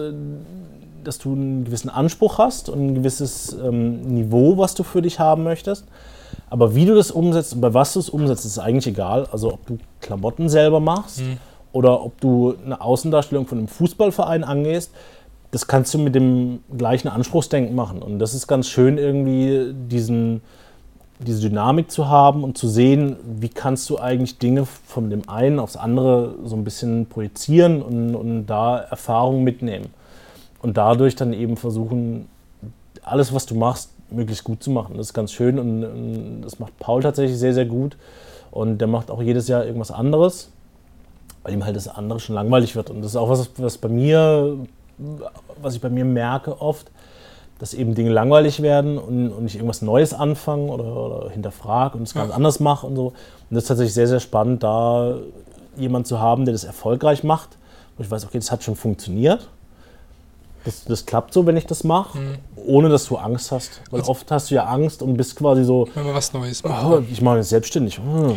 dass 1.03 1.19
du 1.19 1.33
einen 1.33 1.65
gewissen 1.65 1.91
Anspruch 1.91 2.39
hast 2.39 2.69
und 2.69 2.79
ein 2.79 2.95
gewisses 2.95 3.53
ähm, 3.53 4.03
Niveau, 4.03 4.59
was 4.59 4.75
du 4.75 4.85
für 4.85 5.03
dich 5.03 5.19
haben 5.19 5.43
möchtest. 5.43 5.87
Aber 6.51 6.75
wie 6.75 6.87
du 6.87 6.95
das 6.95 7.11
umsetzt 7.11 7.55
und 7.55 7.61
bei 7.61 7.75
was 7.75 7.93
du 7.93 8.01
es 8.01 8.09
umsetzt, 8.09 8.45
ist 8.45 8.59
eigentlich 8.59 8.87
egal. 8.87 9.27
Also 9.33 9.53
ob 9.53 9.67
du 9.67 9.79
Klamotten 10.01 10.49
selber 10.49 10.81
machst 10.81 11.21
mhm. 11.21 11.39
oder 11.73 12.03
ob 12.05 12.21
du 12.21 12.55
eine 12.65 12.81
Außendarstellung 12.81 13.47
von 13.47 13.59
einem 13.59 13.69
Fußballverein 13.69 14.45
angehst, 14.45 14.93
das 15.51 15.67
kannst 15.67 15.95
du 15.95 15.99
mit 15.99 16.15
dem 16.15 16.61
gleichen 16.77 17.09
Anspruchsdenken 17.09 17.75
machen. 17.75 18.03
Und 18.03 18.19
das 18.19 18.35
ist 18.35 18.47
ganz 18.47 18.69
schön, 18.69 18.99
irgendwie 18.99 19.73
diesen, 19.73 20.43
diese 21.21 21.49
Dynamik 21.49 21.91
zu 21.91 22.09
haben 22.09 22.45
und 22.45 22.59
zu 22.59 22.69
sehen, 22.69 23.17
wie 23.25 23.49
kannst 23.49 23.89
du 23.89 23.99
eigentlich 23.99 24.39
Dinge 24.39 24.67
von 24.67 25.11
dem 25.11 25.29
einen 25.29 25.59
aufs 25.59 25.77
andere 25.77 26.35
so 26.45 26.55
ein 26.55 26.65
bisschen 26.65 27.07
projizieren 27.07 27.83
und, 27.83 28.15
und 28.15 28.47
da 28.47 28.79
Erfahrungen 28.79 29.43
mitnehmen. 29.43 29.87
Und 30.61 30.77
dadurch 30.77 31.17
dann 31.17 31.33
eben 31.33 31.57
versuchen, 31.57 32.29
alles, 33.03 33.33
was 33.33 33.47
du 33.47 33.55
machst, 33.55 33.91
möglichst 34.11 34.45
gut 34.45 34.63
zu 34.63 34.71
machen. 34.71 34.97
Das 34.97 35.09
ist 35.09 35.15
ganz 35.15 35.33
schön 35.33 35.59
und, 35.59 35.85
und, 35.85 36.43
das 36.43 36.59
macht 36.59 36.79
Paul 36.79 37.03
tatsächlich 37.03 37.39
sehr, 37.39 37.55
sehr 37.55 37.67
gut. 37.67 37.97
Und 38.51 38.79
der 38.79 38.89
macht 38.89 39.11
auch 39.11 39.23
jedes 39.23 39.49
Jahr 39.49 39.65
irgendwas 39.65 39.91
anderes, 39.91 40.51
weil 41.43 41.53
ihm 41.53 41.65
halt 41.65 41.77
das 41.77 41.89
andere 41.89 42.19
schon 42.19 42.35
langweilig 42.35 42.77
wird. 42.77 42.91
Und 42.91 43.03
das 43.03 43.13
ist 43.13 43.17
auch 43.17 43.29
was, 43.29 43.51
was 43.59 43.79
bei 43.79 43.89
mir, 43.89 44.57
was 45.61 45.75
ich 45.75 45.81
bei 45.81 45.91
mir 45.91 46.05
merke 46.05 46.61
oft, 46.61 46.91
dass 47.59 47.75
eben 47.75 47.95
Dinge 47.95 48.11
langweilig 48.11 48.63
werden 48.63 48.99
und, 48.99 49.31
und 49.31 49.47
ich 49.47 49.57
irgendwas 49.57 49.83
Neues 49.83 50.15
anfange 50.15 50.71
oder, 50.71 50.97
oder 50.97 51.31
hinterfrage 51.31 51.99
und 51.99 52.05
es 52.05 52.15
ganz 52.15 52.31
ja. 52.31 52.37
anders 52.37 52.61
mache 52.61 52.87
und 52.87 52.97
so. 52.97 53.07
Und 53.09 53.15
das 53.51 53.65
ist 53.65 53.69
tatsächlich 53.69 53.95
sehr, 53.95 54.07
sehr 54.07 54.21
spannend, 54.21 54.63
da 54.63 55.17
jemanden 55.77 56.07
zu 56.07 56.21
haben, 56.21 56.45
der 56.45 56.53
das 56.53 56.65
erfolgreich 56.65 57.25
macht, 57.25 57.51
wo 57.97 58.03
ich 58.03 58.11
weiß, 58.11 58.25
okay, 58.25 58.39
das 58.39 58.51
hat 58.51 58.63
schon 58.63 58.77
funktioniert 58.77 59.49
das, 60.69 60.85
das 60.85 61.07
klappt 61.07 61.33
so, 61.33 61.47
wenn 61.47 61.57
ich 61.57 61.67
das 61.67 61.83
mache, 61.83 62.19
mhm. 62.19 62.39
ohne 62.57 62.89
dass 62.89 63.07
du 63.07 63.17
Angst 63.17 63.51
hast. 63.51 63.81
Weil 63.91 64.01
also, 64.01 64.13
oft 64.13 64.31
hast 64.31 64.51
du 64.51 64.55
ja 64.57 64.65
Angst 64.65 65.03
und 65.03 65.17
bist 65.17 65.35
quasi 65.35 65.65
so. 65.65 65.89
Wenn 65.95 66.05
man 66.05 66.15
was 66.15 66.33
Neues 66.33 66.63
macht. 66.63 66.85
Oh, 66.85 67.03
ich 67.11 67.21
mache 67.23 67.39
jetzt 67.39 67.49
selbstständig. 67.49 67.99
Oh. 67.99 68.37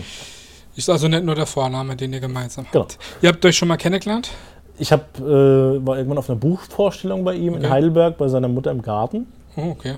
Ist 0.75 0.89
also 0.89 1.09
nicht 1.09 1.25
nur 1.25 1.35
der 1.35 1.45
Vorname, 1.45 1.95
den 1.95 2.13
ihr 2.13 2.21
gemeinsam 2.21 2.65
habt. 2.65 2.73
Genau. 2.73 2.87
Ihr 3.21 3.29
habt 3.29 3.45
euch 3.45 3.57
schon 3.57 3.67
mal 3.67 3.77
kennengelernt? 3.77 4.31
Ich 4.77 4.91
hab, 4.93 5.19
äh, 5.19 5.21
war 5.23 5.97
irgendwann 5.97 6.17
auf 6.17 6.29
einer 6.29 6.39
Buchvorstellung 6.39 7.25
bei 7.25 7.35
ihm 7.35 7.53
okay. 7.53 7.65
in 7.65 7.69
Heidelberg 7.69 8.17
bei 8.17 8.29
seiner 8.29 8.47
Mutter 8.47 8.71
im 8.71 8.81
Garten. 8.81 9.27
Oh, 9.57 9.71
okay. 9.71 9.95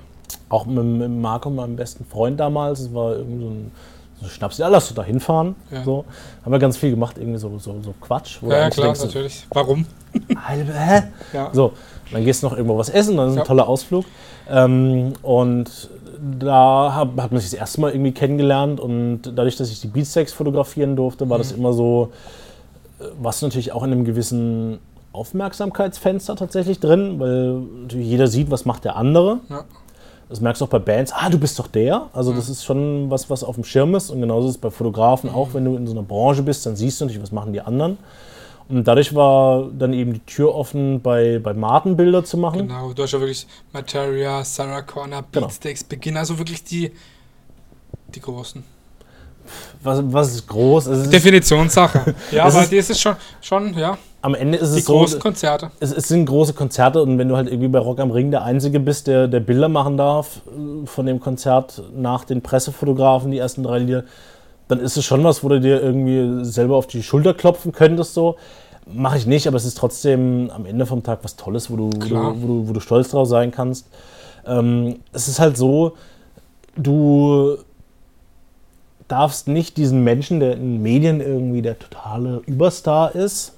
Auch 0.50 0.66
mit, 0.66 0.84
mit 0.84 1.12
Marco, 1.12 1.52
meinem 1.52 1.76
besten 1.76 2.06
Freund 2.06 2.40
damals. 2.40 2.80
Es 2.80 2.94
war 2.94 3.16
irgendwie 3.16 3.44
so 3.44 3.50
ein 3.50 3.72
so 4.22 4.30
Schnaps, 4.30 4.58
ja, 4.58 4.68
lass 4.68 4.88
du 4.88 4.96
da 4.96 5.04
hinfahren. 5.04 5.56
Ja. 5.70 5.84
So. 5.84 6.06
Haben 6.44 6.52
wir 6.52 6.60
ganz 6.60 6.78
viel 6.78 6.90
gemacht, 6.90 7.18
irgendwie 7.20 7.40
so, 7.40 7.60
so, 7.60 7.80
so 7.82 7.94
Quatsch. 8.02 8.40
ja, 8.42 8.70
klar, 8.70 8.88
denkst, 8.88 9.02
natürlich. 9.02 9.46
Warum? 9.52 9.86
Hä? 10.48 11.04
Ja. 11.34 11.50
So, 11.54 11.74
dann 12.12 12.26
gehst 12.26 12.44
du 12.44 12.48
noch 12.48 12.54
irgendwo 12.56 12.78
was 12.78 12.90
essen, 12.90 13.18
dann 13.18 13.30
ist 13.30 13.36
ja. 13.36 13.42
ein 13.42 13.48
toller 13.48 13.68
Ausflug. 13.68 14.06
Ähm, 14.50 15.14
und 15.22 15.90
da 16.40 16.94
hab, 16.96 17.20
hat 17.22 17.32
man 17.32 17.42
sich 17.42 17.52
das 17.52 17.60
erste 17.60 17.82
Mal 17.82 17.92
irgendwie 17.92 18.12
kennengelernt 18.12 18.80
und 18.80 19.22
dadurch, 19.24 19.58
dass 19.58 19.70
ich 19.70 19.82
die 19.82 19.88
Beatsteaks 19.88 20.34
fotografieren 20.34 20.96
durfte, 20.96 21.30
war 21.30 21.38
mhm. 21.38 21.42
das 21.42 21.52
immer 21.52 21.74
so, 21.74 22.12
äh, 23.00 23.06
was 23.22 23.42
natürlich 23.42 23.72
auch 23.72 23.84
in 23.84 23.92
einem 23.92 24.06
gewissen 24.06 24.80
Aufmerksamkeitsfenster 25.12 26.36
tatsächlich 26.36 26.80
drin, 26.80 27.20
weil 27.20 27.62
natürlich 27.84 28.08
jeder 28.08 28.28
sieht, 28.28 28.50
was 28.50 28.66
macht 28.66 28.84
der 28.84 28.96
andere. 28.96 29.40
Ja. 29.50 29.64
Das 30.30 30.42
merkst 30.42 30.62
du 30.62 30.66
auch 30.66 30.70
bei 30.70 30.80
Bands, 30.80 31.14
ah, 31.16 31.30
du 31.30 31.38
bist 31.38 31.60
doch 31.60 31.68
der. 31.68 32.08
Also 32.14 32.32
mhm. 32.32 32.38
das 32.38 32.50
ist 32.50 32.64
schon 32.64 33.12
was, 33.12 33.30
was 33.30 33.44
auf 33.44 33.56
dem 33.56 33.64
Schirm 33.64 33.94
ist. 33.94 34.10
Und 34.10 34.20
genauso 34.20 34.48
ist 34.48 34.56
es 34.56 34.62
bei 34.62 34.72
Fotografen 34.72 35.30
mhm. 35.30 35.36
auch, 35.36 35.50
wenn 35.54 35.66
du 35.66 35.76
in 35.76 35.86
so 35.86 35.94
einer 35.94 36.02
Branche 36.02 36.42
bist, 36.42 36.66
dann 36.66 36.76
siehst 36.76 37.00
du 37.00 37.06
natürlich, 37.06 37.22
was 37.22 37.32
machen 37.32 37.54
die 37.54 37.62
anderen. 37.62 37.98
Und 38.70 38.88
dadurch 38.88 39.14
war 39.14 39.70
dann 39.78 39.94
eben 39.94 40.14
die 40.14 40.20
Tür 40.20 40.56
offen, 40.56 41.02
bei, 41.02 41.40
bei 41.40 41.54
Martin 41.54 41.98
Bilder 41.98 42.24
zu 42.24 42.38
machen. 42.38 42.68
Genau, 42.68 42.94
du 42.94 43.04
hast 43.04 43.12
ja 43.12 43.20
wirklich 43.20 43.46
Materia, 43.72 44.44
Sarah 44.44 44.82
Connor, 44.82 45.24
genau. 45.32 45.48
Beatsteaks, 45.48 45.82
genau. 45.82 45.90
Beginn, 45.90 46.18
also 46.18 46.38
wirklich 46.38 46.64
die, 46.64 46.92
die 48.14 48.22
großen. 48.22 48.64
Was, 49.84 50.00
was 50.04 50.36
ist 50.36 50.48
groß? 50.48 50.86
Es 50.88 51.10
Definitionssache. 51.10 52.16
ja, 52.32 52.46
aber 52.46 52.62
das 52.62 52.72
ist 52.72 53.02
schon, 53.02 53.16
schon, 53.42 53.78
ja. 53.78 53.98
Am 54.22 54.36
Ende 54.36 54.58
ist 54.58 54.74
die 54.74 54.80
es 54.80 54.86
so. 54.86 54.94
großen 54.94 55.20
Konzerte. 55.20 55.70
Es, 55.82 55.92
es, 55.92 56.08
sind 56.08 56.26
große 56.26 56.54
Konzerte 56.54 57.02
und 57.02 57.18
wenn 57.18 57.28
du 57.28 57.36
halt 57.36 57.48
irgendwie 57.50 57.68
bei 57.68 57.80
Rock 57.80 58.00
am 58.00 58.10
Ring 58.10 58.32
der 58.32 58.44
Einzige 58.44 58.80
bist, 58.80 59.08
der, 59.08 59.28
der 59.28 59.42
Bilder 59.42 59.68
machen 59.68 59.98
darf 59.98 60.38
äh, 60.48 60.88
von 60.88 61.06
dem 61.06 61.20
Konzert 61.20 61.84
nach 61.94 62.24
den 62.24 62.42
Pressefotografen, 62.42 63.32
die 63.32 63.38
ersten 63.38 63.64
drei 63.64 63.80
Lieder, 63.80 64.06
dann 64.74 64.84
ist 64.84 64.98
es 64.98 65.06
schon 65.06 65.24
was, 65.24 65.44
wo 65.44 65.50
du 65.50 65.60
dir 65.60 65.82
irgendwie 65.82 66.44
selber 66.44 66.76
auf 66.76 66.88
die 66.88 67.04
Schulter 67.04 67.34
klopfen 67.34 67.72
könntest. 67.72 68.14
So. 68.14 68.38
Mache 68.92 69.18
ich 69.18 69.26
nicht, 69.28 69.48
aber 69.48 69.58
es 69.58 69.66
ist 69.66 69.78
trotzdem 69.78 70.50
am 70.54 70.66
Ende 70.66 70.86
vom 70.86 71.04
Tag 71.04 71.20
was 71.22 71.36
Tolles, 71.36 71.70
wo 71.70 71.76
du, 71.76 71.90
wo 71.94 72.00
du, 72.00 72.42
wo 72.42 72.48
du, 72.48 72.68
wo 72.70 72.74
du, 72.74 72.80
stolz 72.80 73.10
drauf 73.10 73.28
sein 73.28 73.52
kannst. 73.52 73.88
Ähm, 74.46 75.00
es 75.12 75.28
ist 75.28 75.40
halt 75.40 75.58
so, 75.58 75.94
du 76.76 77.58
darfst 79.08 79.48
nicht 79.48 79.78
diesen 79.78 80.04
Menschen, 80.04 80.40
der 80.40 80.54
in 80.54 80.82
Medien 80.82 81.22
irgendwie 81.22 81.62
der 81.62 81.78
totale 81.78 82.42
Überstar 82.46 83.14
ist, 83.16 83.54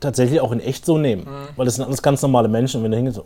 tatsächlich 0.00 0.40
auch 0.40 0.50
in 0.50 0.60
echt 0.60 0.86
so 0.86 0.96
nehmen. 0.98 1.24
Mhm. 1.24 1.48
Weil 1.56 1.66
das 1.66 1.76
sind 1.76 1.84
alles 1.84 2.02
ganz 2.02 2.22
normale 2.22 2.48
Menschen. 2.48 2.78
Und 2.78 2.84
wenn 2.84 2.90
du 2.90 2.96
hingehst, 2.96 3.16
so. 3.16 3.24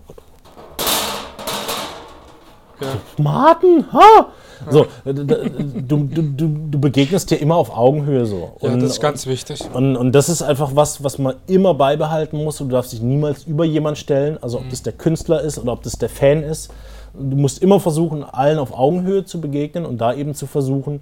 Ja. 2.81 2.89
Martin, 3.17 3.85
ha! 3.93 4.33
So, 4.71 4.87
du, 5.05 5.25
du, 5.25 6.05
du, 6.05 6.69
du, 6.71 6.79
begegnest 6.81 7.31
dir 7.31 7.37
immer 7.37 7.57
auf 7.57 7.77
Augenhöhe 7.77 8.27
so. 8.27 8.53
Und, 8.61 8.71
ja, 8.71 8.77
das 8.77 8.93
ist 8.93 9.01
ganz 9.01 9.27
wichtig. 9.27 9.63
Und, 9.73 9.97
und 9.97 10.13
das 10.13 10.29
ist 10.29 10.43
einfach 10.43 10.71
was, 10.75 11.03
was 11.05 11.19
man 11.19 11.37
immer 11.47 11.75
beibehalten 11.75 12.43
muss. 12.43 12.59
Du 12.59 12.67
darfst 12.67 12.93
dich 12.93 13.03
niemals 13.03 13.45
über 13.45 13.65
jemand 13.65 13.99
stellen, 13.99 14.39
also 14.43 14.59
ob 14.59 14.65
mhm. 14.65 14.71
das 14.71 14.83
der 14.83 14.93
Künstler 14.93 15.41
ist 15.41 15.59
oder 15.59 15.73
ob 15.73 15.83
das 15.83 15.95
der 15.95 16.09
Fan 16.09 16.43
ist. 16.43 16.71
Du 17.15 17.37
musst 17.37 17.63
immer 17.63 17.81
versuchen, 17.81 18.23
allen 18.25 18.59
auf 18.59 18.73
Augenhöhe 18.77 19.25
zu 19.25 19.41
begegnen 19.41 19.87
und 19.87 19.99
da 19.99 20.13
eben 20.13 20.35
zu 20.35 20.47
versuchen, 20.47 21.01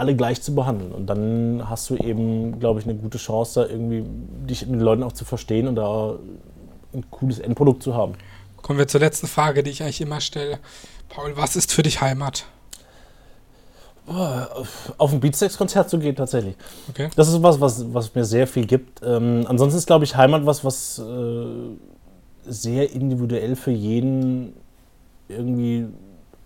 alle 0.00 0.16
gleich 0.16 0.40
zu 0.40 0.54
behandeln. 0.54 0.92
Und 0.92 1.06
dann 1.06 1.68
hast 1.68 1.90
du 1.90 1.96
eben, 1.96 2.58
glaube 2.58 2.80
ich, 2.80 2.86
eine 2.86 2.96
gute 2.96 3.18
Chance, 3.18 3.60
da 3.60 3.70
irgendwie 3.70 4.04
dich 4.48 4.62
mit 4.66 4.80
den 4.80 4.84
Leuten 4.84 5.02
auch 5.02 5.12
zu 5.12 5.24
verstehen 5.24 5.68
und 5.68 5.76
da 5.76 6.16
ein 6.94 7.04
cooles 7.10 7.38
Endprodukt 7.38 7.82
zu 7.82 7.94
haben. 7.94 8.14
Kommen 8.62 8.78
wir 8.78 8.88
zur 8.88 9.00
letzten 9.00 9.26
Frage, 9.26 9.62
die 9.62 9.70
ich 9.70 9.82
eigentlich 9.82 10.00
immer 10.00 10.20
stelle. 10.20 10.58
Paul, 11.10 11.36
was 11.36 11.56
ist 11.56 11.72
für 11.72 11.82
dich 11.82 12.00
Heimat? 12.00 12.44
Auf 14.06 15.12
ein 15.12 15.20
Beatsteaks-Konzert 15.20 15.88
zu 15.88 15.98
gehen, 15.98 16.16
tatsächlich. 16.16 16.56
Okay. 16.88 17.10
Das 17.14 17.28
ist 17.28 17.40
was, 17.42 17.60
was, 17.60 17.92
was 17.94 18.12
mir 18.14 18.24
sehr 18.24 18.46
viel 18.48 18.66
gibt. 18.66 19.00
Ähm, 19.04 19.44
ansonsten 19.46 19.78
ist, 19.78 19.86
glaube 19.86 20.04
ich, 20.04 20.16
Heimat 20.16 20.44
was, 20.46 20.64
was 20.64 20.98
äh, 20.98 21.44
sehr 22.44 22.90
individuell 22.92 23.54
für 23.54 23.70
jeden 23.70 24.52
irgendwie 25.28 25.86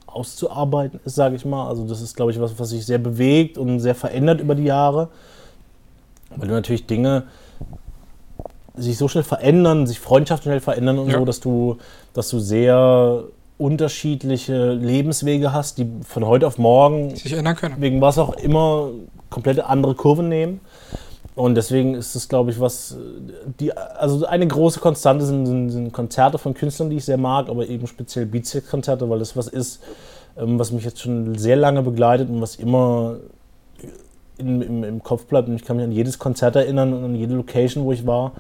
auszuarbeiten 0.06 1.00
ist, 1.04 1.14
sage 1.14 1.36
ich 1.36 1.44
mal. 1.46 1.68
Also 1.68 1.86
das 1.86 2.02
ist, 2.02 2.14
glaube 2.16 2.32
ich, 2.32 2.40
was, 2.40 2.58
was 2.58 2.68
sich 2.68 2.84
sehr 2.84 2.98
bewegt 2.98 3.56
und 3.56 3.80
sehr 3.80 3.94
verändert 3.94 4.40
über 4.40 4.54
die 4.54 4.64
Jahre. 4.64 5.08
Weil 6.36 6.48
du 6.48 6.54
natürlich 6.54 6.86
Dinge 6.86 7.24
sich 8.76 8.98
so 8.98 9.08
schnell 9.08 9.24
verändern, 9.24 9.86
sich 9.86 10.00
Freundschaften 10.00 10.50
schnell 10.50 10.60
verändern 10.60 10.98
und 10.98 11.08
Ja. 11.08 11.18
so, 11.18 11.24
dass 11.24 11.40
du, 11.40 11.78
dass 12.12 12.28
du 12.28 12.40
sehr 12.40 13.24
unterschiedliche 13.58 14.72
Lebenswege 14.72 15.52
hast, 15.52 15.78
die 15.78 15.86
von 16.06 16.26
heute 16.26 16.46
auf 16.46 16.58
morgen 16.58 17.14
Sich 17.14 17.32
ändern 17.32 17.56
können. 17.56 17.76
wegen 17.78 18.00
was 18.00 18.18
auch 18.18 18.34
immer 18.36 18.90
komplette 19.30 19.66
andere 19.66 19.94
Kurven 19.94 20.28
nehmen. 20.28 20.60
Und 21.36 21.56
deswegen 21.56 21.94
ist 21.94 22.14
es, 22.14 22.28
glaube 22.28 22.52
ich, 22.52 22.60
was, 22.60 22.96
die, 23.58 23.76
also 23.76 24.24
eine 24.24 24.46
große 24.46 24.78
Konstante 24.78 25.24
sind, 25.24 25.46
sind, 25.46 25.70
sind 25.70 25.92
Konzerte 25.92 26.38
von 26.38 26.54
Künstlern, 26.54 26.90
die 26.90 26.96
ich 26.96 27.04
sehr 27.04 27.16
mag, 27.16 27.48
aber 27.48 27.66
eben 27.68 27.88
speziell 27.88 28.26
Beatsteaks-Konzerte, 28.26 29.10
weil 29.10 29.18
das 29.18 29.36
was 29.36 29.48
ist, 29.48 29.82
ähm, 30.38 30.58
was 30.60 30.70
mich 30.70 30.84
jetzt 30.84 31.00
schon 31.00 31.36
sehr 31.36 31.56
lange 31.56 31.82
begleitet 31.82 32.28
und 32.28 32.40
was 32.40 32.54
immer 32.54 33.16
in, 34.38 34.62
im, 34.62 34.84
im 34.84 35.02
Kopf 35.02 35.26
bleibt. 35.26 35.48
Und 35.48 35.56
ich 35.56 35.64
kann 35.64 35.76
mich 35.76 35.84
an 35.84 35.92
jedes 35.92 36.20
Konzert 36.20 36.54
erinnern 36.54 36.92
und 36.92 37.04
an 37.04 37.14
jede 37.16 37.34
Location, 37.34 37.84
wo 37.84 37.90
ich 37.90 38.06
war. 38.06 38.32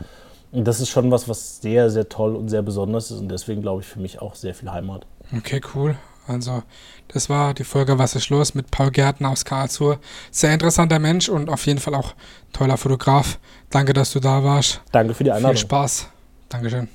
Das 0.56 0.80
ist 0.80 0.88
schon 0.88 1.10
was, 1.10 1.28
was 1.28 1.60
sehr, 1.60 1.90
sehr 1.90 2.08
toll 2.08 2.36
und 2.36 2.48
sehr 2.48 2.62
besonders 2.62 3.10
ist 3.10 3.18
und 3.18 3.28
deswegen 3.28 3.62
glaube 3.62 3.82
ich 3.82 3.88
für 3.88 3.98
mich 3.98 4.22
auch 4.22 4.34
sehr 4.34 4.54
viel 4.54 4.70
Heimat. 4.70 5.06
Okay, 5.36 5.60
cool. 5.74 5.96
Also, 6.26 6.62
das 7.08 7.28
war 7.28 7.52
die 7.52 7.64
Folge 7.64 7.98
Was 7.98 8.14
ist 8.14 8.30
los 8.30 8.54
mit 8.54 8.70
Paul 8.70 8.90
Gärtner 8.90 9.30
aus 9.30 9.44
Karlsruhe. 9.44 9.98
Sehr 10.30 10.54
interessanter 10.54 10.98
Mensch 10.98 11.28
und 11.28 11.50
auf 11.50 11.66
jeden 11.66 11.80
Fall 11.80 11.94
auch 11.94 12.14
toller 12.52 12.76
Fotograf. 12.76 13.38
Danke, 13.70 13.92
dass 13.92 14.12
du 14.12 14.20
da 14.20 14.42
warst. 14.42 14.80
Danke 14.92 15.12
für 15.12 15.24
die 15.24 15.30
Viel 15.30 15.36
Einladung. 15.36 15.56
Spaß. 15.58 16.08
Dankeschön. 16.48 16.88